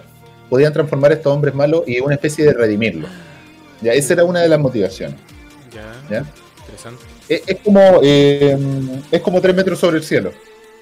podían 0.48 0.72
transformar 0.72 1.10
a 1.12 1.14
estos 1.14 1.32
hombres 1.32 1.54
malos 1.54 1.82
y 1.86 2.00
una 2.00 2.14
especie 2.14 2.44
de 2.44 2.52
redimirlos. 2.52 3.10
Ya, 3.80 3.92
esa 3.92 4.14
era 4.14 4.24
una 4.24 4.40
de 4.40 4.48
las 4.48 4.58
motivaciones. 4.58 5.18
Ya, 5.72 6.08
¿ya? 6.10 6.26
interesante. 6.60 7.04
Es, 7.28 7.42
es 7.46 7.60
como, 7.60 7.80
eh, 8.02 8.56
es 9.10 9.20
como 9.20 9.40
tres 9.40 9.54
metros 9.54 9.78
sobre 9.78 9.98
el 9.98 10.04
cielo. 10.04 10.32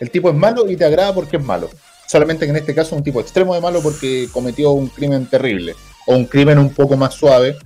El 0.01 0.11
tipo 0.11 0.29
es 0.29 0.35
malo 0.35 0.69
y 0.69 0.77
te 0.77 0.85
agrada 0.85 1.15
porque 1.15 1.37
es 1.37 1.45
malo. 1.45 1.71
Solamente 2.07 2.45
que 2.45 2.51
en 2.51 2.57
este 2.57 2.75
caso 2.75 2.95
es 2.95 2.99
un 2.99 3.05
tipo 3.05 3.21
extremo 3.21 3.55
de 3.55 3.61
malo 3.61 3.81
porque 3.83 4.29
cometió 4.33 4.73
un 4.73 4.89
crimen 4.89 5.27
terrible. 5.27 5.75
O 6.07 6.15
un 6.15 6.27
crimen 6.27 6.59
un 6.59 6.71
poco 6.71 6.97
más 6.97 7.15
suave. 7.15 7.57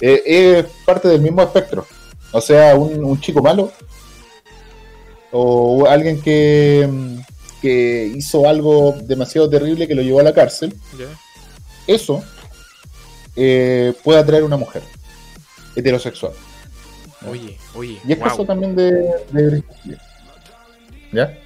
Eh, 0.00 0.22
es 0.24 0.66
parte 0.86 1.08
del 1.08 1.20
mismo 1.20 1.42
espectro. 1.42 1.86
O 2.32 2.40
sea, 2.40 2.74
un, 2.74 3.04
un 3.04 3.20
chico 3.20 3.42
malo. 3.42 3.70
O 5.32 5.86
alguien 5.86 6.20
que, 6.20 6.88
que 7.60 8.12
hizo 8.14 8.48
algo 8.48 8.94
demasiado 9.02 9.48
terrible 9.48 9.86
que 9.86 9.94
lo 9.94 10.02
llevó 10.02 10.20
a 10.20 10.24
la 10.24 10.34
cárcel. 10.34 10.74
Eso 11.86 12.22
eh, 13.36 13.92
puede 14.02 14.20
atraer 14.20 14.42
a 14.42 14.46
una 14.46 14.56
mujer 14.56 14.82
heterosexual. 15.76 16.32
Oye, 17.28 17.58
oye. 17.74 17.98
Y 18.06 18.12
es 18.12 18.18
caso 18.18 18.44
también 18.44 18.74
de, 18.74 18.92
de 19.32 19.62
¿Ya? 21.12 21.26
Ya. 21.26 21.38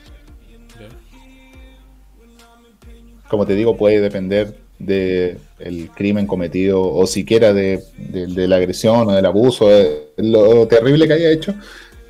Como 3.28 3.46
te 3.46 3.54
digo, 3.54 3.76
puede 3.76 4.00
depender 4.00 4.56
del 4.78 5.90
crimen 5.94 6.26
cometido 6.26 6.82
o 6.82 7.06
siquiera 7.06 7.52
de, 7.52 7.82
la 7.98 8.56
agresión 8.56 9.08
o 9.08 9.12
del 9.12 9.26
abuso, 9.26 9.68
de 9.68 10.08
lo 10.16 10.66
terrible 10.68 11.06
que 11.06 11.14
haya 11.14 11.30
hecho, 11.30 11.54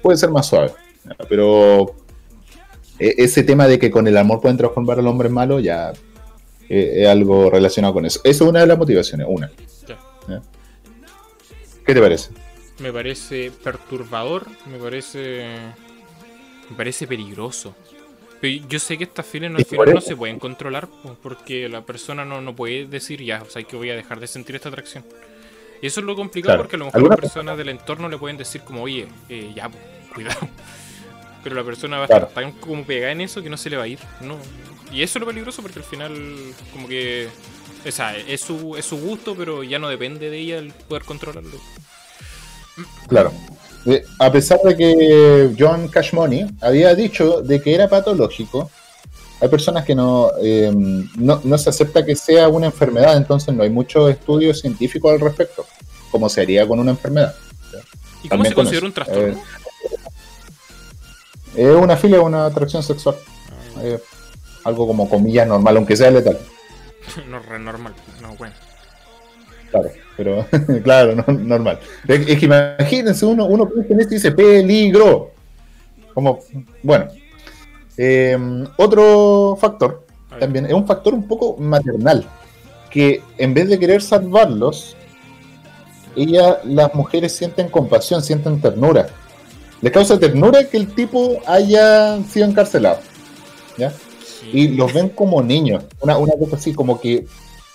puede 0.03 0.19
ser 0.19 0.31
más 0.31 0.47
suave. 0.47 0.73
Pero 1.29 1.95
ese 2.99 3.43
tema 3.43 3.67
de 3.67 3.79
que 3.79 3.91
con 3.91 4.07
el 4.07 4.17
amor 4.17 4.41
pueden 4.41 4.57
transformar 4.57 4.99
al 4.99 5.07
hombre 5.07 5.29
en 5.29 5.35
malo, 5.35 5.61
ya 5.61 5.93
eh, 6.69 6.93
es 7.03 7.09
algo 7.09 7.51
relacionado 7.51 7.95
con 7.95 8.07
eso. 8.07 8.21
Esa 8.25 8.45
es 8.45 8.49
una 8.51 8.61
de 8.61 8.67
las 8.67 8.79
motivaciones, 8.79 9.27
una. 9.29 9.51
¿ya? 10.29 10.41
¿Qué 11.87 11.95
te 11.95 12.01
parece? 12.01 12.31
Me 12.79 12.93
parece 12.93 13.53
perturbador, 13.63 14.47
me 14.71 14.79
parece. 14.79 15.47
Me 16.71 16.77
parece 16.77 17.07
peligroso. 17.07 17.75
Pero 18.41 18.67
yo 18.69 18.79
sé 18.79 18.99
que 18.99 19.05
estas 19.05 19.25
filas 19.27 19.51
no, 19.51 19.59
no 19.59 19.85
eso- 19.99 20.01
se 20.01 20.17
pueden 20.17 20.39
controlar 20.39 20.89
po, 20.89 21.17
porque 21.23 21.69
la 21.69 21.83
persona 21.83 22.25
no, 22.25 22.41
no 22.41 22.55
puede 22.57 22.87
decir 22.87 23.23
ya, 23.23 23.43
o 23.43 23.51
sea, 23.51 23.63
que 23.63 23.77
voy 23.77 23.91
a 23.91 23.95
dejar 23.95 24.19
de 24.21 24.27
sentir 24.27 24.57
esta 24.57 24.69
atracción. 24.71 25.05
Y 25.83 25.87
eso 25.87 26.01
es 26.01 26.07
lo 26.07 26.17
complicado 26.17 26.53
Claro. 26.55 26.63
porque 26.63 26.77
a 26.77 26.79
lo 26.79 26.85
mejor 26.87 26.99
¿Alguna 26.99 27.17
las 27.17 27.21
personas 27.21 27.59
del 27.59 27.69
entorno 27.69 28.09
le 28.09 28.17
pueden 28.19 28.37
decir 28.39 28.63
como, 28.63 28.83
oye, 28.83 29.07
eh, 29.29 29.53
ya, 29.55 29.71
cuidado. 30.15 30.41
Pero 31.45 31.55
la 31.55 31.63
persona 31.63 31.99
va 31.99 32.03
a 32.03 32.07
estar 32.07 32.29
tan 32.31 32.53
como 32.53 32.85
pegada 32.85 33.13
en 33.13 33.21
eso 33.21 33.43
que 33.43 33.51
no 33.51 33.57
se 33.57 33.71
le 33.71 33.77
va 33.77 33.85
a 33.85 33.89
ir. 33.89 34.01
No. 34.21 34.39
Y 34.91 35.03
eso 35.03 35.19
es 35.19 35.21
lo 35.21 35.27
peligroso 35.27 35.63
porque 35.63 35.79
al 35.79 35.85
final 35.85 36.15
como 36.73 36.89
que... 36.89 37.29
O 37.87 37.91
sea, 37.91 38.17
es 38.17 38.41
su, 38.41 38.77
es 38.77 38.87
su 38.87 38.97
gusto, 38.97 39.37
pero 39.37 39.63
ya 39.63 39.79
no 39.79 39.89
depende 39.89 40.31
de 40.31 40.39
ella 40.39 40.59
el 40.59 40.73
poder 40.73 41.05
controlarlo. 41.05 41.59
Claro. 43.07 43.31
Eh, 43.87 44.03
a 44.19 44.33
pesar 44.33 44.59
de 44.65 44.75
que 44.75 45.55
John 45.59 45.89
Cash 45.89 46.15
Money 46.15 46.47
había 46.63 46.95
dicho 46.95 47.43
de 47.43 47.61
que 47.61 47.75
era 47.75 47.89
patológico, 47.89 48.71
hay 49.41 49.49
personas 49.49 49.85
que 49.85 49.95
no, 49.95 50.31
eh, 50.41 50.73
no, 50.75 51.41
no 51.45 51.59
se 51.59 51.69
acepta 51.69 52.05
que 52.05 52.17
sea 52.17 52.49
una 52.49 52.67
enfermedad, 52.67 53.17
entonces 53.17 53.55
no 53.55 53.63
hay 53.63 53.69
muchos 53.69 54.11
estudios 54.11 54.61
científicos 54.61 55.13
al 55.13 55.21
respecto, 55.21 55.67
como 56.11 56.31
se 56.31 56.41
haría 56.41 56.67
con 56.67 56.81
una 56.81 56.93
enfermedad. 56.93 57.35
¿Y 58.23 58.29
cómo 58.29 58.43
También 58.43 58.51
se 58.51 58.55
con 58.55 58.65
considera 58.65 58.87
un 58.87 58.93
trastorno? 58.93 59.35
Eh, 59.35 59.64
Es 61.57 61.75
una 61.77 61.97
filia, 61.97 62.21
una 62.21 62.47
atracción 62.47 62.83
sexual. 62.83 63.17
Ah, 63.77 63.81
Eh, 63.83 64.01
algo 64.65 64.87
como 64.87 65.09
comillas 65.09 65.47
normal, 65.47 65.77
aunque 65.77 65.97
sea 65.97 66.11
letal. 66.11 66.39
no, 67.29 67.39
re 67.41 67.59
normal. 67.59 67.95
No, 68.23 68.35
bueno. 68.37 68.55
Claro, 69.71 69.91
pero 70.17 70.47
claro, 70.85 71.15
no- 71.17 71.33
normal. 71.35 71.79
Es, 72.09 72.27
es 72.29 72.39
que 72.39 72.47
imagínense, 72.47 73.27
uno, 73.27 73.47
uno 73.47 73.69
piensa 73.69 73.93
en 73.93 74.01
esto 74.01 74.15
y 74.15 74.17
dice 74.17 74.33
peligro. 74.33 75.31
Como, 76.15 76.41
bueno. 76.83 77.07
Eh, 77.97 78.37
otro 78.77 79.57
factor 79.61 80.05
también 80.41 80.67
es 80.67 80.73
un 80.73 80.87
factor 80.87 81.15
un 81.15 81.29
poco 81.29 81.57
maternal. 81.59 82.25
Que 82.91 83.23
en 83.39 83.53
vez 83.55 83.69
de 83.69 83.79
querer 83.79 84.01
salvarlos, 84.03 84.97
ella, 86.17 86.61
las 86.65 86.95
mujeres 86.95 87.35
sienten 87.37 87.69
compasión, 87.69 88.23
sienten 88.23 88.61
ternura. 88.61 89.09
Les 89.85 89.93
causa 89.93 90.19
ternura 90.19 90.65
que 90.65 90.79
el 90.79 90.95
tipo 90.95 91.43
haya 91.47 92.19
sido 92.25 92.47
encarcelado. 92.47 93.01
¿Ya? 93.77 93.91
Sí. 93.91 94.49
y 94.51 94.69
los 94.69 94.91
ven 94.95 95.11
como 95.11 95.43
niños. 95.43 95.85
Una, 96.01 96.17
una 96.17 96.33
cosa 96.39 96.57
así, 96.57 96.73
como 96.73 96.99
que 96.99 97.27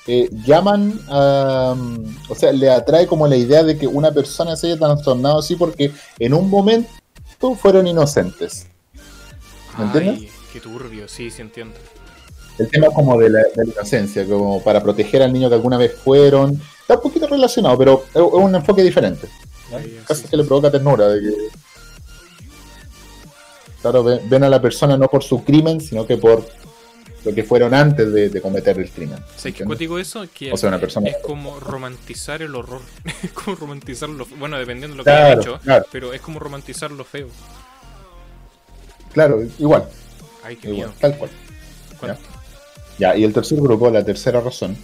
eh, 0.07 0.28
llaman 0.43 0.99
a. 1.07 1.76
um, 1.78 2.03
O 2.28 2.34
sea, 2.34 2.51
le 2.51 2.68
atrae 2.68 3.05
como 3.05 3.28
la 3.28 3.38
idea 3.38 3.62
de 3.62 3.78
que 3.78 3.86
una 3.86 4.12
persona 4.12 4.55
se 4.55 4.66
haya 4.68 4.80
trastornado 4.80 5.38
así 5.38 5.55
porque 5.55 5.91
en 6.18 6.34
un 6.34 6.49
momento 6.49 6.89
fueron 7.62 7.86
inocentes. 7.86 8.66
¿me 9.78 9.86
entiendes? 9.86 10.32
Qué 10.51 10.60
turbio, 10.60 11.07
sí, 11.07 11.30
sí 11.30 11.43
entiendo. 11.43 11.76
El 12.57 12.70
tema 12.70 12.88
como 12.88 13.20
de 13.20 13.30
la, 13.30 13.39
de 13.55 13.66
la 13.68 13.72
inocencia, 13.72 14.26
como 14.26 14.64
para 14.64 14.82
proteger 14.82 15.22
al 15.22 15.32
niño 15.32 15.47
que 15.47 15.55
alguna 15.55 15.78
vez 15.78 15.93
fueron. 15.93 16.60
Está 16.82 16.95
un 16.95 17.01
poquito 17.01 17.28
relacionado, 17.28 17.78
pero 17.78 18.03
es 18.16 18.20
un 18.20 18.55
enfoque 18.55 18.82
diferente. 18.82 19.28
Sí, 19.28 19.99
Casi 20.07 20.24
sí, 20.24 20.28
que 20.28 20.38
le 20.38 20.43
provoca 20.43 20.72
ternura. 20.72 21.07
De 21.07 21.22
que, 21.22 21.68
claro, 23.82 24.03
ven, 24.03 24.21
ven 24.30 24.43
a 24.43 24.49
la 24.49 24.61
persona 24.61 24.97
no 24.97 25.07
por 25.07 25.23
su 25.23 25.43
crimen, 25.43 25.80
sino 25.82 26.05
que 26.05 26.17
por 26.17 26.45
lo 27.25 27.36
que 27.36 27.43
fueron 27.43 27.73
antes 27.73 28.13
de, 28.13 28.30
de 28.30 28.41
cometer 28.41 28.80
el 28.80 28.89
crimen. 28.89 29.19
¿Sabes 29.36 29.55
qué 29.55 29.65
cuático 29.65 29.99
eso? 29.99 30.25
Que 30.34 30.51
O 30.53 30.57
sea, 30.57 30.69
una 30.69 30.80
persona- 30.80 31.09
es 31.09 31.17
como 31.17 31.59
romantizar 31.59 32.41
el 32.41 32.55
horror. 32.55 32.82
es 33.23 33.32
como 33.32 33.55
romantizar 33.57 34.07
lo 34.09 34.25
Bueno, 34.25 34.57
dependiendo 34.57 34.93
de 34.95 34.97
lo 34.99 35.03
que 35.03 35.09
hayan 35.09 35.25
Claro, 35.25 35.41
hecho, 35.41 35.59
claro, 35.63 35.86
pero 35.91 36.13
es 36.13 36.21
como 36.21 36.39
romantizar 36.39 36.91
lo 36.91 37.03
feo. 37.03 37.27
claro, 39.13 39.41
igual, 39.57 39.86
Ay, 40.43 40.55
qué 40.55 40.69
igual, 40.69 40.88
miedo. 40.89 40.93
tal 40.99 41.17
cual. 41.17 41.30
Ya, 42.97 43.15
y 43.15 43.23
el 43.23 43.32
tercer 43.34 43.59
grupo, 43.61 43.89
la 43.89 44.03
tercera 44.03 44.41
razón, 44.41 44.75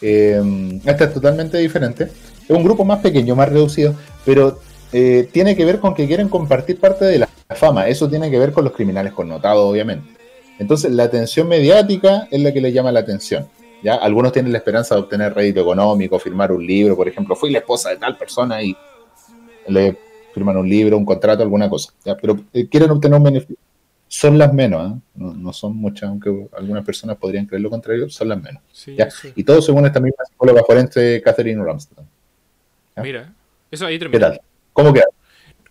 eh, 0.00 0.80
esta 0.84 1.04
es 1.04 1.14
totalmente 1.14 1.58
diferente. 1.58 2.04
Es 2.04 2.50
un 2.56 2.62
grupo 2.62 2.84
más 2.84 3.00
pequeño, 3.00 3.34
más 3.34 3.48
reducido, 3.48 3.94
pero 4.24 4.60
eh, 4.92 5.28
tiene 5.32 5.54
que 5.56 5.64
ver 5.64 5.80
con 5.80 5.94
que 5.94 6.06
quieren 6.06 6.28
compartir 6.28 6.80
parte 6.80 7.04
de 7.04 7.18
la 7.18 7.28
fama. 7.54 7.88
Eso 7.88 8.08
tiene 8.08 8.30
que 8.30 8.38
ver 8.38 8.52
con 8.52 8.64
los 8.64 8.72
criminales 8.72 9.12
connotados, 9.12 9.70
obviamente. 9.70 10.08
Entonces, 10.58 10.90
la 10.92 11.04
atención 11.04 11.48
mediática 11.48 12.26
es 12.30 12.40
la 12.40 12.52
que 12.52 12.60
le 12.60 12.72
llama 12.72 12.90
la 12.90 13.00
atención. 13.00 13.48
¿ya? 13.82 13.94
Algunos 13.94 14.32
tienen 14.32 14.52
la 14.52 14.58
esperanza 14.58 14.94
de 14.94 15.02
obtener 15.02 15.34
rédito 15.34 15.60
económico, 15.60 16.18
firmar 16.18 16.52
un 16.52 16.66
libro, 16.66 16.96
por 16.96 17.08
ejemplo, 17.08 17.36
fui 17.36 17.50
la 17.50 17.58
esposa 17.58 17.90
de 17.90 17.96
tal 17.96 18.16
persona 18.16 18.62
y 18.62 18.76
le 19.68 19.96
firman 20.34 20.56
un 20.56 20.68
libro, 20.68 20.96
un 20.96 21.04
contrato, 21.04 21.42
alguna 21.42 21.68
cosa. 21.68 21.92
¿ya? 22.04 22.16
Pero 22.16 22.38
eh, 22.52 22.66
quieren 22.68 22.90
obtener 22.90 23.18
un 23.18 23.24
beneficio. 23.24 23.56
Son 24.10 24.38
las 24.38 24.52
menos, 24.54 24.90
¿eh? 24.90 25.00
no, 25.16 25.34
no 25.34 25.52
son 25.52 25.76
muchas, 25.76 26.08
aunque 26.08 26.48
algunas 26.56 26.82
personas 26.82 27.18
podrían 27.18 27.44
creer 27.44 27.60
lo 27.60 27.68
contrario, 27.68 28.08
son 28.08 28.30
las 28.30 28.42
menos. 28.42 28.62
Sí, 28.72 28.96
¿ya? 28.96 29.04
eso. 29.04 29.28
Y 29.36 29.44
todo 29.44 29.60
según 29.60 29.84
esta 29.84 30.00
misma 30.00 30.24
psicóloga 30.24 30.62
forense 30.66 31.20
Catherine 31.22 31.62
Ramsden. 31.62 32.06
Mira, 32.96 33.32
eso 33.70 33.84
ahí 33.86 33.94
¿Qué 33.94 33.98
termina. 33.98 34.30
tal? 34.30 34.40
¿Cómo 34.78 34.92
queda? 34.92 35.06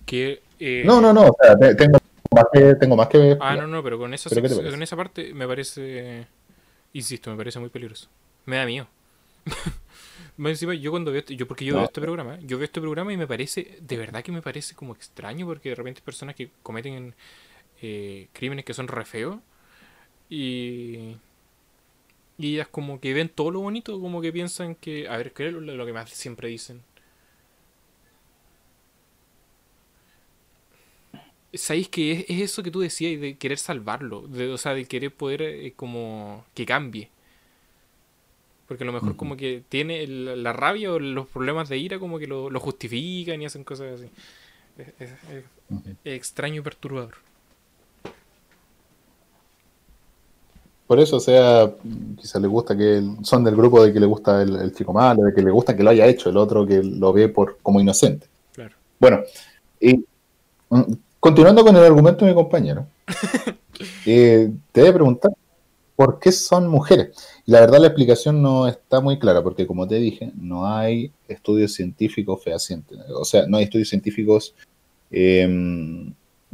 Que, 0.06 0.42
eh, 0.60 0.84
No, 0.86 1.00
no, 1.00 1.14
no, 1.14 1.28
o 1.28 1.38
sea, 1.42 1.58
te- 1.58 1.76
tengo 1.76 1.98
más 2.36 2.44
que, 2.52 2.76
tengo 2.76 2.96
más 2.98 3.08
que 3.08 3.38
Ah, 3.40 3.56
no, 3.56 3.66
no, 3.66 3.82
pero 3.82 3.98
con 3.98 4.14
esa, 4.14 4.30
¿Pero 4.30 4.42
con 4.70 4.84
esa 4.84 4.98
parte 4.98 5.34
me 5.34 5.48
parece. 5.48 6.28
Insisto, 6.92 7.32
me 7.32 7.38
parece 7.38 7.58
muy 7.60 7.70
peligroso. 7.70 8.10
Me 8.46 8.58
da 8.58 8.66
miedo. 8.66 8.86
Más 10.36 10.52
encima, 10.52 10.74
yo 10.74 10.92
cuando 10.92 11.12
veo. 11.12 11.20
este- 11.20 11.38
Yo, 11.38 11.48
porque 11.48 11.64
yo 11.64 11.72
No. 11.74 11.80
veo 11.80 11.86
este 11.86 12.02
programa, 12.02 12.38
yo 12.42 12.58
veo 12.58 12.66
este 12.66 12.82
programa 12.82 13.14
y 13.14 13.18
me 13.18 13.28
parece. 13.28 13.78
De 13.82 13.96
verdad 13.98 14.22
que 14.24 14.32
me 14.34 14.42
parece 14.42 14.76
como 14.76 14.94
extraño, 14.94 15.46
porque 15.46 15.70
de 15.70 15.76
repente 15.76 16.02
hay 16.02 16.06
personas 16.06 16.36
que 16.36 16.50
cometen 16.64 17.16
eh, 17.82 18.28
crímenes 18.34 18.66
que 18.66 18.74
son 18.74 18.90
re 18.90 19.06
feos. 19.06 19.38
Y. 20.30 21.16
Y 22.38 22.54
ellas 22.56 22.68
como 22.68 23.00
que 23.00 23.14
ven 23.14 23.30
todo 23.30 23.52
lo 23.52 23.62
bonito, 23.62 24.00
como 24.02 24.22
que 24.22 24.34
piensan 24.34 24.76
que. 24.76 25.08
A 25.08 25.16
ver, 25.18 25.32
¿qué 25.32 25.48
es 25.48 25.54
lo, 25.54 25.62
lo 25.62 25.86
que 25.86 25.94
más 25.94 26.10
siempre 26.10 26.50
dicen? 26.50 26.82
¿Sabéis 31.54 31.90
que 31.90 32.12
es, 32.12 32.26
es 32.30 32.42
eso 32.42 32.64
que 32.64 32.72
tú 32.72 32.82
decías 32.82 33.20
de 33.22 33.38
querer 33.38 33.58
salvarlo? 33.58 34.28
De, 34.28 34.50
o 34.52 34.58
sea, 34.58 34.74
de 34.74 34.86
querer 34.86 35.14
poder 35.14 35.42
eh, 35.42 35.74
como 35.76 36.46
que 36.54 36.66
cambie. 36.66 37.10
Porque 38.68 38.84
a 38.84 38.88
lo 38.88 38.94
mejor 38.94 39.10
Ujú. 39.10 39.18
como 39.18 39.38
que 39.38 39.64
tiene 39.70 40.04
el- 40.04 40.44
la 40.44 40.52
rabia 40.54 40.92
o 40.92 41.00
los 41.00 41.28
problemas 41.28 41.70
de 41.70 41.78
ira 41.78 42.00
como 42.00 42.20
que 42.20 42.28
lo, 42.28 42.50
lo 42.50 42.60
justifican 42.60 43.42
y 43.42 43.46
hacen 43.46 43.64
cosas 43.64 44.00
así. 44.00 44.10
Es, 45.00 45.12
extraño 46.06 46.62
y 46.62 46.64
perturbador. 46.64 47.16
Por 50.86 51.00
eso, 51.00 51.18
o 51.18 51.20
sea, 51.20 51.70
quizás 52.18 52.42
le 52.42 52.48
gusta 52.48 52.78
que 52.78 52.98
el- 52.98 53.18
son 53.24 53.44
del 53.44 53.56
grupo 53.56 53.84
de 53.84 53.92
que 53.92 54.00
le 54.00 54.06
gusta 54.06 54.42
el, 54.42 54.56
el 54.56 54.74
chico 54.74 54.94
malo, 54.94 55.24
de 55.24 55.34
que 55.34 55.42
le 55.42 55.52
gusta 55.52 55.76
que 55.76 55.84
lo 55.84 55.90
haya 55.90 56.06
hecho, 56.08 56.30
el 56.30 56.38
otro 56.38 56.66
que 56.66 56.82
lo 56.82 57.12
ve 57.12 57.28
por 57.28 57.58
como 57.62 57.82
inocente. 57.82 58.28
Claro. 58.54 58.76
Bueno, 59.00 59.22
y 59.80 60.06
mm, 60.70 60.94
continuando 61.20 61.64
con 61.64 61.76
el 61.76 61.84
argumento 61.84 62.26
de 62.26 62.32
mi 62.32 62.36
compañero, 62.36 62.88
eh, 64.06 64.52
te 64.72 64.82
voy 64.82 64.90
a 64.90 64.94
preguntar 64.94 65.32
por 65.96 66.20
qué 66.20 66.32
son 66.32 66.68
mujeres. 66.68 67.10
Y 67.46 67.52
la 67.52 67.62
verdad 67.62 67.80
la 67.80 67.88
explicación 67.88 68.42
no 68.42 68.68
está 68.68 69.02
muy 69.02 69.18
clara, 69.18 69.42
porque 69.42 69.66
como 69.66 69.88
te 69.88 69.96
dije, 69.96 70.32
no 70.36 70.68
hay 70.68 71.12
estudios 71.28 71.74
científicos 71.74 72.44
fehacientes. 72.44 73.00
O 73.16 73.26
sea, 73.26 73.48
no 73.48 73.58
hay 73.58 73.64
estudios 73.64 73.90
científicos 73.90 74.54
eh, 75.12 76.14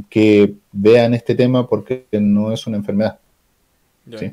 que 0.10 0.54
vean 0.72 1.14
este 1.14 1.36
tema 1.36 1.68
porque 1.68 2.06
no 2.12 2.52
es 2.52 2.66
una 2.68 2.78
enfermedad. 2.78 3.20
Sí. 4.18 4.32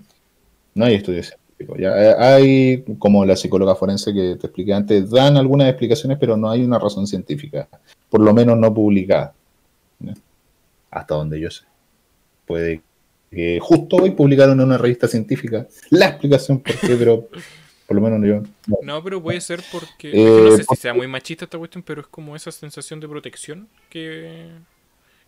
No 0.74 0.84
hay 0.84 0.94
estudios 0.94 1.26
científicos. 1.26 1.40
Ya 1.78 1.90
Eh, 1.96 2.14
hay, 2.18 2.84
como 2.98 3.24
la 3.24 3.36
psicóloga 3.36 3.74
forense 3.74 4.14
que 4.14 4.36
te 4.36 4.46
expliqué 4.46 4.72
antes, 4.72 5.10
dan 5.10 5.36
algunas 5.36 5.68
explicaciones, 5.68 6.18
pero 6.18 6.36
no 6.36 6.50
hay 6.50 6.62
una 6.62 6.78
razón 6.78 7.06
científica, 7.06 7.68
por 8.08 8.20
lo 8.20 8.32
menos 8.32 8.56
no 8.56 8.72
publicada. 8.72 9.34
Hasta 10.91 11.14
donde 11.14 11.41
yo 11.41 11.51
sé. 11.51 11.64
Puede 12.47 12.82
que 13.30 13.61
justo 13.61 13.97
hoy 13.97 14.11
publicaron 14.11 14.59
en 14.59 14.66
una 14.66 14.78
revista 14.78 15.07
científica 15.07 15.66
la 15.91 16.09
explicación 16.09 16.59
por 16.61 16.76
qué, 16.80 16.97
pero 16.97 17.28
por 17.86 17.97
lo 17.97 18.01
menos 18.03 18.20
yo. 18.26 18.43
no. 18.66 18.78
No, 18.82 19.05
pero 19.05 19.22
puede 19.22 19.41
ser 19.41 19.62
porque. 19.70 20.11
Eh, 20.12 20.51
no 20.51 20.57
sé 20.57 20.64
si 20.64 20.76
sea 20.76 20.95
muy 20.95 21.07
machista 21.07 21.45
esta 21.45 21.59
cuestión, 21.59 21.82
pero 21.82 22.01
es 22.01 22.07
como 22.09 22.34
esa 22.34 22.51
sensación 22.51 23.01
de 23.01 23.09
protección 23.09 23.68
que, 23.88 24.49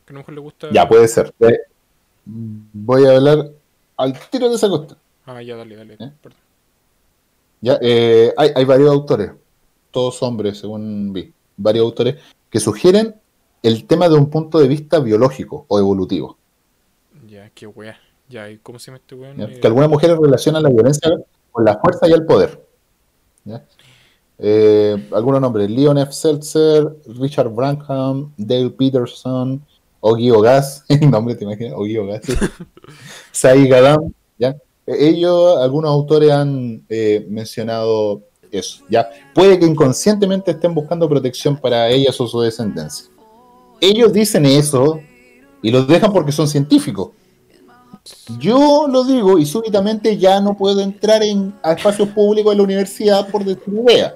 que 0.04 0.10
a 0.10 0.14
lo 0.14 0.18
mejor 0.18 0.34
le 0.34 0.40
gusta. 0.40 0.68
Ya 0.72 0.88
puede 0.88 1.06
ser. 1.08 1.32
Eh, 1.40 1.58
voy 2.24 3.04
a 3.06 3.16
hablar 3.16 3.50
al 3.96 4.30
tiro 4.30 4.48
de 4.48 4.56
esa 4.56 4.68
cuestión. 4.68 4.98
Ah, 5.26 5.42
ya, 5.42 5.56
dale, 5.56 5.76
dale. 5.76 5.94
¿Eh? 5.94 6.12
perdón. 6.20 6.40
Ya, 7.60 7.78
eh, 7.80 8.34
hay, 8.36 8.50
hay 8.56 8.64
varios 8.64 8.90
autores, 8.90 9.30
todos 9.92 10.20
hombres, 10.24 10.58
según 10.58 11.12
vi, 11.12 11.32
varios 11.56 11.84
autores 11.84 12.16
que 12.50 12.58
sugieren 12.58 13.14
el 13.62 13.86
tema 13.86 14.08
de 14.08 14.16
un 14.16 14.28
punto 14.28 14.58
de 14.58 14.68
vista 14.68 14.98
biológico 14.98 15.64
o 15.68 15.78
evolutivo. 15.78 16.36
Ya, 17.28 17.50
qué 17.50 17.66
wea. 17.66 17.96
Ya, 18.28 18.50
¿y 18.50 18.58
cómo 18.58 18.78
se 18.78 18.86
llama 18.86 18.98
este 18.98 19.14
weón? 19.14 19.40
Eh, 19.40 19.58
Que 19.60 19.66
algunas 19.66 19.90
mujeres 19.90 20.16
relacionan 20.18 20.62
la 20.62 20.70
violencia 20.70 21.10
con 21.50 21.64
la 21.64 21.78
fuerza 21.78 22.08
y 22.08 22.12
el 22.12 22.24
poder. 22.24 22.64
¿ya? 23.44 23.62
Eh, 24.38 25.08
algunos 25.12 25.40
nombres: 25.40 25.70
Leon 25.70 25.98
F. 25.98 26.12
Seltzer, 26.12 26.96
Richard 27.06 27.48
Branham, 27.50 28.32
Dale 28.36 28.70
Peterson, 28.70 29.62
Ogi 30.00 30.30
Ogas, 30.30 30.84
el 30.88 31.10
nombre 31.10 31.34
te 31.34 31.44
imaginas, 31.44 31.74
Ogi 31.76 31.96
Ogas, 31.98 32.22
Sai 33.32 33.68
Gadam, 33.68 34.12
¿ya? 34.38 34.56
Eh, 34.86 35.08
Ellos, 35.08 35.58
algunos 35.58 35.90
autores 35.90 36.32
han 36.32 36.82
eh, 36.88 37.24
mencionado 37.28 38.22
eso, 38.50 38.82
¿ya? 38.88 39.08
Puede 39.34 39.58
que 39.58 39.66
inconscientemente 39.66 40.50
estén 40.50 40.74
buscando 40.74 41.08
protección 41.08 41.56
para 41.56 41.88
ellas 41.88 42.20
o 42.20 42.26
su 42.26 42.40
descendencia. 42.40 43.06
Ellos 43.82 44.12
dicen 44.12 44.46
eso 44.46 45.00
y 45.60 45.72
los 45.72 45.88
dejan 45.88 46.12
porque 46.12 46.30
son 46.30 46.46
científicos. 46.46 47.10
Yo 48.38 48.86
lo 48.86 49.02
digo 49.02 49.38
y 49.38 49.44
súbitamente 49.44 50.16
ya 50.16 50.40
no 50.40 50.56
puedo 50.56 50.80
entrar 50.80 51.24
en, 51.24 51.52
a 51.64 51.72
espacios 51.72 52.08
públicos 52.10 52.52
de 52.52 52.58
la 52.58 52.62
universidad 52.62 53.28
por 53.28 53.44
decir 53.44 53.74
idea. 53.74 54.14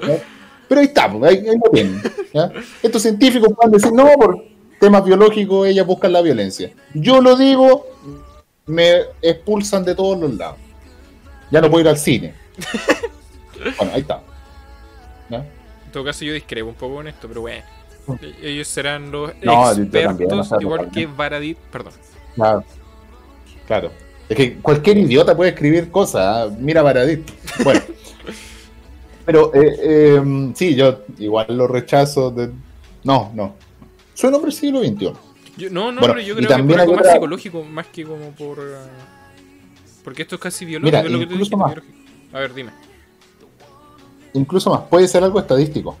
¿ya? 0.00 0.22
Pero 0.66 0.80
ahí 0.80 0.86
está, 0.86 1.04
ahí, 1.04 1.36
ahí 1.46 1.56
lo 1.62 1.70
tienen. 1.70 2.02
¿ya? 2.32 2.50
Estos 2.82 3.02
científicos 3.02 3.52
pueden 3.54 3.72
decir, 3.72 3.92
no, 3.92 4.10
por 4.14 4.42
temas 4.80 5.04
biológicos 5.04 5.68
ellas 5.68 5.86
buscan 5.86 6.10
la 6.10 6.22
violencia. 6.22 6.72
Yo 6.94 7.20
lo 7.20 7.36
digo, 7.36 7.86
me 8.64 9.02
expulsan 9.20 9.84
de 9.84 9.94
todos 9.94 10.18
los 10.18 10.34
lados. 10.34 10.56
Ya 11.50 11.60
no 11.60 11.68
puedo 11.68 11.82
ir 11.82 11.88
al 11.88 11.98
cine. 11.98 12.34
Bueno, 13.78 13.92
ahí 13.94 14.00
está. 14.00 14.20
¿ya? 15.30 15.38
En 15.38 15.92
todo 15.92 16.04
caso, 16.04 16.24
yo 16.24 16.34
discrepo 16.34 16.68
un 16.68 16.74
poco 16.74 16.96
con 16.96 17.08
esto, 17.08 17.28
pero 17.28 17.42
bueno. 17.42 17.73
Ellos 18.42 18.68
serán 18.68 19.10
los 19.10 19.32
No, 19.42 19.64
también, 19.64 20.06
expertos, 20.10 20.48
sea, 20.48 20.58
igual 20.60 20.90
que. 20.90 21.06
Varadit, 21.06 21.58
perdón. 21.58 21.92
Claro. 22.34 22.64
Claro. 23.66 23.90
Es 24.28 24.36
que 24.36 24.54
cualquier 24.58 24.98
idiota 24.98 25.36
puede 25.36 25.50
escribir 25.50 25.90
cosas. 25.90 26.22
¿ah? 26.50 26.54
Mira 26.58 26.82
Baradit. 26.82 27.28
Bueno. 27.62 27.80
Pero 29.26 29.54
eh, 29.54 29.76
eh, 29.82 30.52
sí, 30.54 30.74
yo 30.74 31.00
igual 31.18 31.46
lo 31.48 31.66
rechazo. 31.66 32.30
De... 32.30 32.50
No, 33.04 33.30
no. 33.34 33.54
Soy 34.12 34.28
un 34.28 34.34
hombre 34.34 34.50
del 34.50 34.58
siglo 34.60 34.80
XXI. 34.80 35.12
Yo- 35.56 35.70
no, 35.70 35.92
no, 35.92 36.00
Bueno, 36.00 36.14
pero 36.14 36.26
yo 36.26 36.34
creo 36.34 36.48
que 36.48 36.54
por 36.54 36.56
también 36.58 36.80
algo 36.80 36.94
más 36.96 37.10
psicológico, 37.12 37.62
más 37.64 37.86
que 37.86 38.04
como 38.04 38.30
por. 38.32 38.58
eh, 38.58 38.74
Porque 40.02 40.22
esto 40.22 40.34
es 40.34 40.40
casi 40.40 40.64
biológico, 40.64 40.96
Mira, 41.02 41.08
incluso 41.22 41.32
dijiste, 41.32 41.56
más. 41.56 41.72
biológico. 41.74 41.98
A 42.32 42.38
ver, 42.40 42.54
dime. 42.54 42.70
Incluso 44.34 44.70
más, 44.70 44.82
puede 44.90 45.06
ser 45.08 45.22
algo 45.22 45.38
estadístico. 45.38 45.96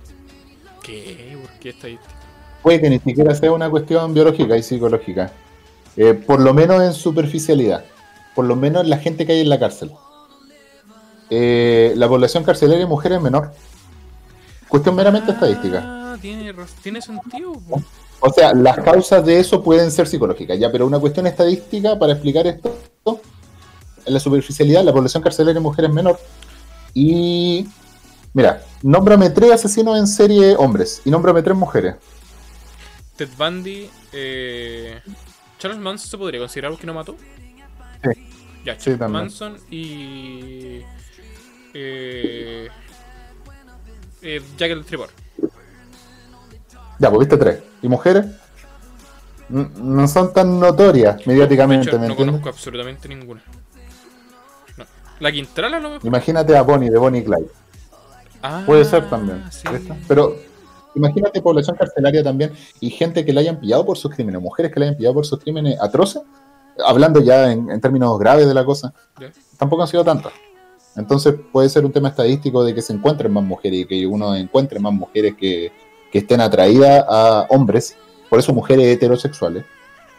¿Qué? 0.82 1.23
¿Por 1.64 1.72
qué 1.72 1.76
estadística? 1.76 2.14
Puede 2.62 2.80
que 2.80 2.90
ni 2.90 2.98
siquiera 2.98 3.34
sea 3.34 3.52
una 3.52 3.70
cuestión 3.70 4.12
biológica 4.12 4.56
y 4.56 4.62
psicológica. 4.62 5.32
Eh, 5.96 6.12
por 6.14 6.40
lo 6.40 6.52
menos 6.52 6.82
en 6.82 6.92
superficialidad. 6.92 7.84
Por 8.34 8.44
lo 8.44 8.54
menos 8.56 8.82
en 8.84 8.90
la 8.90 8.98
gente 8.98 9.24
que 9.24 9.32
hay 9.32 9.40
en 9.40 9.48
la 9.48 9.58
cárcel. 9.58 9.90
Eh, 11.30 11.92
la 11.96 12.06
población 12.08 12.44
carcelaria 12.44 12.80
de 12.80 12.86
mujeres 12.86 13.18
es 13.18 13.24
menor. 13.24 13.52
Cuestión 14.68 14.94
meramente 14.94 15.32
estadística. 15.32 15.82
Ah, 15.84 16.16
tiene, 16.20 16.52
raz- 16.52 16.74
tiene 16.82 17.00
sentido. 17.00 17.52
po. 17.68 17.82
O 18.20 18.32
sea, 18.32 18.52
las 18.54 18.76
causas 18.78 19.24
de 19.24 19.38
eso 19.38 19.62
pueden 19.62 19.90
ser 19.90 20.06
psicológicas, 20.06 20.58
ya, 20.58 20.70
pero 20.72 20.86
una 20.86 20.98
cuestión 20.98 21.26
estadística 21.26 21.98
para 21.98 22.12
explicar 22.12 22.46
esto, 22.46 22.76
en 24.06 24.12
la 24.14 24.20
superficialidad, 24.20 24.82
la 24.84 24.92
población 24.92 25.22
carcelaria 25.22 25.54
de 25.54 25.60
mujeres 25.60 25.88
es 25.90 25.94
menor. 25.94 26.18
Y, 26.94 27.66
mira, 28.34 28.62
nómbrame 28.82 29.30
tres 29.30 29.52
asesinos 29.52 29.98
en 29.98 30.06
serie 30.06 30.54
hombres 30.56 31.00
y 31.04 31.10
nómbrame 31.10 31.42
tres 31.42 31.56
mujeres. 31.56 31.94
Ted 33.16 33.30
Bundy. 33.38 33.88
Eh... 34.12 35.00
Charles 35.58 35.80
Manson 35.80 36.10
se 36.10 36.18
podría 36.18 36.40
considerar 36.40 36.76
que 36.76 36.86
no 36.86 36.92
mató. 36.92 37.16
Sí. 38.02 38.28
Ya, 38.64 38.76
Charles. 38.76 39.08
Manson 39.08 39.56
y. 39.70 40.82
Eh... 41.72 42.68
eh, 44.20 44.42
Jack 44.58 44.70
el 44.70 44.84
Tripor. 44.84 45.08
Ya, 46.98 47.08
pues 47.10 47.20
viste 47.20 47.36
tres. 47.36 47.62
¿Y 47.82 47.88
mujeres? 47.88 48.26
No 49.48 50.08
son 50.08 50.32
tan 50.32 50.58
notorias 50.58 51.26
mediáticamente, 51.26 51.88
hecho, 51.88 51.98
¿me 51.98 52.06
no 52.06 52.12
entiendes? 52.12 52.32
conozco 52.32 52.48
absolutamente 52.48 53.08
ninguna. 53.08 53.42
No. 54.76 54.84
La 55.20 55.32
Quintral 55.32 55.74
a 55.74 55.80
lo 55.80 55.90
mejor. 55.90 56.06
Imagínate 56.06 56.56
a 56.56 56.62
Bonnie 56.62 56.90
de 56.90 56.98
Bonnie 56.98 57.22
Clyde. 57.22 57.48
Ah, 58.46 58.62
Puede 58.66 58.84
ser 58.84 59.08
también. 59.08 59.42
sí. 59.50 59.66
¿viste? 59.72 59.94
Pero 60.06 60.36
imagínate 60.94 61.40
población 61.40 61.76
carcelaria 61.76 62.22
también 62.22 62.52
y 62.78 62.90
gente 62.90 63.24
que 63.24 63.32
la 63.32 63.40
hayan 63.40 63.58
pillado 63.58 63.86
por 63.86 63.96
sus 63.96 64.14
crímenes, 64.14 64.42
mujeres 64.42 64.70
que 64.70 64.78
la 64.80 64.86
hayan 64.86 64.96
pillado 64.96 65.14
por 65.14 65.24
sus 65.24 65.38
crímenes 65.40 65.80
atroces, 65.80 66.20
hablando 66.84 67.20
ya 67.20 67.50
en, 67.50 67.70
en 67.70 67.80
términos 67.80 68.18
graves 68.18 68.46
de 68.46 68.52
la 68.52 68.64
cosa, 68.66 68.92
tampoco 69.58 69.80
han 69.82 69.88
sido 69.88 70.04
tantas. 70.04 70.32
Entonces 70.94 71.34
puede 71.52 71.70
ser 71.70 71.86
un 71.86 71.92
tema 71.92 72.10
estadístico 72.10 72.62
de 72.62 72.74
que 72.74 72.82
se 72.82 72.92
encuentren 72.92 73.32
más 73.32 73.42
mujeres 73.42 73.80
y 73.80 73.86
que 73.86 74.06
uno 74.06 74.34
encuentre 74.36 74.78
más 74.78 74.92
mujeres 74.92 75.34
que, 75.36 75.72
que 76.12 76.18
estén 76.18 76.40
atraídas 76.42 77.02
a 77.08 77.46
hombres, 77.48 77.96
por 78.28 78.38
eso 78.38 78.52
mujeres 78.52 78.86
heterosexuales, 78.86 79.64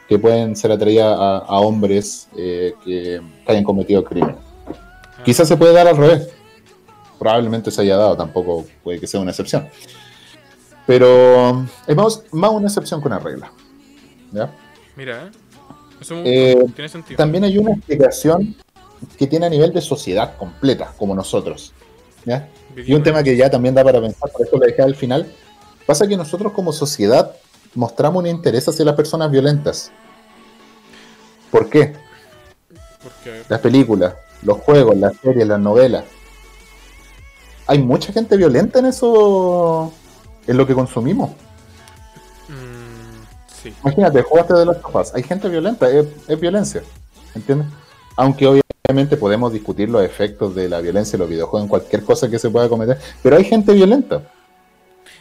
que 0.09 0.17
pueden 0.17 0.55
ser 0.55 0.71
atraídas 0.71 1.15
a, 1.17 1.37
a 1.37 1.59
hombres 1.59 2.27
eh, 2.35 2.73
que, 2.83 3.21
que 3.45 3.51
hayan 3.51 3.63
cometido 3.63 4.03
crímenes. 4.03 4.37
Ah. 4.67 5.21
Quizás 5.23 5.47
se 5.47 5.55
puede 5.57 5.73
dar 5.73 5.87
al 5.87 5.95
revés. 5.97 6.29
Probablemente 7.19 7.71
se 7.71 7.81
haya 7.81 7.97
dado, 7.97 8.17
tampoco 8.17 8.65
puede 8.83 8.99
que 8.99 9.07
sea 9.07 9.19
una 9.19 9.31
excepción. 9.31 9.67
Pero 10.85 11.65
es 11.87 11.95
más, 11.95 12.23
más 12.31 12.51
una 12.51 12.67
excepción 12.67 13.01
que 13.01 13.07
una 13.07 13.19
regla. 13.19 13.51
¿ya? 14.31 14.53
Mira, 14.95 15.27
¿eh? 15.27 15.31
Eso 15.99 16.21
Eh, 16.25 16.63
tiene 16.75 16.89
sentido. 16.89 17.17
También 17.17 17.43
hay 17.43 17.57
una 17.57 17.71
explicación 17.71 18.55
que 19.17 19.27
tiene 19.27 19.45
a 19.45 19.49
nivel 19.49 19.73
de 19.73 19.81
sociedad 19.81 20.37
completa, 20.37 20.93
como 20.97 21.15
nosotros. 21.15 21.73
¿ya? 22.25 22.49
Y 22.75 22.93
un 22.93 23.03
tema 23.03 23.23
que 23.23 23.35
ya 23.35 23.49
también 23.49 23.73
da 23.73 23.83
para 23.83 24.01
pensar, 24.01 24.29
por 24.31 24.45
eso 24.45 24.57
lo 24.57 24.65
dejé 24.65 24.81
al 24.81 24.95
final. 24.95 25.31
Pasa 25.85 26.07
que 26.07 26.17
nosotros 26.17 26.51
como 26.51 26.73
sociedad 26.73 27.31
mostramos 27.73 28.21
un 28.21 28.27
interés 28.27 28.67
hacia 28.67 28.85
las 28.85 28.95
personas 28.95 29.31
violentas. 29.31 29.91
¿Por 31.51 31.69
qué? 31.69 31.93
Porque, 33.01 33.43
las 33.47 33.59
películas, 33.59 34.15
los 34.41 34.57
juegos, 34.59 34.97
las 34.97 35.15
series, 35.17 35.47
las 35.47 35.59
novelas. 35.59 36.03
Hay 37.67 37.79
mucha 37.79 38.13
gente 38.13 38.37
violenta 38.37 38.79
en 38.79 38.85
eso, 38.87 39.91
en 40.47 40.57
lo 40.57 40.67
que 40.67 40.73
consumimos. 40.73 41.31
mm, 42.47 43.25
sí. 43.63 43.73
Imagínate, 43.83 44.21
jugaste 44.21 44.53
de 44.53 44.65
las 44.65 44.81
sofás. 44.81 45.13
Hay 45.15 45.23
gente 45.23 45.49
violenta, 45.49 45.89
es, 45.89 46.05
es 46.27 46.39
violencia. 46.39 46.83
¿Entiendes? 47.33 47.67
Aunque 48.15 48.45
obviamente 48.47 49.17
podemos 49.17 49.51
discutir 49.51 49.89
los 49.89 50.03
efectos 50.03 50.53
de 50.55 50.69
la 50.69 50.79
violencia 50.79 51.17
en 51.17 51.21
los 51.21 51.29
videojuegos, 51.29 51.63
en 51.63 51.67
cualquier 51.69 52.03
cosa 52.03 52.29
que 52.29 52.39
se 52.39 52.49
pueda 52.49 52.69
cometer, 52.69 52.97
pero 53.23 53.35
hay 53.35 53.43
gente 53.43 53.73
violenta. 53.73 54.21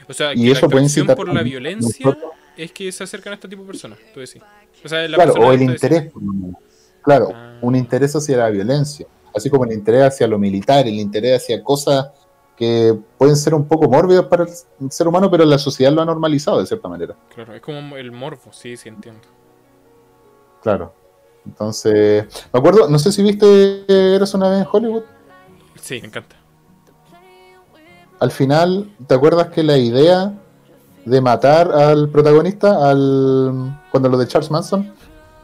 O 0.09 0.13
sea, 0.13 0.33
Y 0.35 0.45
que 0.45 0.51
eso 0.53 0.67
la 0.67 0.71
puede 0.71 0.85
incitar 0.85 1.17
por 1.17 1.33
la 1.33 1.43
violencia 1.43 2.05
nosotros- 2.07 2.33
es 2.57 2.71
que 2.73 2.93
se 2.93 3.03
acercan 3.03 3.33
a 3.33 3.35
este 3.37 3.49
tipo 3.49 3.63
de 3.63 3.67
personas, 3.69 3.99
tú 4.13 4.21
decís. 4.21 4.41
O 4.85 4.89
sea, 4.89 5.09
la 5.09 5.17
Claro, 5.17 5.33
o 5.35 5.53
el 5.53 5.63
interés. 5.63 6.13
por 6.13 6.23
lo 6.23 6.33
menos. 6.35 6.57
Claro, 7.03 7.31
Ah. 7.35 7.59
un 7.63 7.75
interés 7.75 8.15
hacia 8.15 8.37
la 8.37 8.51
violencia, 8.51 9.07
así 9.35 9.49
como 9.51 9.65
el 9.65 9.73
interés 9.73 10.03
hacia 10.05 10.27
lo 10.27 10.39
militar, 10.39 10.87
el 10.87 10.95
interés 11.01 11.43
hacia 11.43 11.63
cosas 11.65 12.09
que 12.57 12.97
pueden 13.19 13.37
ser 13.37 13.55
un 13.55 13.67
poco 13.67 13.89
mórbidas 13.89 14.27
para 14.27 14.45
el 14.45 14.91
ser 14.93 15.09
humano, 15.09 15.31
pero 15.31 15.45
la 15.45 15.59
sociedad 15.59 15.93
lo 15.93 16.03
ha 16.03 16.05
normalizado 16.05 16.61
de 16.61 16.67
cierta 16.67 16.89
manera. 16.89 17.17
Claro, 17.35 17.55
es 17.55 17.61
como 17.61 17.97
el 17.97 18.13
morbo, 18.13 18.53
sí, 18.53 18.77
sí 18.77 18.89
entiendo. 18.89 19.23
Claro. 20.63 20.93
Entonces, 21.45 22.27
me 22.53 22.59
acuerdo, 22.59 22.89
no 22.89 22.99
sé 22.99 23.13
si 23.13 23.23
viste 23.23 23.85
Eras 24.15 24.33
una 24.35 24.49
vez 24.49 24.61
en 24.61 24.69
Hollywood. 24.71 25.03
Sí, 25.81 26.01
me 26.01 26.09
encanta. 26.09 26.37
Al 28.21 28.31
final, 28.31 28.91
¿te 29.07 29.15
acuerdas 29.15 29.49
que 29.49 29.63
la 29.63 29.77
idea 29.77 30.33
de 31.05 31.21
matar 31.21 31.71
al 31.71 32.09
protagonista, 32.09 32.89
al 32.89 33.79
cuando 33.91 34.09
lo 34.09 34.17
de 34.17 34.27
Charles 34.27 34.51
Manson, 34.51 34.95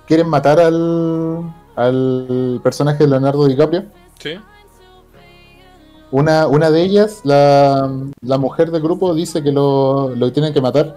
quieren 0.06 0.28
matar 0.28 0.58
al, 0.60 1.52
al 1.76 2.60
personaje 2.62 3.04
de 3.04 3.10
Leonardo 3.10 3.46
DiCaprio? 3.46 3.84
Sí. 4.18 4.38
Una, 6.12 6.46
una 6.48 6.70
de 6.70 6.82
ellas, 6.82 7.20
la, 7.24 7.90
la 8.20 8.38
mujer 8.38 8.70
del 8.70 8.82
grupo, 8.82 9.14
dice 9.14 9.42
que 9.42 9.52
lo, 9.52 10.14
lo 10.16 10.32
tienen 10.32 10.52
que 10.52 10.60
matar 10.60 10.96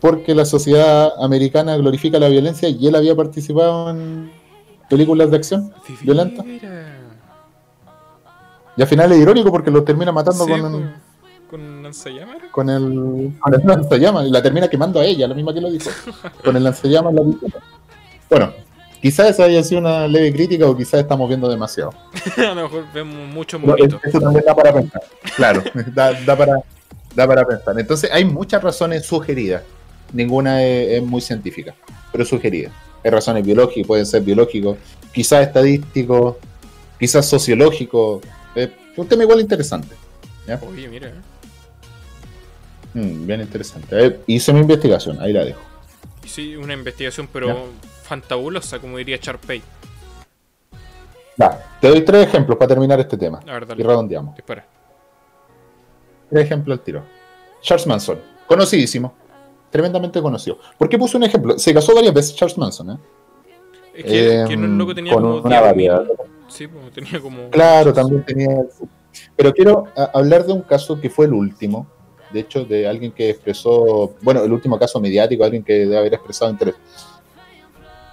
porque 0.00 0.34
la 0.34 0.44
sociedad 0.44 1.12
americana 1.20 1.76
glorifica 1.76 2.18
la 2.18 2.28
violencia 2.28 2.68
y 2.68 2.86
él 2.86 2.94
había 2.94 3.14
participado 3.16 3.90
en 3.90 4.30
películas 4.88 5.30
de 5.30 5.36
acción. 5.36 5.72
¿Violenta? 6.02 6.44
Y 8.76 8.82
al 8.82 8.88
final 8.88 9.12
es 9.12 9.18
irónico 9.18 9.50
porque 9.50 9.70
lo 9.70 9.82
termina 9.82 10.12
matando 10.12 10.44
Sí, 10.44 10.50
con, 10.50 10.60
con, 10.62 10.94
con 11.50 11.82
lanzallamas. 11.82 12.36
¿era? 12.36 12.50
con 12.52 12.70
el, 12.70 13.32
con 13.40 13.54
el 13.54 13.66
lanzallamas 13.66 14.26
y 14.26 14.30
la 14.30 14.42
termina 14.42 14.68
quemando 14.68 15.00
a 15.00 15.04
ella, 15.04 15.26
la 15.26 15.34
misma 15.34 15.52
que 15.52 15.60
lo 15.60 15.70
dijo. 15.70 15.90
Con 16.44 16.56
el 16.56 16.62
lanzallamas 16.62 17.12
la. 17.14 17.22
Bueno, 18.30 18.52
quizás 19.00 19.30
esa 19.30 19.44
haya 19.44 19.62
sido 19.62 19.80
una 19.80 20.06
leve 20.06 20.32
crítica 20.32 20.66
o 20.66 20.76
quizás 20.76 21.00
estamos 21.00 21.28
viendo 21.28 21.48
demasiado. 21.48 21.92
a 22.36 22.54
lo 22.54 22.54
mejor 22.54 22.84
vemos 22.92 23.28
muchos 23.28 23.60
Pero 23.60 23.76
monitos. 23.76 24.00
Eso 24.04 24.20
también 24.20 24.44
da 24.44 24.54
para 24.54 24.72
pensar. 24.72 25.02
Claro, 25.36 25.62
da, 25.94 26.12
da 26.12 26.36
para, 26.36 26.60
da 27.14 27.26
para 27.26 27.44
pensar. 27.44 27.78
Entonces 27.78 28.10
hay 28.12 28.24
muchas 28.24 28.62
razones 28.62 29.06
sugeridas. 29.06 29.62
Ninguna 30.12 30.64
es, 30.64 30.98
es 30.98 31.02
muy 31.02 31.20
científica, 31.20 31.74
pero 32.12 32.24
sugerida. 32.24 32.70
Hay 33.04 33.10
razones 33.10 33.44
biológicas, 33.44 33.86
pueden 33.86 34.06
ser 34.06 34.22
biológicos, 34.22 34.78
quizás 35.12 35.46
estadísticos, 35.46 36.36
quizás 36.98 37.26
sociológicos. 37.26 38.22
Es 38.54 38.70
un 38.96 39.06
tema 39.06 39.22
igual 39.22 39.40
interesante. 39.40 39.94
¿ya? 40.46 40.60
Oye, 40.66 40.88
mira. 40.88 41.08
¿eh? 41.08 41.12
Mm, 42.94 43.26
bien 43.26 43.40
interesante. 43.40 44.06
Eh, 44.06 44.20
hice 44.26 44.52
mi 44.52 44.60
investigación, 44.60 45.20
ahí 45.20 45.32
la 45.32 45.44
dejo. 45.44 45.60
Sí, 46.26 46.56
una 46.56 46.74
investigación, 46.74 47.28
pero 47.32 47.48
Ya. 47.48 47.87
Fantabulosa, 48.08 48.78
como 48.78 48.96
diría 48.96 49.18
Charpey. 49.18 49.62
Ya, 51.36 51.76
te 51.80 51.88
doy 51.88 52.00
tres 52.04 52.26
ejemplos 52.26 52.58
para 52.58 52.68
terminar 52.68 52.98
este 52.98 53.16
tema. 53.16 53.40
La 53.46 53.52
verdad. 53.52 53.76
Y 53.78 53.82
redondeamos. 53.82 54.34
Dispara. 54.34 54.66
Tres 56.30 56.44
ejemplos 56.44 56.78
al 56.78 56.84
tiro. 56.84 57.02
Charles 57.62 57.86
Manson, 57.86 58.18
conocidísimo. 58.46 59.14
Tremendamente 59.70 60.20
conocido. 60.22 60.58
¿Por 60.78 60.88
qué 60.88 60.98
puse 60.98 61.16
un 61.16 61.24
ejemplo? 61.24 61.58
Se 61.58 61.72
casó 61.74 61.94
varias 61.94 62.14
veces 62.14 62.34
Charles 62.34 62.56
Manson, 62.58 62.90
¿eh? 62.92 62.98
Es 63.94 64.04
que, 64.04 64.44
que 64.48 64.54
Em, 64.54 64.60
no 64.62 64.78
loco 64.78 64.94
tenía 64.94 65.12
con 65.12 65.22
como 65.22 65.36
una 65.42 65.60
10.000. 65.60 65.62
variedad. 65.62 66.04
Sí, 66.48 66.66
pues 66.66 66.92
tenía 66.92 67.20
como. 67.20 67.50
Claro, 67.50 67.92
también 67.92 68.24
tenía. 68.24 68.48
Pero 69.36 69.52
quiero 69.52 69.84
a- 69.96 70.10
hablar 70.14 70.44
de 70.46 70.52
un 70.54 70.62
caso 70.62 71.00
que 71.00 71.10
fue 71.10 71.26
el 71.26 71.32
último. 71.34 71.86
De 72.32 72.40
hecho, 72.40 72.64
de 72.64 72.86
alguien 72.88 73.12
que 73.12 73.30
expresó. 73.30 74.14
Bueno, 74.22 74.42
el 74.42 74.52
último 74.52 74.78
caso 74.78 75.00
mediático, 75.00 75.44
alguien 75.44 75.62
que 75.62 75.72
debe 75.74 75.98
haber 75.98 76.14
expresado 76.14 76.50
interés. 76.50 76.74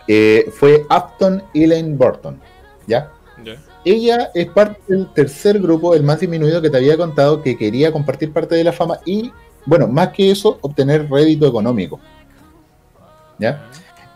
Eh, 0.07 0.51
fue 0.51 0.85
Upton 0.89 1.43
Elaine 1.53 1.97
Burton. 1.97 2.39
¿Ya? 2.87 3.11
Ella 3.83 4.31
es 4.33 4.47
parte 4.47 4.81
del 4.87 5.13
tercer 5.13 5.59
grupo, 5.59 5.93
el 5.93 6.01
más 6.01 6.19
disminuido 6.19 6.59
que 6.59 6.71
te 6.71 6.77
había 6.77 6.97
contado, 6.97 7.43
que 7.43 7.55
quería 7.55 7.91
compartir 7.91 8.33
parte 8.33 8.55
de 8.55 8.63
la 8.63 8.71
fama 8.71 8.99
y 9.05 9.31
bueno, 9.65 9.87
más 9.87 10.09
que 10.09 10.31
eso, 10.31 10.57
obtener 10.61 11.09
rédito 11.09 11.47
económico. 11.47 11.99
¿Ya? 13.37 13.69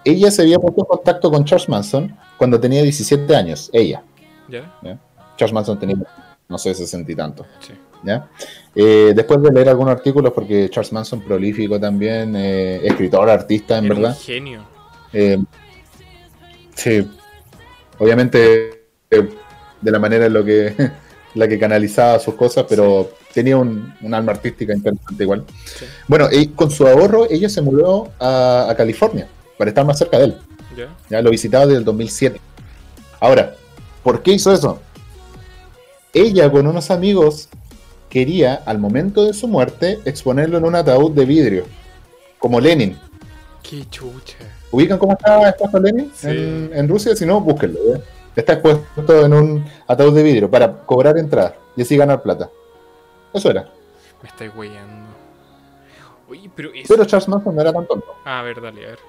Ella 0.04 0.32
se 0.32 0.42
había 0.42 0.58
puesto 0.58 0.82
en 0.82 0.86
contacto 0.86 1.30
con 1.30 1.46
Charles 1.46 1.70
Manson 1.70 2.16
cuando 2.38 2.60
tenía 2.60 2.82
17 2.82 3.36
años, 3.36 3.70
ella. 3.74 4.04
¿Ya? 4.48 4.72
Charles 5.38 5.54
Manson 5.54 5.80
tenía, 5.80 5.98
no 6.48 6.58
sé, 6.58 6.74
60 6.74 7.12
y 7.12 7.16
tanto. 7.16 7.46
Sí. 7.60 7.74
¿ya? 8.04 8.28
Eh, 8.74 9.12
después 9.16 9.42
de 9.42 9.52
leer 9.52 9.70
algunos 9.70 9.94
artículos, 9.94 10.34
porque 10.34 10.70
Charles 10.70 10.94
Manson, 10.94 11.22
prolífico 11.22 11.80
también, 11.80 12.36
eh, 12.36 12.82
escritor, 12.84 13.30
artista, 13.30 13.78
en 13.78 13.86
Era 13.86 13.96
verdad. 13.96 14.12
un 14.12 14.18
genio. 14.18 14.62
Eh, 15.12 15.38
sí, 16.80 17.08
obviamente 17.98 18.86
eh, 19.12 19.30
de 19.82 19.92
la 19.92 20.00
manera 20.00 20.26
en 20.26 20.34
lo 20.34 20.44
que 20.44 20.74
la 21.36 21.48
que 21.48 21.60
canalizaba 21.60 22.20
sus 22.20 22.36
cosas, 22.36 22.66
pero 22.68 23.12
tenía 23.34 23.58
un, 23.58 23.94
un 24.02 24.14
alma 24.14 24.32
artística 24.32 24.74
interesante 24.74 25.24
igual. 25.24 25.46
Sí. 25.66 25.86
Bueno, 26.08 26.28
y 26.32 26.48
con 26.48 26.72
su 26.72 26.88
ahorro 26.88 27.30
ella 27.30 27.50
se 27.50 27.62
mudó 27.62 28.12
a, 28.20 28.68
a 28.70 28.76
California 28.76 29.28
para 29.58 29.70
estar 29.70 29.86
más 29.86 29.98
cerca 29.98 30.18
de 30.18 30.26
él. 30.26 30.38
¿Ya? 30.76 30.96
Ya 31.10 31.22
lo 31.22 31.30
visitaba 31.30 31.66
desde 31.66 31.80
el 31.80 31.86
2007. 31.86 32.40
Ahora, 33.20 33.56
¿por 34.04 34.24
qué 34.24 34.32
hizo 34.32 34.54
eso? 34.54 34.80
Ella 36.14 36.50
con 36.52 36.66
unos 36.66 36.90
amigos 36.90 37.50
quería, 38.10 38.56
al 38.66 38.80
momento 38.80 39.26
de 39.26 39.34
su 39.34 39.48
muerte, 39.48 40.00
exponerlo 40.06 40.58
en 40.58 40.66
un 40.66 40.76
ataúd 40.76 41.12
de 41.12 41.26
vidrio, 41.26 41.66
como 42.40 42.60
Lenin. 42.60 42.98
Qué 43.62 43.86
chucha. 43.90 44.38
¿Ubican 44.72 44.98
cómo 45.00 45.14
está 45.14 45.50
expuesto 45.50 45.80
Lenin 45.80 46.12
Sí. 46.14 46.28
en, 46.28 46.72
en 46.74 46.88
Rusia? 46.88 47.16
Si 47.16 47.26
no, 47.26 47.42
búsquenlo. 47.42 47.80
¿ya? 47.94 48.02
Está 48.36 48.54
expuesto 48.54 49.26
en 49.26 49.34
un 49.34 49.66
ataúd 49.88 50.14
de 50.16 50.24
vidrio 50.24 50.50
para 50.50 50.72
cobrar 50.86 51.18
entrada 51.18 51.56
y 51.76 51.82
así 51.82 51.98
ganar 51.98 52.22
plata. 52.22 52.50
Eso 53.34 53.50
era. 53.50 53.70
Me 54.22 54.30
estáis 54.30 54.52
weyando. 54.56 55.10
Oye, 56.30 56.50
pero 56.56 56.70
eso. 56.74 56.86
Pero 56.88 57.06
Charles 57.06 57.28
Manson 57.28 57.56
no 57.56 57.62
era 57.62 57.74
tan 57.74 57.88
tonto. 57.88 58.06
Ah, 58.26 58.40
a 58.40 58.44
ver, 58.44 58.62
dale, 58.62 58.86
a 58.86 58.90
ver. 58.90 59.00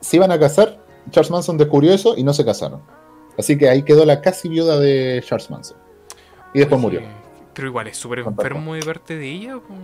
Se 0.00 0.16
iban 0.16 0.30
a 0.30 0.38
casar, 0.38 0.78
Charles 1.10 1.30
Manson 1.30 1.58
descubrió 1.58 1.92
eso 1.92 2.16
y 2.16 2.22
no 2.22 2.32
se 2.32 2.44
casaron. 2.44 2.80
Así 3.36 3.58
que 3.58 3.68
ahí 3.68 3.82
quedó 3.82 4.04
la 4.04 4.20
casi 4.20 4.48
viuda 4.48 4.78
de 4.78 5.22
Charles 5.26 5.50
Manson. 5.50 5.76
Y 6.52 6.60
después 6.60 6.78
Oye, 6.84 6.98
murió. 7.00 7.08
Pero 7.54 7.68
igual 7.68 7.88
es 7.88 7.96
súper 7.96 8.20
enfermo 8.20 8.74
de 8.74 8.82
parte 8.82 9.16
de 9.16 9.28
ella. 9.30 9.54
po. 9.54 9.74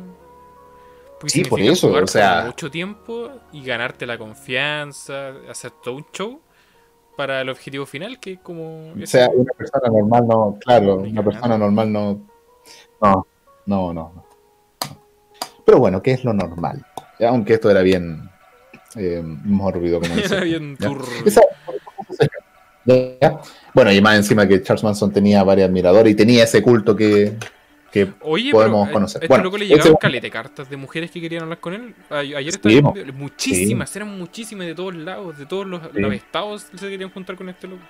Porque 1.20 1.30
Sí, 1.30 1.44
por 1.44 1.60
eso, 1.60 1.88
jugar 1.88 2.04
o 2.04 2.06
sea- 2.06 2.44
mucho 2.46 2.70
tiempo 2.70 3.30
y 3.52 3.62
ganarte 3.62 4.06
la 4.06 4.16
confianza, 4.16 5.34
hacer 5.50 5.72
todo 5.82 5.96
un 5.96 6.06
show 6.12 6.40
para 7.14 7.42
el 7.42 7.50
objetivo 7.50 7.84
final, 7.84 8.18
que 8.18 8.32
es 8.32 8.38
como. 8.40 8.92
O 8.92 9.06
sea, 9.06 9.28
una 9.28 9.52
persona 9.52 9.88
normal 9.90 10.26
no, 10.26 10.58
claro, 10.64 10.94
una 10.96 11.22
persona 11.22 11.58
normal 11.58 11.92
no. 11.92 12.26
No, 13.02 13.26
no, 13.66 13.92
no. 13.92 14.12
no. 14.14 14.24
Pero 15.66 15.78
bueno, 15.78 16.02
¿qué 16.02 16.12
es 16.12 16.24
lo 16.24 16.32
normal? 16.32 16.84
Aunque 17.28 17.54
esto 17.54 17.70
era 17.70 17.82
bien 17.82 18.30
eh, 18.96 19.20
mórbido, 19.22 20.00
como 20.00 20.14
dice. 20.14 20.34
Era 20.36 20.44
bien 20.44 20.76
turbio. 20.78 21.06
Bueno, 23.74 23.92
y 23.92 24.00
más 24.00 24.16
encima 24.16 24.48
que 24.48 24.62
Charles 24.62 24.82
Manson 24.82 25.12
tenía 25.12 25.44
varios 25.44 25.68
admiradores 25.68 26.12
y 26.12 26.16
tenía 26.16 26.44
ese 26.44 26.62
culto 26.62 26.96
que, 26.96 27.36
que 27.92 28.12
Oye, 28.20 28.52
podemos 28.52 28.86
pero 28.86 28.92
conocer. 28.94 29.16
este 29.22 29.28
Bueno, 29.28 29.44
loco 29.44 29.58
le 29.58 29.68
caleta 30.00 30.22
de 30.26 30.30
cartas 30.30 30.70
de 30.70 30.76
mujeres 30.76 31.10
que 31.10 31.20
querían 31.20 31.42
hablar 31.42 31.58
con 31.58 31.74
él. 31.74 31.94
Ayer 32.10 32.48
estaba 32.48 32.72
Sí, 32.72 32.82
muchísimas, 33.12 33.94
eran 33.96 34.16
muchísimas 34.16 34.66
de 34.66 34.74
todos 34.74 34.94
lados, 34.94 35.36
de 35.38 35.46
todos 35.46 35.66
los, 35.66 35.82
Sí. 35.82 35.88
los 36.00 36.12
estados 36.14 36.66
se 36.74 36.88
querían 36.88 37.10
juntar 37.10 37.36
con 37.36 37.48
este 37.48 37.66
loco. 37.68 37.82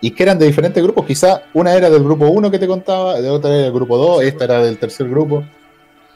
y 0.00 0.12
que 0.12 0.22
eran 0.22 0.38
de 0.38 0.46
diferentes 0.46 0.80
grupos. 0.80 1.04
Quizá 1.06 1.42
una 1.54 1.74
era 1.74 1.90
del 1.90 2.04
grupo 2.04 2.28
1 2.28 2.52
que 2.52 2.58
te 2.60 2.68
contaba, 2.68 3.20
de 3.20 3.28
otra 3.28 3.50
era 3.50 3.62
del 3.64 3.72
grupo 3.72 3.96
2, 3.96 4.22
esta 4.22 4.44
era 4.44 4.62
del 4.62 4.78
tercer 4.78 5.08
grupo. 5.08 5.44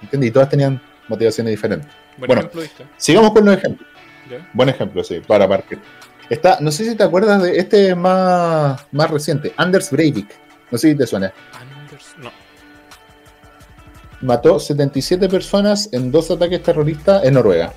¿Entiendes? 0.01 0.29
Y 0.29 0.33
todas 0.33 0.49
tenían 0.49 0.81
motivaciones 1.09 1.51
diferentes. 1.51 1.89
Buen 2.17 2.29
Bueno. 2.29 2.41
ejemplo, 2.43 2.61
¿viste? 2.63 2.85
Sigamos 2.97 3.33
con 3.33 3.45
los 3.45 3.57
ejemplos. 3.57 3.89
¿Ya? 4.31 4.49
Buen 4.53 4.69
ejemplo, 4.69 5.03
sí, 5.03 5.21
para 5.27 5.49
partir. 5.49 5.81
Está, 6.31 6.59
no 6.61 6.71
sé 6.71 6.85
si 6.89 6.95
te 6.97 7.03
acuerdas 7.03 7.43
de 7.43 7.59
este 7.59 7.95
más, 7.97 8.87
más 8.93 9.11
reciente, 9.11 9.53
Anders 9.57 9.91
Breivik. 9.91 10.29
No 10.73 10.79
sé 10.79 10.91
si 10.91 10.97
te 10.97 11.07
suena. 11.07 11.33
No. 12.19 12.33
Mató 14.23 14.59
77 14.59 15.29
personas 15.29 15.91
en 15.93 16.11
dos 16.11 16.31
ataques 16.31 16.63
terroristas 16.63 17.25
en 17.25 17.35
Noruega. 17.35 17.73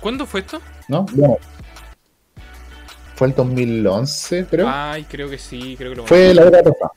¿Cuándo 0.00 0.24
fue 0.24 0.40
esto? 0.40 0.60
¿No? 0.86 1.04
Bueno. 1.12 1.38
Fue 3.16 3.28
el 3.28 3.34
2011, 3.34 4.46
creo. 4.48 4.68
Ay, 4.68 5.04
creo 5.04 5.28
que 5.28 5.38
sí, 5.38 5.74
creo 5.76 5.90
que 5.90 5.96
lo 5.96 6.06
Fue 6.06 6.32
la 6.32 6.44
década 6.44 6.62
pasada. 6.62 6.92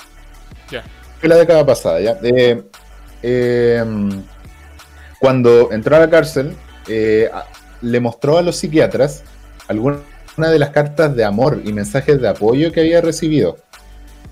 Ya. 0.70 0.84
Fue 1.20 1.30
la 1.30 1.36
década 1.38 1.66
pasada, 1.66 2.02
ya. 2.02 2.20
Eh, 2.22 2.64
eh, 3.24 3.84
cuando 5.18 5.72
entró 5.72 5.96
a 5.96 6.00
la 6.00 6.10
cárcel, 6.10 6.56
eh, 6.88 7.32
le 7.82 8.00
mostró 8.00 8.38
a 8.38 8.42
los 8.42 8.58
psiquiatras 8.58 9.24
algunas 9.68 10.02
de 10.48 10.60
las 10.60 10.70
cartas 10.70 11.14
de 11.16 11.26
amor 11.26 11.62
y 11.66 11.74
mensajes 11.74 12.22
de 12.22 12.30
apoyo 12.30 12.72
que 12.72 12.80
había 12.80 13.02
recibido 13.02 13.58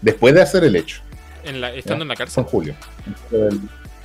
después 0.01 0.33
de 0.33 0.41
hacer 0.41 0.63
el 0.63 0.75
hecho. 0.77 1.01
En 1.43 1.59
la, 1.59 1.73
estando 1.73 2.03
en 2.03 2.09
la 2.09 2.15
cárcel. 2.15 2.43
en 2.43 2.49
julio. 2.49 2.75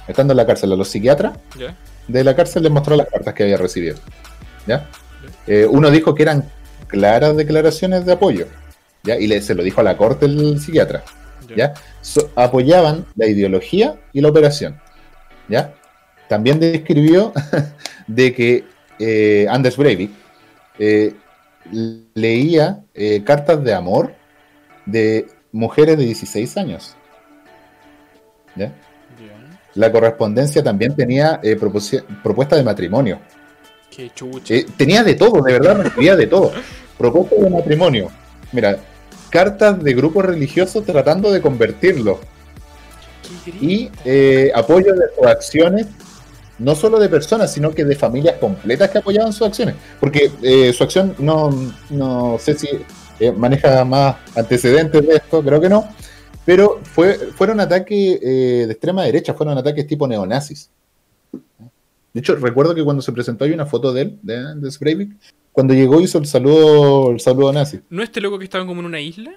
Estando 0.09 0.33
en 0.33 0.37
la 0.37 0.47
cárcel, 0.47 0.73
a 0.73 0.77
los 0.77 0.89
psiquiatras 0.89 1.39
¿Ya? 1.59 1.77
de 2.09 2.25
la 2.25 2.35
cárcel 2.35 2.65
les 2.65 2.73
mostró 2.73 2.97
las 2.97 3.07
cartas 3.09 3.35
que 3.35 3.45
había 3.45 3.57
recibido. 3.57 3.97
¿Ya? 4.67 4.89
Eh, 5.47 5.67
uno 5.69 5.91
dijo 5.91 6.15
que 6.15 6.23
eran 6.25 6.51
claras 6.89 7.37
declaraciones 7.37 8.05
de 8.05 8.13
apoyo. 8.13 8.47
¿ya? 9.05 9.17
Y 9.19 9.27
le, 9.27 9.41
se 9.43 9.55
lo 9.55 9.63
dijo 9.63 9.81
a 9.81 9.85
la 9.85 9.97
corte 9.97 10.27
el 10.27 10.61
psiquiatra. 10.61 11.05
¿ya? 11.57 11.75
So- 12.01 12.31
apoyaban 12.35 13.07
la 13.17 13.27
ideología 13.27 13.97
y 14.13 14.21
la 14.21 14.29
operación. 14.29 14.81
¿ya? 15.49 15.75
También 16.29 16.59
describió 16.61 17.33
de 18.07 18.35
que 18.35 18.65
eh, 18.99 19.47
Anders 19.49 19.77
Breivik 19.77 20.11
eh, 20.79 21.15
leía 22.15 22.85
eh, 22.95 23.23
cartas 23.25 23.63
de 23.63 23.75
amor 23.75 24.15
de 24.87 25.27
mujeres 25.53 25.97
de 25.97 26.05
16 26.05 26.57
años. 26.57 26.97
¿ya? 28.57 28.73
La 29.75 29.91
correspondencia 29.91 30.63
también 30.63 30.95
tenía 30.95 31.41
eh, 31.43 31.57
propuesta 31.57 32.57
de 32.57 32.63
matrimonio. 32.63 33.21
Qué 33.95 34.11
chucha. 34.15 34.55
Eh, 34.55 34.67
tenía 34.77 35.03
de 35.03 35.15
todo, 35.15 35.43
de 35.43 35.53
verdad, 35.53 35.83
recibía 35.83 36.17
de 36.17 36.27
todo. 36.27 36.53
Propuesta 36.99 37.37
de 37.37 37.51
matrimonio. 37.51 38.11
Mira, 38.53 38.79
cartas 39.31 39.83
de 39.83 39.95
grupos 39.95 40.27
religiosos 40.27 40.85
tratando 40.85 41.33
de 41.33 41.41
convertirlo. 41.41 42.21
Y 43.61 43.91
eh, 44.05 44.53
apoyo 44.55 44.93
de 44.93 45.07
sus 45.17 45.27
acciones, 45.27 45.87
no 46.63 46.75
solo 46.75 46.99
de 46.99 47.09
personas, 47.09 47.53
sino 47.53 47.73
que 47.73 47.85
de 47.85 47.97
familias 47.97 48.37
completas 48.39 48.91
que 48.91 48.99
apoyaban 48.99 49.33
sus 49.33 49.47
acciones. 49.47 49.75
Porque 50.01 50.31
eh, 50.43 50.73
su 50.73 50.85
acción 50.85 51.15
no, 51.19 51.51
no 51.91 52.37
sé 52.39 52.59
si 52.59 52.69
eh, 53.21 53.33
maneja 53.33 53.85
más 53.85 54.17
antecedentes 54.37 55.07
de 55.07 55.17
esto, 55.17 55.43
creo 55.43 55.61
que 55.61 55.69
no. 55.69 55.89
Pero 56.45 56.81
fue, 56.83 57.15
fueron 57.15 57.61
ataques 57.61 58.19
eh, 58.23 58.65
de 58.67 58.73
extrema 58.73 59.05
derecha, 59.05 59.35
fueron 59.35 59.59
ataques 59.59 59.87
tipo 59.87 60.09
neonazis. 60.09 60.71
De 62.13 62.21
hecho, 62.21 62.37
recuerdo 62.37 62.75
que 62.75 62.85
cuando 62.85 63.03
se 63.03 63.13
presentó 63.13 63.45
hay 63.45 63.53
una 63.53 63.67
foto 63.67 63.93
de 63.93 64.03
él, 64.03 64.19
de 64.23 64.77
Breivik, 64.79 65.13
cuando 65.53 65.75
llegó 65.75 66.01
hizo 66.01 66.19
el 66.19 66.27
saludo, 66.27 67.11
el 67.11 67.21
saludo 67.21 67.53
nazi. 67.53 67.81
¿No 67.91 68.03
este 68.03 68.21
loco 68.21 68.39
que 68.39 68.45
estaban 68.45 68.67
como 68.67 68.81
en 68.81 68.87
una 68.87 69.01
isla? 69.01 69.33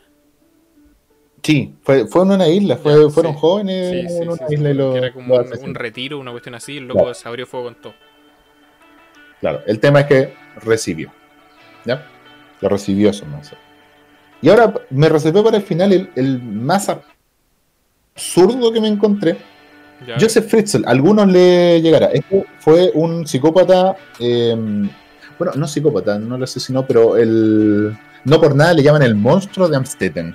Sí, 1.45 1.75
fue, 1.83 2.07
fue 2.07 2.23
en 2.23 2.31
una 2.31 2.47
isla, 2.47 2.75
fue, 2.77 3.07
fueron 3.11 3.33
sí. 3.33 3.39
jóvenes 3.39 3.89
Sí, 3.91 4.09
sí, 4.09 4.23
en 4.23 4.29
una 4.29 4.37
sí, 4.37 4.43
sí, 4.47 4.53
isla 4.55 4.69
y 4.71 4.73
lo, 4.73 4.95
era 4.95 5.13
como 5.13 5.37
lo 5.37 5.59
un, 5.61 5.75
retiro, 5.75 6.17
una 6.17 6.31
cuestión 6.31 6.55
así, 6.55 6.77
el 6.77 6.87
loco 6.87 7.01
Claro. 7.01 7.13
se 7.13 7.27
abrió 7.27 7.45
fuego 7.45 7.65
con 7.67 7.75
todo. 7.75 7.93
Claro, 9.41 9.61
el 9.67 9.79
tema 9.79 9.99
es 9.99 10.05
que 10.07 10.33
recibió. 10.63 11.11
¿Ya? 11.85 12.03
Lo 12.61 12.69
recibió 12.69 13.13
su 13.13 13.27
mensaje. 13.27 13.57
Y 14.41 14.49
ahora 14.49 14.73
me 14.89 15.07
reservé 15.07 15.43
para 15.43 15.57
el 15.57 15.63
final 15.63 15.93
el, 15.93 16.09
el 16.15 16.41
más 16.41 16.89
absurdo 18.15 18.71
que 18.71 18.81
me 18.81 18.87
encontré. 18.87 19.37
Ya. 20.07 20.15
Joseph 20.19 20.47
Fritzl, 20.49 20.83
a 20.85 20.89
algunos 20.89 21.27
le 21.27 21.79
llegará. 21.79 22.07
Este 22.07 22.43
fue 22.59 22.89
un 22.95 23.27
psicópata. 23.27 23.95
eh, 24.19 24.55
bueno, 25.37 25.53
no 25.55 25.67
psicópata, 25.67 26.17
no 26.17 26.37
lo 26.39 26.43
asesinó, 26.43 26.87
pero 26.87 27.17
el. 27.17 27.95
No 28.23 28.41
por 28.41 28.55
nada 28.55 28.73
le 28.73 28.81
llaman 28.81 29.03
el 29.03 29.13
monstruo 29.13 29.67
de 29.67 29.77
Amstetten, 29.77 30.33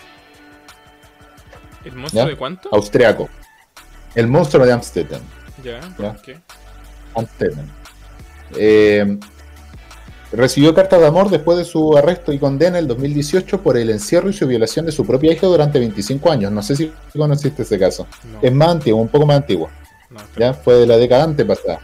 ¿El 1.85 1.95
monstruo 1.97 2.25
¿Ya? 2.25 2.29
de 2.31 2.37
cuánto? 2.37 2.69
austriaco. 2.73 3.29
El 4.15 4.27
monstruo 4.27 4.65
de 4.67 4.73
Amstetten. 4.73 5.21
Ya, 5.65 5.81
Ya. 5.81 6.13
¿por 6.13 6.23
qué? 6.23 6.39
Amsterdam. 7.15 7.67
Eh, 8.57 9.19
recibió 10.33 10.75
carta 10.75 10.99
de 10.99 11.07
amor 11.07 11.29
después 11.31 11.59
de 11.59 11.65
su 11.65 11.97
arresto 11.97 12.33
y 12.33 12.39
condena 12.39 12.79
en 12.79 12.85
el 12.85 12.89
2018 12.89 13.63
por 13.63 13.77
el 13.77 13.91
encierro 13.91 14.31
y 14.31 14.33
su 14.33 14.47
violación 14.47 14.87
de 14.87 14.93
su 14.93 15.05
propia 15.07 15.33
hija 15.33 15.47
durante 15.47 15.79
25 15.79 16.31
años. 16.31 16.53
No 16.53 16.63
sé 16.63 16.77
si 16.77 16.93
conociste 17.17 17.63
ese 17.63 17.79
caso. 17.79 18.07
No, 18.33 18.39
Es 18.43 18.53
más 18.53 18.69
antiguo, 18.69 19.01
un 19.01 19.09
poco 19.09 19.27
más 19.27 19.37
antiguo. 19.39 19.69
no. 20.11 20.21
¿ya? 20.37 20.55
Fue 20.55 20.75
de 20.75 20.87
la 20.87 20.97
década 20.97 21.25
antepasada. 21.25 21.81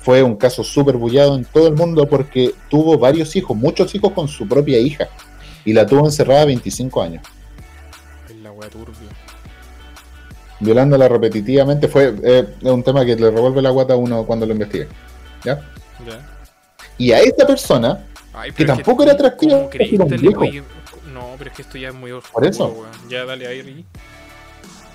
Fue 0.00 0.22
un 0.22 0.36
caso 0.36 0.64
súper 0.64 0.96
bullado 0.96 1.34
en 1.36 1.44
todo 1.44 1.68
el 1.68 1.74
mundo 1.74 2.08
porque 2.08 2.54
tuvo 2.70 2.96
varios 2.98 3.34
hijos, 3.36 3.56
muchos 3.56 3.94
hijos 3.94 4.12
con 4.12 4.26
su 4.28 4.46
propia 4.48 4.78
hija. 4.78 5.08
Y 5.64 5.72
la 5.72 5.84
tuvo 5.86 6.04
encerrada 6.06 6.44
25 6.46 7.02
años. 7.02 7.22
Es 8.28 8.36
la 8.36 8.50
wea 8.52 8.70
turbia. 8.70 8.94
Violándola 10.60 11.08
repetitivamente. 11.08 11.88
Fue 11.88 12.14
eh, 12.22 12.46
un 12.62 12.82
tema 12.82 13.04
que 13.04 13.16
le 13.16 13.30
revuelve 13.30 13.62
la 13.62 13.70
guata 13.70 13.94
a 13.94 13.96
uno 13.96 14.24
cuando 14.24 14.46
lo 14.46 14.52
investiga. 14.52 14.86
¿Ya? 15.44 15.60
Y 16.96 17.12
a 17.12 17.20
esta 17.20 17.46
persona, 17.46 18.04
Ay, 18.32 18.52
Que 18.52 18.64
tampoco 18.64 19.02
era 19.02 19.12
atractivo, 19.12 19.52
¿cómo 19.52 19.62
era 19.64 19.70
creíste? 19.70 20.02
un 20.02 20.08
viejo. 20.20 20.40
Oye, 20.42 20.62
no, 21.12 21.34
pero 21.38 21.50
es 21.50 21.56
que 21.56 21.62
esto 21.62 21.78
ya 21.78 21.88
es 21.88 21.94
muy 21.94 22.10
oscuro, 22.12 22.46
eso. 22.46 22.68
weón. 22.68 23.08
Ya 23.08 23.24
dale 23.24 23.46
ahí, 23.46 23.62
Ricky. 23.62 23.84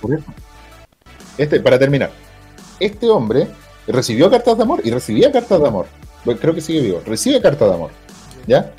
por 0.01 0.13
eso. 0.13 0.25
Este, 1.37 1.59
para 1.59 1.79
terminar, 1.79 2.11
este 2.79 3.09
hombre 3.09 3.47
recibió 3.87 4.29
cartas 4.29 4.55
de 4.57 4.63
amor 4.63 4.81
y 4.83 4.91
recibía 4.91 5.31
cartas 5.31 5.61
de 5.61 5.67
amor. 5.67 5.87
Creo 6.39 6.53
que 6.53 6.61
sigue 6.61 6.81
vivo. 6.81 7.01
Recibe 7.05 7.41
cartas 7.41 7.67
de 7.69 7.73
amor. 7.75 7.91
¿Ya? 8.47 8.71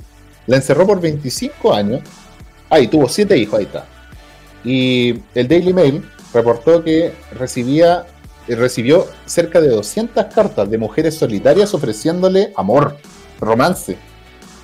La 0.47 0.57
encerró 0.57 0.87
por 0.87 1.01
25 1.01 1.75
años. 1.75 2.01
Ahí 2.71 2.87
tuvo 2.89 3.09
7 3.09 3.37
hijos, 3.37 3.59
ahí 3.59 3.65
está. 3.67 3.85
Y 4.65 5.21
el 5.35 5.49
Daily 5.49 5.73
Mail 5.75 6.09
reportó 6.35 6.83
que 6.83 7.15
recibía, 7.33 8.07
eh, 8.49 8.57
recibió 8.57 9.07
cerca 9.25 9.61
de 9.61 9.69
200 9.69 10.27
cartas 10.27 10.69
de 10.69 10.77
mujeres 10.77 11.15
solitarias 11.15 11.73
ofreciéndole 11.73 12.53
amor, 12.57 12.99
romance. 13.41 13.97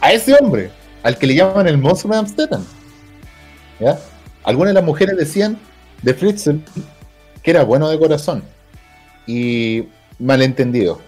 A 0.00 0.12
ese 0.12 0.34
hombre, 0.34 0.70
al 1.02 1.16
que 1.16 1.26
le 1.26 1.36
llaman 1.36 1.68
el 1.68 1.78
monstruo 1.78 2.12
de 2.12 2.18
Amsterdam. 2.18 2.64
¿Ya? 3.78 3.98
Algunas 4.42 4.70
de 4.70 4.74
las 4.74 4.84
mujeres 4.84 5.16
decían 5.16 5.58
de 6.02 6.12
Fritzl 6.14 6.56
que 7.42 7.50
era 7.50 7.64
bueno 7.64 7.88
de 7.88 7.98
corazón 7.98 8.42
y 9.26 9.84
malentendido. 10.18 11.00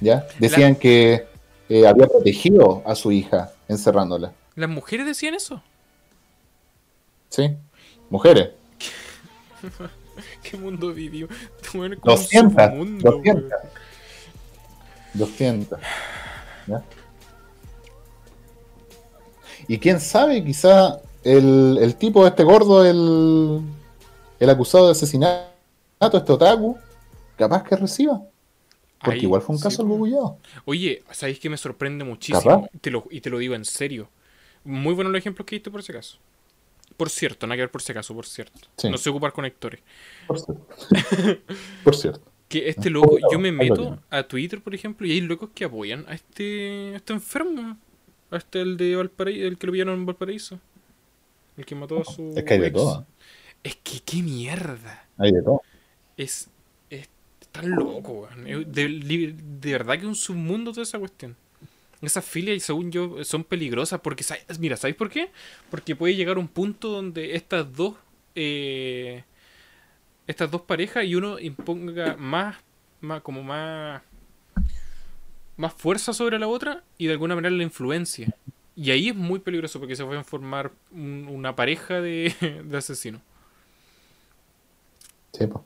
¿ya? 0.00 0.26
Decían 0.38 0.74
que 0.74 1.26
eh, 1.68 1.86
había 1.86 2.06
protegido 2.06 2.82
a 2.84 2.94
su 2.94 3.12
hija 3.12 3.52
encerrándola. 3.68 4.32
¿Las 4.54 4.68
mujeres 4.68 5.06
decían 5.06 5.34
eso? 5.34 5.62
¿Sí? 7.28 7.56
Mujeres. 8.10 8.50
¿Qué 10.42 10.56
mundo 10.56 10.92
vivió? 10.92 11.28
Un 11.74 11.98
200. 12.02 12.64
submundo, 12.64 13.10
200. 13.10 13.44
weón. 13.44 13.50
200. 15.14 15.80
¿ya? 16.66 16.82
Y 19.66 19.78
quién 19.78 20.00
sabe, 20.00 20.42
quizá 20.44 21.00
el, 21.24 21.78
el 21.80 21.94
tipo 21.96 22.26
este 22.26 22.42
gordo, 22.44 22.84
el, 22.86 23.60
el 24.40 24.50
acusado 24.50 24.86
de 24.86 24.92
asesinato, 24.92 25.48
este 26.00 26.32
otaku, 26.32 26.78
capaz 27.36 27.64
que 27.64 27.76
reciba. 27.76 28.22
Porque 28.98 29.20
Ahí, 29.20 29.24
igual 29.24 29.42
fue 29.42 29.54
un 29.54 29.58
sí, 29.58 29.64
caso 29.64 29.86
po. 29.86 29.94
algo 29.94 30.38
Oye, 30.64 31.04
¿sabéis 31.12 31.38
que 31.38 31.50
me 31.50 31.56
sorprende 31.56 32.04
muchísimo? 32.04 32.62
Capaz. 32.62 32.68
Te 32.80 32.90
lo, 32.90 33.04
y 33.10 33.20
te 33.20 33.30
lo 33.30 33.38
digo 33.38 33.54
en 33.54 33.64
serio. 33.64 34.08
Muy 34.64 34.94
buenos 34.94 35.12
los 35.12 35.20
ejemplos 35.20 35.46
que 35.46 35.56
diste 35.56 35.70
por 35.70 35.82
si 35.82 35.92
acaso. 35.92 36.18
Por 36.98 37.08
cierto, 37.08 37.46
nada 37.46 37.56
que 37.56 37.62
ver 37.62 37.70
por 37.70 37.80
si 37.80 37.92
acaso, 37.92 38.12
por 38.14 38.26
cierto. 38.26 38.68
Sí. 38.76 38.90
No 38.90 38.98
sé 38.98 39.08
ocupar 39.08 39.32
conectores. 39.32 39.80
Por 40.26 40.38
cierto. 40.40 40.66
Por 41.84 41.96
cierto. 41.96 42.20
Que 42.48 42.68
este 42.68 42.90
loco, 42.90 43.14
Ahí 43.16 43.22
lo 43.22 43.30
yo 43.32 43.38
me 43.38 43.50
tengo. 43.50 43.62
meto 43.90 44.02
a 44.10 44.22
Twitter, 44.24 44.60
por 44.62 44.74
ejemplo, 44.74 45.06
y 45.06 45.12
hay 45.12 45.20
locos 45.20 45.50
que 45.54 45.64
apoyan 45.66 46.04
a 46.08 46.14
este, 46.14 46.90
a 46.94 46.96
este 46.96 47.12
enfermo. 47.12 47.76
A 48.30 48.36
este, 48.38 48.60
el 48.62 48.76
de 48.76 48.96
Valparaíso, 48.96 49.46
el 49.46 49.58
que 49.58 49.66
lo 49.66 49.72
pillaron 49.72 49.94
en 49.94 50.06
Valparaíso. 50.06 50.58
El 51.56 51.64
que 51.66 51.74
mató 51.74 52.00
a 52.00 52.04
su. 52.04 52.32
Es 52.36 52.44
que 52.44 52.54
hay 52.54 52.60
de 52.60 52.66
ex. 52.68 52.76
todo. 52.76 53.06
Es 53.62 53.76
que 53.76 54.00
qué 54.00 54.22
mierda. 54.22 55.06
Hay 55.18 55.30
de 55.32 55.42
todo. 55.42 55.62
Es, 56.16 56.48
es 56.90 57.08
tan 57.52 57.70
loco, 57.70 58.28
weón. 58.28 58.72
De, 58.72 59.34
de 59.60 59.72
verdad 59.72 59.94
que 59.94 60.00
es 60.00 60.06
un 60.06 60.14
submundo 60.16 60.72
toda 60.72 60.82
esa 60.82 60.98
cuestión. 60.98 61.36
Esas 62.00 62.24
filias, 62.24 62.62
según 62.62 62.92
yo, 62.92 63.24
son 63.24 63.42
peligrosas 63.44 64.00
porque, 64.00 64.24
mira, 64.60 64.76
¿sabéis 64.76 64.96
por 64.96 65.10
qué? 65.10 65.30
Porque 65.70 65.96
puede 65.96 66.14
llegar 66.14 66.38
un 66.38 66.46
punto 66.48 66.88
donde 66.90 67.34
estas 67.34 67.72
dos, 67.74 67.96
eh, 68.36 69.24
estas 70.26 70.50
dos 70.50 70.62
parejas 70.62 71.04
y 71.04 71.16
uno 71.16 71.38
imponga 71.40 72.16
más, 72.16 72.56
más 73.00 73.20
como 73.22 73.42
más, 73.42 74.02
más 75.56 75.72
fuerza 75.74 76.12
sobre 76.12 76.38
la 76.38 76.46
otra 76.46 76.84
y 76.98 77.06
de 77.06 77.12
alguna 77.14 77.34
manera 77.34 77.54
la 77.54 77.62
influencia. 77.64 78.32
Y 78.76 78.92
ahí 78.92 79.08
es 79.08 79.16
muy 79.16 79.40
peligroso 79.40 79.80
porque 79.80 79.96
se 79.96 80.04
pueden 80.04 80.24
formar 80.24 80.70
un- 80.92 81.26
una 81.28 81.56
pareja 81.56 82.00
de, 82.00 82.32
de 82.64 82.76
asesinos. 82.76 83.20
Sí, 85.32 85.46
po. 85.46 85.64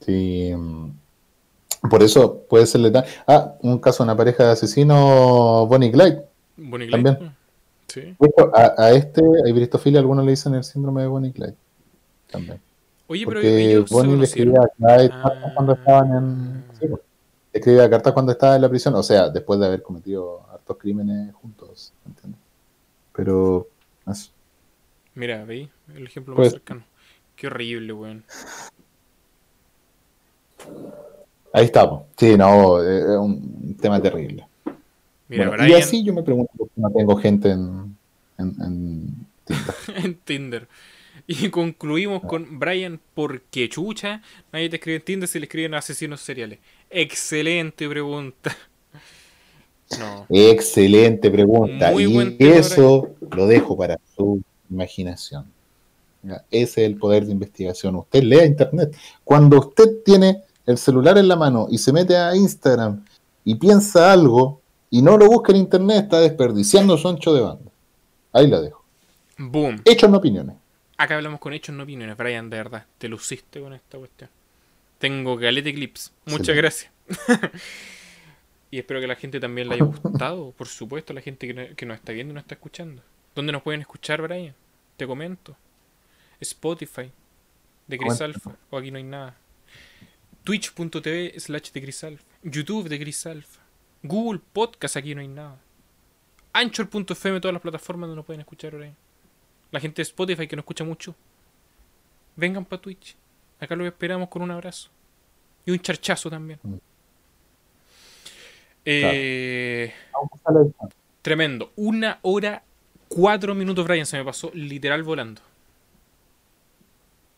Sí. 0.00 0.52
mm, 0.54 0.90
Por 1.90 2.02
eso 2.02 2.42
puede 2.48 2.66
ser 2.66 2.80
letal. 2.82 3.04
Ah, 3.26 3.54
un 3.60 3.78
caso 3.78 4.02
de 4.02 4.08
una 4.08 4.16
pareja 4.16 4.44
de 4.44 4.50
asesinos, 4.52 5.68
Bonnie 5.68 5.88
y 5.88 5.92
Clyde. 5.92 6.22
Bonnie 6.56 6.90
También. 6.90 7.16
Clyde. 7.16 7.32
Sí. 7.88 8.00
De 8.00 8.26
hecho, 8.28 8.50
A, 8.56 8.74
a 8.84 8.90
este, 8.92 9.20
a 9.44 9.48
Ibristofilia, 9.48 10.00
algunos 10.00 10.24
le 10.24 10.30
dicen 10.30 10.54
el 10.54 10.64
síndrome 10.64 11.02
de 11.02 11.08
Bonnie 11.08 11.30
y 11.30 11.32
Clyde. 11.32 11.56
También. 12.30 12.60
Oye, 13.08 13.26
pero 13.26 13.40
Porque 13.40 13.70
ellos 13.72 13.90
Bonnie 13.90 14.16
le 14.16 14.24
escribía 14.24 14.60
a 14.60 14.68
Clyde 14.68 15.10
Ah. 15.12 15.22
cartas 15.22 15.52
cuando 15.54 15.72
estaban 15.74 16.12
en. 16.16 16.64
sí. 16.78 16.86
Le 16.86 17.58
escribía 17.58 17.90
cartas 17.90 18.12
cuando 18.14 18.32
estaba 18.32 18.56
en 18.56 18.62
la 18.62 18.68
prisión. 18.70 18.94
O 18.94 19.02
sea, 19.02 19.28
después 19.28 19.60
de 19.60 19.66
haber 19.66 19.82
cometido 19.82 20.40
hartos 20.50 20.78
crímenes 20.78 21.34
juntos. 21.34 21.92
¿entiendes? 22.06 22.40
Pero. 23.14 23.68
eso. 24.10 24.30
Mira, 25.14 25.44
¿veis? 25.44 25.68
El 25.94 26.06
ejemplo 26.06 26.34
Pues- 26.34 26.46
más 26.46 26.52
cercano. 26.54 26.84
Qué 27.36 27.48
horrible, 27.48 27.92
weón. 27.92 28.24
Ahí 31.52 31.66
está, 31.66 31.88
po. 31.88 32.06
Sí, 32.16 32.36
no, 32.36 32.82
eh, 32.82 33.00
es 33.00 33.18
un 33.18 33.76
tema 33.80 34.00
terrible. 34.00 34.46
Mira, 35.28 35.48
Bueno, 35.48 35.66
y 35.66 35.72
así 35.74 36.02
yo 36.02 36.12
me 36.12 36.22
pregunto 36.22 36.52
por 36.56 36.68
qué 36.68 36.80
no 36.80 36.90
tengo 36.90 37.16
gente 37.16 37.50
en, 37.50 37.96
en, 38.38 38.54
en 38.60 39.26
Tinder. 39.44 39.74
en 40.04 40.14
Tinder. 40.16 40.68
Y 41.26 41.48
concluimos 41.50 42.22
con 42.22 42.58
Brian 42.58 43.00
porque 43.14 43.68
chucha, 43.68 44.22
nadie 44.52 44.68
te 44.68 44.76
escribe 44.76 44.96
en 44.96 45.02
Tinder 45.02 45.28
si 45.28 45.38
le 45.38 45.44
escriben 45.46 45.74
asesinos 45.74 46.20
seriales. 46.20 46.58
Excelente 46.90 47.88
pregunta. 47.88 48.56
No. 49.98 50.24
Excelente 50.30 51.30
pregunta. 51.30 51.90
Muy 51.90 52.36
y 52.38 52.46
eso 52.46 53.10
lo 53.30 53.46
dejo 53.46 53.76
para 53.76 54.00
su 54.16 54.40
imaginación. 54.70 55.44
Ese 56.50 56.84
es 56.84 56.88
el 56.88 56.96
poder 56.96 57.26
de 57.26 57.32
investigación. 57.32 57.96
Usted 57.96 58.22
lea 58.22 58.46
internet. 58.46 58.96
Cuando 59.22 59.58
usted 59.58 60.02
tiene 60.02 60.44
el 60.66 60.78
celular 60.78 61.18
en 61.18 61.28
la 61.28 61.36
mano 61.36 61.66
y 61.70 61.78
se 61.78 61.92
mete 61.92 62.16
a 62.16 62.34
Instagram 62.36 63.04
y 63.44 63.54
piensa 63.56 64.12
algo 64.12 64.60
y 64.90 65.02
no 65.02 65.16
lo 65.16 65.26
busca 65.26 65.52
en 65.52 65.58
internet, 65.58 66.04
está 66.04 66.20
desperdiciando 66.20 66.96
su 66.98 67.08
ancho 67.08 67.32
de 67.34 67.40
banda. 67.40 67.70
Ahí 68.32 68.46
la 68.46 68.60
dejo. 68.60 68.84
Boom. 69.38 69.80
Hechos 69.84 70.10
no 70.10 70.18
opiniones. 70.18 70.56
Acá 70.98 71.16
hablamos 71.16 71.40
con 71.40 71.52
hechos, 71.52 71.74
no 71.74 71.82
opiniones. 71.82 72.16
Brian, 72.16 72.48
de 72.50 72.58
verdad, 72.58 72.86
te 72.98 73.08
luciste 73.08 73.60
con 73.60 73.72
esta 73.72 73.98
cuestión. 73.98 74.30
Tengo 74.98 75.36
galete 75.36 75.74
clips. 75.74 76.12
Muchas 76.26 76.54
gracias. 76.54 76.92
y 78.70 78.78
espero 78.78 79.00
que 79.00 79.06
la 79.06 79.16
gente 79.16 79.40
también 79.40 79.68
le 79.68 79.74
haya 79.76 79.84
gustado. 79.84 80.52
Por 80.52 80.68
supuesto, 80.68 81.12
la 81.12 81.20
gente 81.20 81.46
que, 81.46 81.54
no- 81.54 81.76
que 81.76 81.86
nos 81.86 81.96
está 81.96 82.12
viendo 82.12 82.32
y 82.32 82.34
nos 82.34 82.42
está 82.44 82.54
escuchando. 82.54 83.02
¿Dónde 83.34 83.52
nos 83.52 83.62
pueden 83.62 83.80
escuchar, 83.80 84.22
Brian? 84.22 84.54
Te 84.96 85.06
comento. 85.06 85.56
Spotify, 86.40 87.10
de 87.86 87.98
Comenta. 87.98 88.24
Alpha, 88.24 88.56
o 88.70 88.76
aquí 88.76 88.90
no 88.90 88.98
hay 88.98 89.04
nada. 89.04 89.36
Twitch.tv 90.44 91.38
slash 91.38 91.70
de. 91.72 92.18
YouTube 92.42 92.88
de. 92.88 93.44
Google 94.02 94.40
Podcast, 94.52 94.96
aquí 94.96 95.14
no 95.14 95.20
hay 95.20 95.28
nada. 95.28 95.58
Anchor.fm, 96.52 97.40
todas 97.40 97.52
las 97.52 97.62
plataformas 97.62 98.08
donde 98.08 98.16
nos 98.16 98.26
pueden 98.26 98.40
escuchar, 98.40 98.74
Brian. 98.74 98.96
La 99.70 99.80
gente 99.80 100.02
de 100.02 100.02
Spotify 100.02 100.46
que 100.46 100.56
nos 100.56 100.64
escucha 100.64 100.84
mucho. 100.84 101.14
Vengan 102.36 102.64
para 102.64 102.82
Twitch. 102.82 103.16
Acá 103.60 103.76
los 103.76 103.86
esperamos 103.86 104.28
con 104.28 104.42
un 104.42 104.50
abrazo. 104.50 104.90
Y 105.64 105.70
un 105.70 105.78
charchazo 105.78 106.28
también. 106.28 106.58
Mm. 106.62 106.74
Eh, 108.84 109.92
tremendo. 111.22 111.72
Una 111.76 112.18
hora, 112.22 112.64
cuatro 113.08 113.54
minutos, 113.54 113.86
Brian. 113.86 114.04
Se 114.04 114.18
me 114.18 114.24
pasó 114.24 114.50
literal 114.52 115.02
volando. 115.04 115.40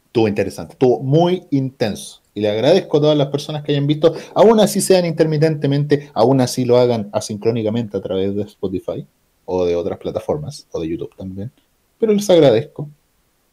Estuvo 0.06 0.28
interesante, 0.28 0.72
estuvo 0.72 1.00
muy 1.00 1.46
intenso. 1.50 2.23
Y 2.34 2.40
le 2.40 2.50
agradezco 2.50 2.96
a 2.96 3.00
todas 3.00 3.16
las 3.16 3.28
personas 3.28 3.62
que 3.62 3.72
hayan 3.72 3.86
visto, 3.86 4.12
aún 4.34 4.58
así 4.58 4.80
sean 4.80 5.06
intermitentemente, 5.06 6.10
aún 6.14 6.40
así 6.40 6.64
lo 6.64 6.78
hagan 6.78 7.08
asincrónicamente 7.12 7.96
a 7.96 8.00
través 8.00 8.34
de 8.34 8.42
Spotify 8.42 9.06
o 9.44 9.64
de 9.64 9.76
otras 9.76 9.98
plataformas, 9.98 10.66
o 10.72 10.80
de 10.80 10.88
YouTube 10.88 11.14
también. 11.16 11.52
Pero 11.98 12.12
les 12.12 12.28
agradezco 12.28 12.88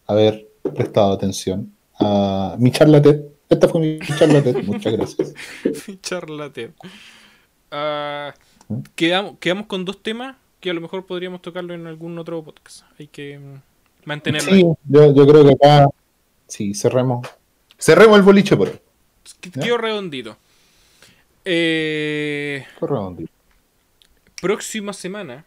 haber 0.07 0.47
prestado 0.75 1.13
atención 1.13 1.71
a 1.99 2.55
mi 2.57 2.71
charlatán. 2.71 3.23
Esta 3.49 3.67
fue 3.67 3.81
mi 3.81 3.99
charlatán. 3.99 4.65
Muchas 4.65 4.93
gracias. 4.93 5.33
Charlateo. 6.01 6.71
Ah, 7.69 8.33
¿Mm? 8.67 8.79
quedamos, 8.95 9.35
quedamos 9.39 9.67
con 9.67 9.85
dos 9.85 10.01
temas 10.01 10.37
que 10.59 10.69
a 10.69 10.73
lo 10.73 10.81
mejor 10.81 11.05
podríamos 11.05 11.41
tocarlo 11.41 11.73
en 11.73 11.87
algún 11.87 12.17
otro 12.17 12.43
podcast. 12.43 12.83
Hay 12.99 13.07
que 13.07 13.39
mm, 13.39 13.61
mantenerlo. 14.05 14.51
Sí, 14.51 14.65
yo, 14.85 15.13
yo 15.13 15.27
creo 15.27 15.45
que 15.45 15.51
acá, 15.53 15.87
sí, 16.47 16.73
cerremos. 16.73 17.27
Cerremos 17.81 18.17
el 18.17 18.23
boliche 18.23 18.55
por 18.55 18.69
hoy. 18.69 18.79
Quedó 19.41 19.77
redondito. 19.77 20.37
Eh, 21.45 22.65
redondito. 22.79 23.31
próxima 24.39 24.93
semana. 24.93 25.45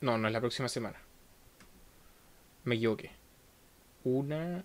No, 0.00 0.16
no 0.18 0.28
es 0.28 0.32
la 0.32 0.38
próxima 0.40 0.68
semana. 0.68 1.00
Me 2.64 2.76
equivoqué. 2.76 3.10
Una. 4.04 4.64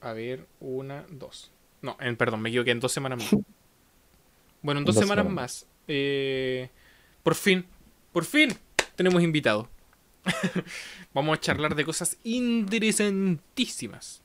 A 0.00 0.12
ver, 0.12 0.46
una, 0.60 1.04
dos. 1.10 1.50
No, 1.80 1.96
en, 2.00 2.16
perdón, 2.16 2.42
me 2.42 2.48
equivoqué, 2.50 2.70
en 2.72 2.80
dos 2.80 2.92
semanas 2.92 3.18
más. 3.18 3.30
Bueno, 4.64 4.78
en 4.78 4.82
En 4.82 4.86
dos, 4.86 4.94
dos 4.94 5.02
semanas, 5.02 5.24
semanas. 5.24 5.34
más. 5.34 5.66
eh, 5.88 6.70
por 7.24 7.34
fin, 7.34 7.66
por 8.12 8.24
fin, 8.24 8.56
tenemos 8.94 9.20
invitado. 9.20 9.68
Vamos 11.12 11.36
a 11.36 11.40
charlar 11.40 11.74
de 11.74 11.84
cosas 11.84 12.16
interesantísimas. 12.22 14.21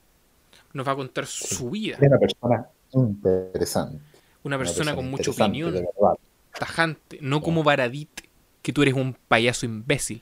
Nos 0.74 0.88
va 0.88 0.91
a 0.91 0.95
contar 0.95 1.26
su 1.26 1.70
vida. 1.70 1.97
Es 1.99 2.07
una 2.07 2.20
persona 2.20 2.68
interesante. 2.93 3.97
Una 4.43 4.55
una 4.55 4.57
persona 4.57 4.95
con 4.95 5.09
mucha 5.09 5.32
opinión, 5.32 5.86
tajante, 6.57 7.20
no 7.22 7.41
como 7.41 7.63
Baradit, 7.63 8.22
que 8.61 8.72
tú 8.74 8.82
eres 8.82 8.93
un 8.93 9.15
payaso 9.28 9.65
imbécil. 9.65 10.22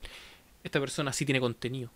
Esta 0.63 0.79
persona 0.79 1.13
sí 1.13 1.25
tiene 1.25 1.39
contenido. 1.39 1.91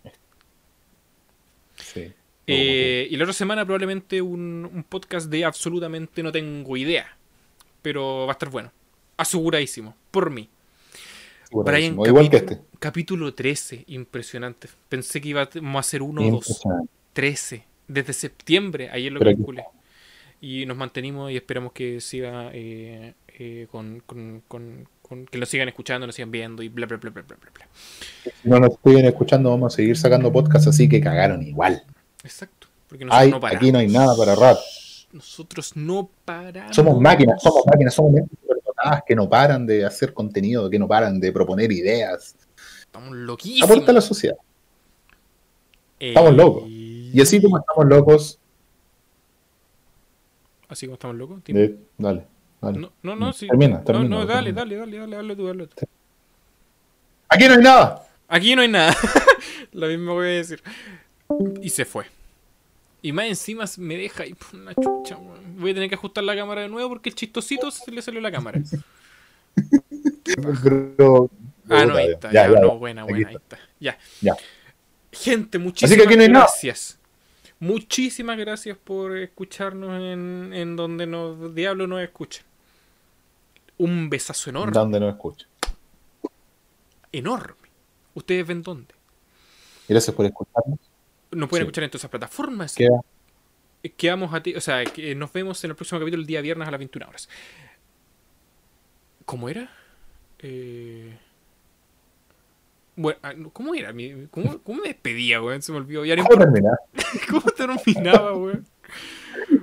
Sí. 1.76 2.12
Eh, 2.46 3.08
y 3.10 3.16
la 3.16 3.24
otra 3.24 3.32
semana 3.32 3.64
probablemente 3.64 4.22
un, 4.22 4.68
un 4.72 4.84
podcast 4.84 5.28
de 5.28 5.44
absolutamente 5.44 6.22
no 6.22 6.32
tengo 6.32 6.76
idea. 6.76 7.16
Pero 7.82 8.26
va 8.26 8.32
a 8.32 8.32
estar 8.32 8.50
bueno. 8.50 8.72
Aseguradísimo. 9.16 9.94
Por 10.10 10.30
mí. 10.30 10.48
Brian. 11.50 11.94
Igual 11.94 12.30
que 12.30 12.38
capítulo, 12.38 12.52
este. 12.52 12.60
capítulo 12.78 13.34
13. 13.34 13.84
Impresionante. 13.88 14.68
Pensé 14.88 15.20
que 15.20 15.28
íbamos 15.28 15.76
a 15.76 15.78
hacer 15.78 16.02
uno 16.02 16.22
o 16.22 16.30
dos. 16.30 16.48
Impresionante. 16.48 16.92
13. 17.12 17.64
Desde 17.92 18.12
septiembre. 18.12 18.88
Ayer 18.92 19.10
lo 19.12 19.20
calculé. 19.20 19.64
Y 20.40 20.64
nos 20.64 20.76
mantenimos 20.76 21.30
y 21.30 21.36
esperamos 21.36 21.72
que 21.72 22.00
siga 22.00 22.50
eh, 22.52 23.14
eh, 23.38 23.66
con, 23.70 24.00
con- 24.06 24.42
con- 24.48 24.88
con- 25.02 25.26
que 25.26 25.38
lo 25.38 25.44
sigan 25.44 25.68
escuchando, 25.68 26.06
lo 26.06 26.12
sigan 26.12 26.30
viendo 26.30 26.62
y 26.62 26.68
bla 26.68 26.86
bla 26.86 26.96
bla 26.98 27.10
bla 27.10 27.22
bla 27.22 27.36
bla. 27.36 27.50
bla. 27.52 27.68
Si 28.24 28.48
no 28.48 28.58
nos 28.60 28.74
siguen 28.84 29.04
escuchando, 29.06 29.50
vamos 29.50 29.74
a 29.74 29.76
seguir 29.76 29.96
sacando 29.98 30.32
podcasts 30.32 30.68
así 30.68 30.88
que 30.88 31.00
cagaron 31.00 31.42
igual. 31.42 31.82
Exacto. 32.22 32.68
Porque 32.88 33.04
nosotros 33.04 33.22
Ay, 33.24 33.30
no 33.30 33.40
paramos. 33.40 33.62
aquí 33.62 33.72
no 33.72 33.78
hay 33.80 33.88
nada 33.88 34.16
para 34.16 34.34
rato. 34.34 34.60
Nosotros 35.12 35.76
no 35.76 36.08
paramos. 36.24 36.74
Somos 36.74 37.00
máquinas, 37.00 37.42
somos 37.42 37.64
máquinas, 37.66 37.94
somos 37.94 38.12
superdotadas 38.40 39.02
que 39.06 39.14
no 39.16 39.28
paran 39.28 39.66
de 39.66 39.84
hacer 39.84 40.14
contenido, 40.14 40.70
que 40.70 40.78
no 40.78 40.86
paran 40.88 41.18
de 41.20 41.32
proponer 41.32 41.70
ideas. 41.72 42.34
Estamos 42.80 43.10
loquísimos. 43.16 43.68
Aporta 43.70 43.90
a 43.90 43.94
la 43.94 44.00
sociedad. 44.00 44.36
Eh, 45.98 46.08
estamos 46.08 46.34
locos. 46.34 46.64
Y 47.12 47.20
así 47.20 47.40
como 47.42 47.58
estamos 47.58 47.86
locos, 47.86 48.38
Así 50.68 50.86
como 50.86 50.94
estamos 50.94 51.16
locos. 51.16 51.42
De- 51.44 51.76
dale, 51.98 52.26
dale. 52.60 52.78
No, 52.78 52.92
no, 53.02 53.16
no, 53.16 53.32
sí. 53.32 53.48
Termina, 53.48 53.82
termina, 53.82 54.08
No, 54.08 54.20
no, 54.20 54.26
dale, 54.26 54.52
dale, 54.52 54.76
dale, 54.76 54.98
dale, 54.98 55.16
dale 55.16 55.36
tú, 55.36 55.46
dale 55.46 55.66
tú. 55.66 55.76
Aquí 57.28 57.48
no 57.48 57.54
hay 57.54 57.60
nada. 57.62 58.06
Aquí 58.28 58.54
no 58.54 58.62
hay 58.62 58.68
nada. 58.68 58.96
Lo 59.72 59.88
mismo 59.88 60.14
voy 60.14 60.28
a 60.28 60.30
decir. 60.30 60.62
Y 61.60 61.70
se 61.70 61.84
fue. 61.84 62.04
Y 63.02 63.10
más 63.12 63.26
encima 63.26 63.64
me 63.78 63.96
deja 63.96 64.24
por 64.38 64.60
una 64.60 64.74
chucha, 64.74 65.16
weón. 65.16 65.58
Voy 65.58 65.72
a 65.72 65.74
tener 65.74 65.88
que 65.88 65.94
ajustar 65.96 66.22
la 66.22 66.36
cámara 66.36 66.60
de 66.62 66.68
nuevo 66.68 66.88
porque 66.88 67.08
el 67.08 67.14
chistosito 67.16 67.70
se 67.72 67.90
le 67.90 68.00
salió 68.02 68.20
la 68.20 68.30
cámara. 68.30 68.60
Pero, 70.62 71.30
Ah, 71.68 71.84
no, 71.84 71.94
ahí 71.94 72.10
está. 72.12 72.30
ya, 72.32 72.46
Ya, 72.48 72.54
ya, 72.54 72.60
no, 72.60 72.78
buena, 72.78 73.04
buena, 73.04 73.28
ahí 73.28 73.34
está. 73.36 73.58
Ya. 73.80 73.98
Ya. 74.20 74.36
Gente, 75.12 75.58
muchísimas 75.58 75.90
Así 75.92 76.00
que 76.00 76.06
aquí 76.06 76.16
no 76.16 76.22
hay 76.22 76.28
nada. 76.28 76.46
Muchísimas 77.60 78.38
gracias 78.38 78.76
por 78.78 79.16
escucharnos 79.16 80.00
en, 80.00 80.52
en 80.54 80.76
donde 80.76 81.06
nos 81.06 81.54
diablo 81.54 81.86
nos 81.86 82.00
escucha. 82.00 82.42
Un 83.78 84.10
besazo 84.10 84.50
enorme. 84.50 84.72
donde 84.72 84.98
no 85.00 85.08
escucha. 85.08 85.46
Enorme. 87.12 87.68
¿Ustedes 88.14 88.46
ven 88.46 88.62
dónde? 88.62 88.94
Gracias 89.88 90.14
por 90.14 90.26
escucharnos. 90.26 90.78
Nos 91.32 91.48
pueden 91.48 91.64
Sí. 91.64 91.68
escuchar 91.68 91.84
en 91.84 91.90
todas 91.90 92.00
esas 92.00 92.10
plataformas. 92.10 92.74
Queda 92.74 93.00
Quedamos 93.96 94.34
a 94.34 94.42
ti, 94.42 94.54
o 94.54 94.60
sea, 94.60 94.84
que 94.84 95.14
nos 95.14 95.32
vemos 95.32 95.62
en 95.64 95.70
el 95.70 95.76
próximo 95.76 96.00
capítulo 96.00 96.20
el 96.20 96.26
día 96.26 96.42
viernes 96.42 96.68
a 96.68 96.70
las 96.70 96.78
21 96.78 97.08
horas. 97.08 97.28
¿Cómo 99.24 99.48
era? 99.48 99.70
Eh... 100.40 101.16
Bueno, 103.00 103.18
ah, 103.22 103.32
¿cómo 103.54 103.74
era? 103.74 103.94
¿Cómo, 104.30 104.58
cómo 104.62 104.82
me 104.82 104.88
despedía, 104.88 105.40
weón? 105.40 105.62
Se 105.62 105.72
me 105.72 105.78
olvidó. 105.78 106.04
Ya 106.04 106.16
¿Cómo 106.16 106.36
terminar? 106.36 106.78
¿Cómo 107.30 107.50
terminaba, 107.50 108.36
weón? 108.36 108.66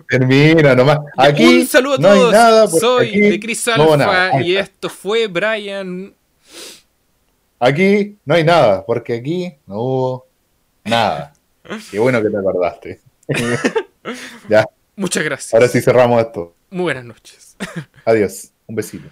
Termina 0.09 0.73
nomás. 0.73 0.99
Aquí 1.15 1.59
Un 1.59 1.67
saludo 1.67 1.93
a 1.95 1.97
no 1.99 2.09
hay 2.09 2.19
todos. 2.19 2.33
nada. 2.33 2.65
porque 2.65 2.79
Soy 2.79 3.09
aquí 3.09 3.19
de 3.19 3.39
Chris 3.39 3.67
no. 3.77 3.93
Ahí 3.93 4.53
y 4.53 4.55
esto 4.57 4.89
fue 4.89 5.27
Brian. 5.27 6.15
Aquí 7.59 8.17
no 8.25 8.33
hay 8.33 8.43
nada, 8.43 8.83
porque 8.83 9.13
aquí 9.17 9.53
no 9.67 9.81
hubo 9.81 10.27
nada. 10.83 11.33
Qué 11.91 11.99
bueno 11.99 12.19
que 12.23 12.31
te 12.31 12.37
acordaste. 12.37 13.01
ya, 14.49 14.65
Muchas 14.95 15.23
gracias. 15.23 15.53
ahora 15.53 15.67
sí 15.67 15.79
cerramos 15.79 16.19
esto. 16.25 16.55
Muy 16.71 16.83
buenas 16.83 17.05
noches. 17.05 17.55
Adiós. 18.03 18.51
Un 18.65 18.75
besito. 18.75 19.07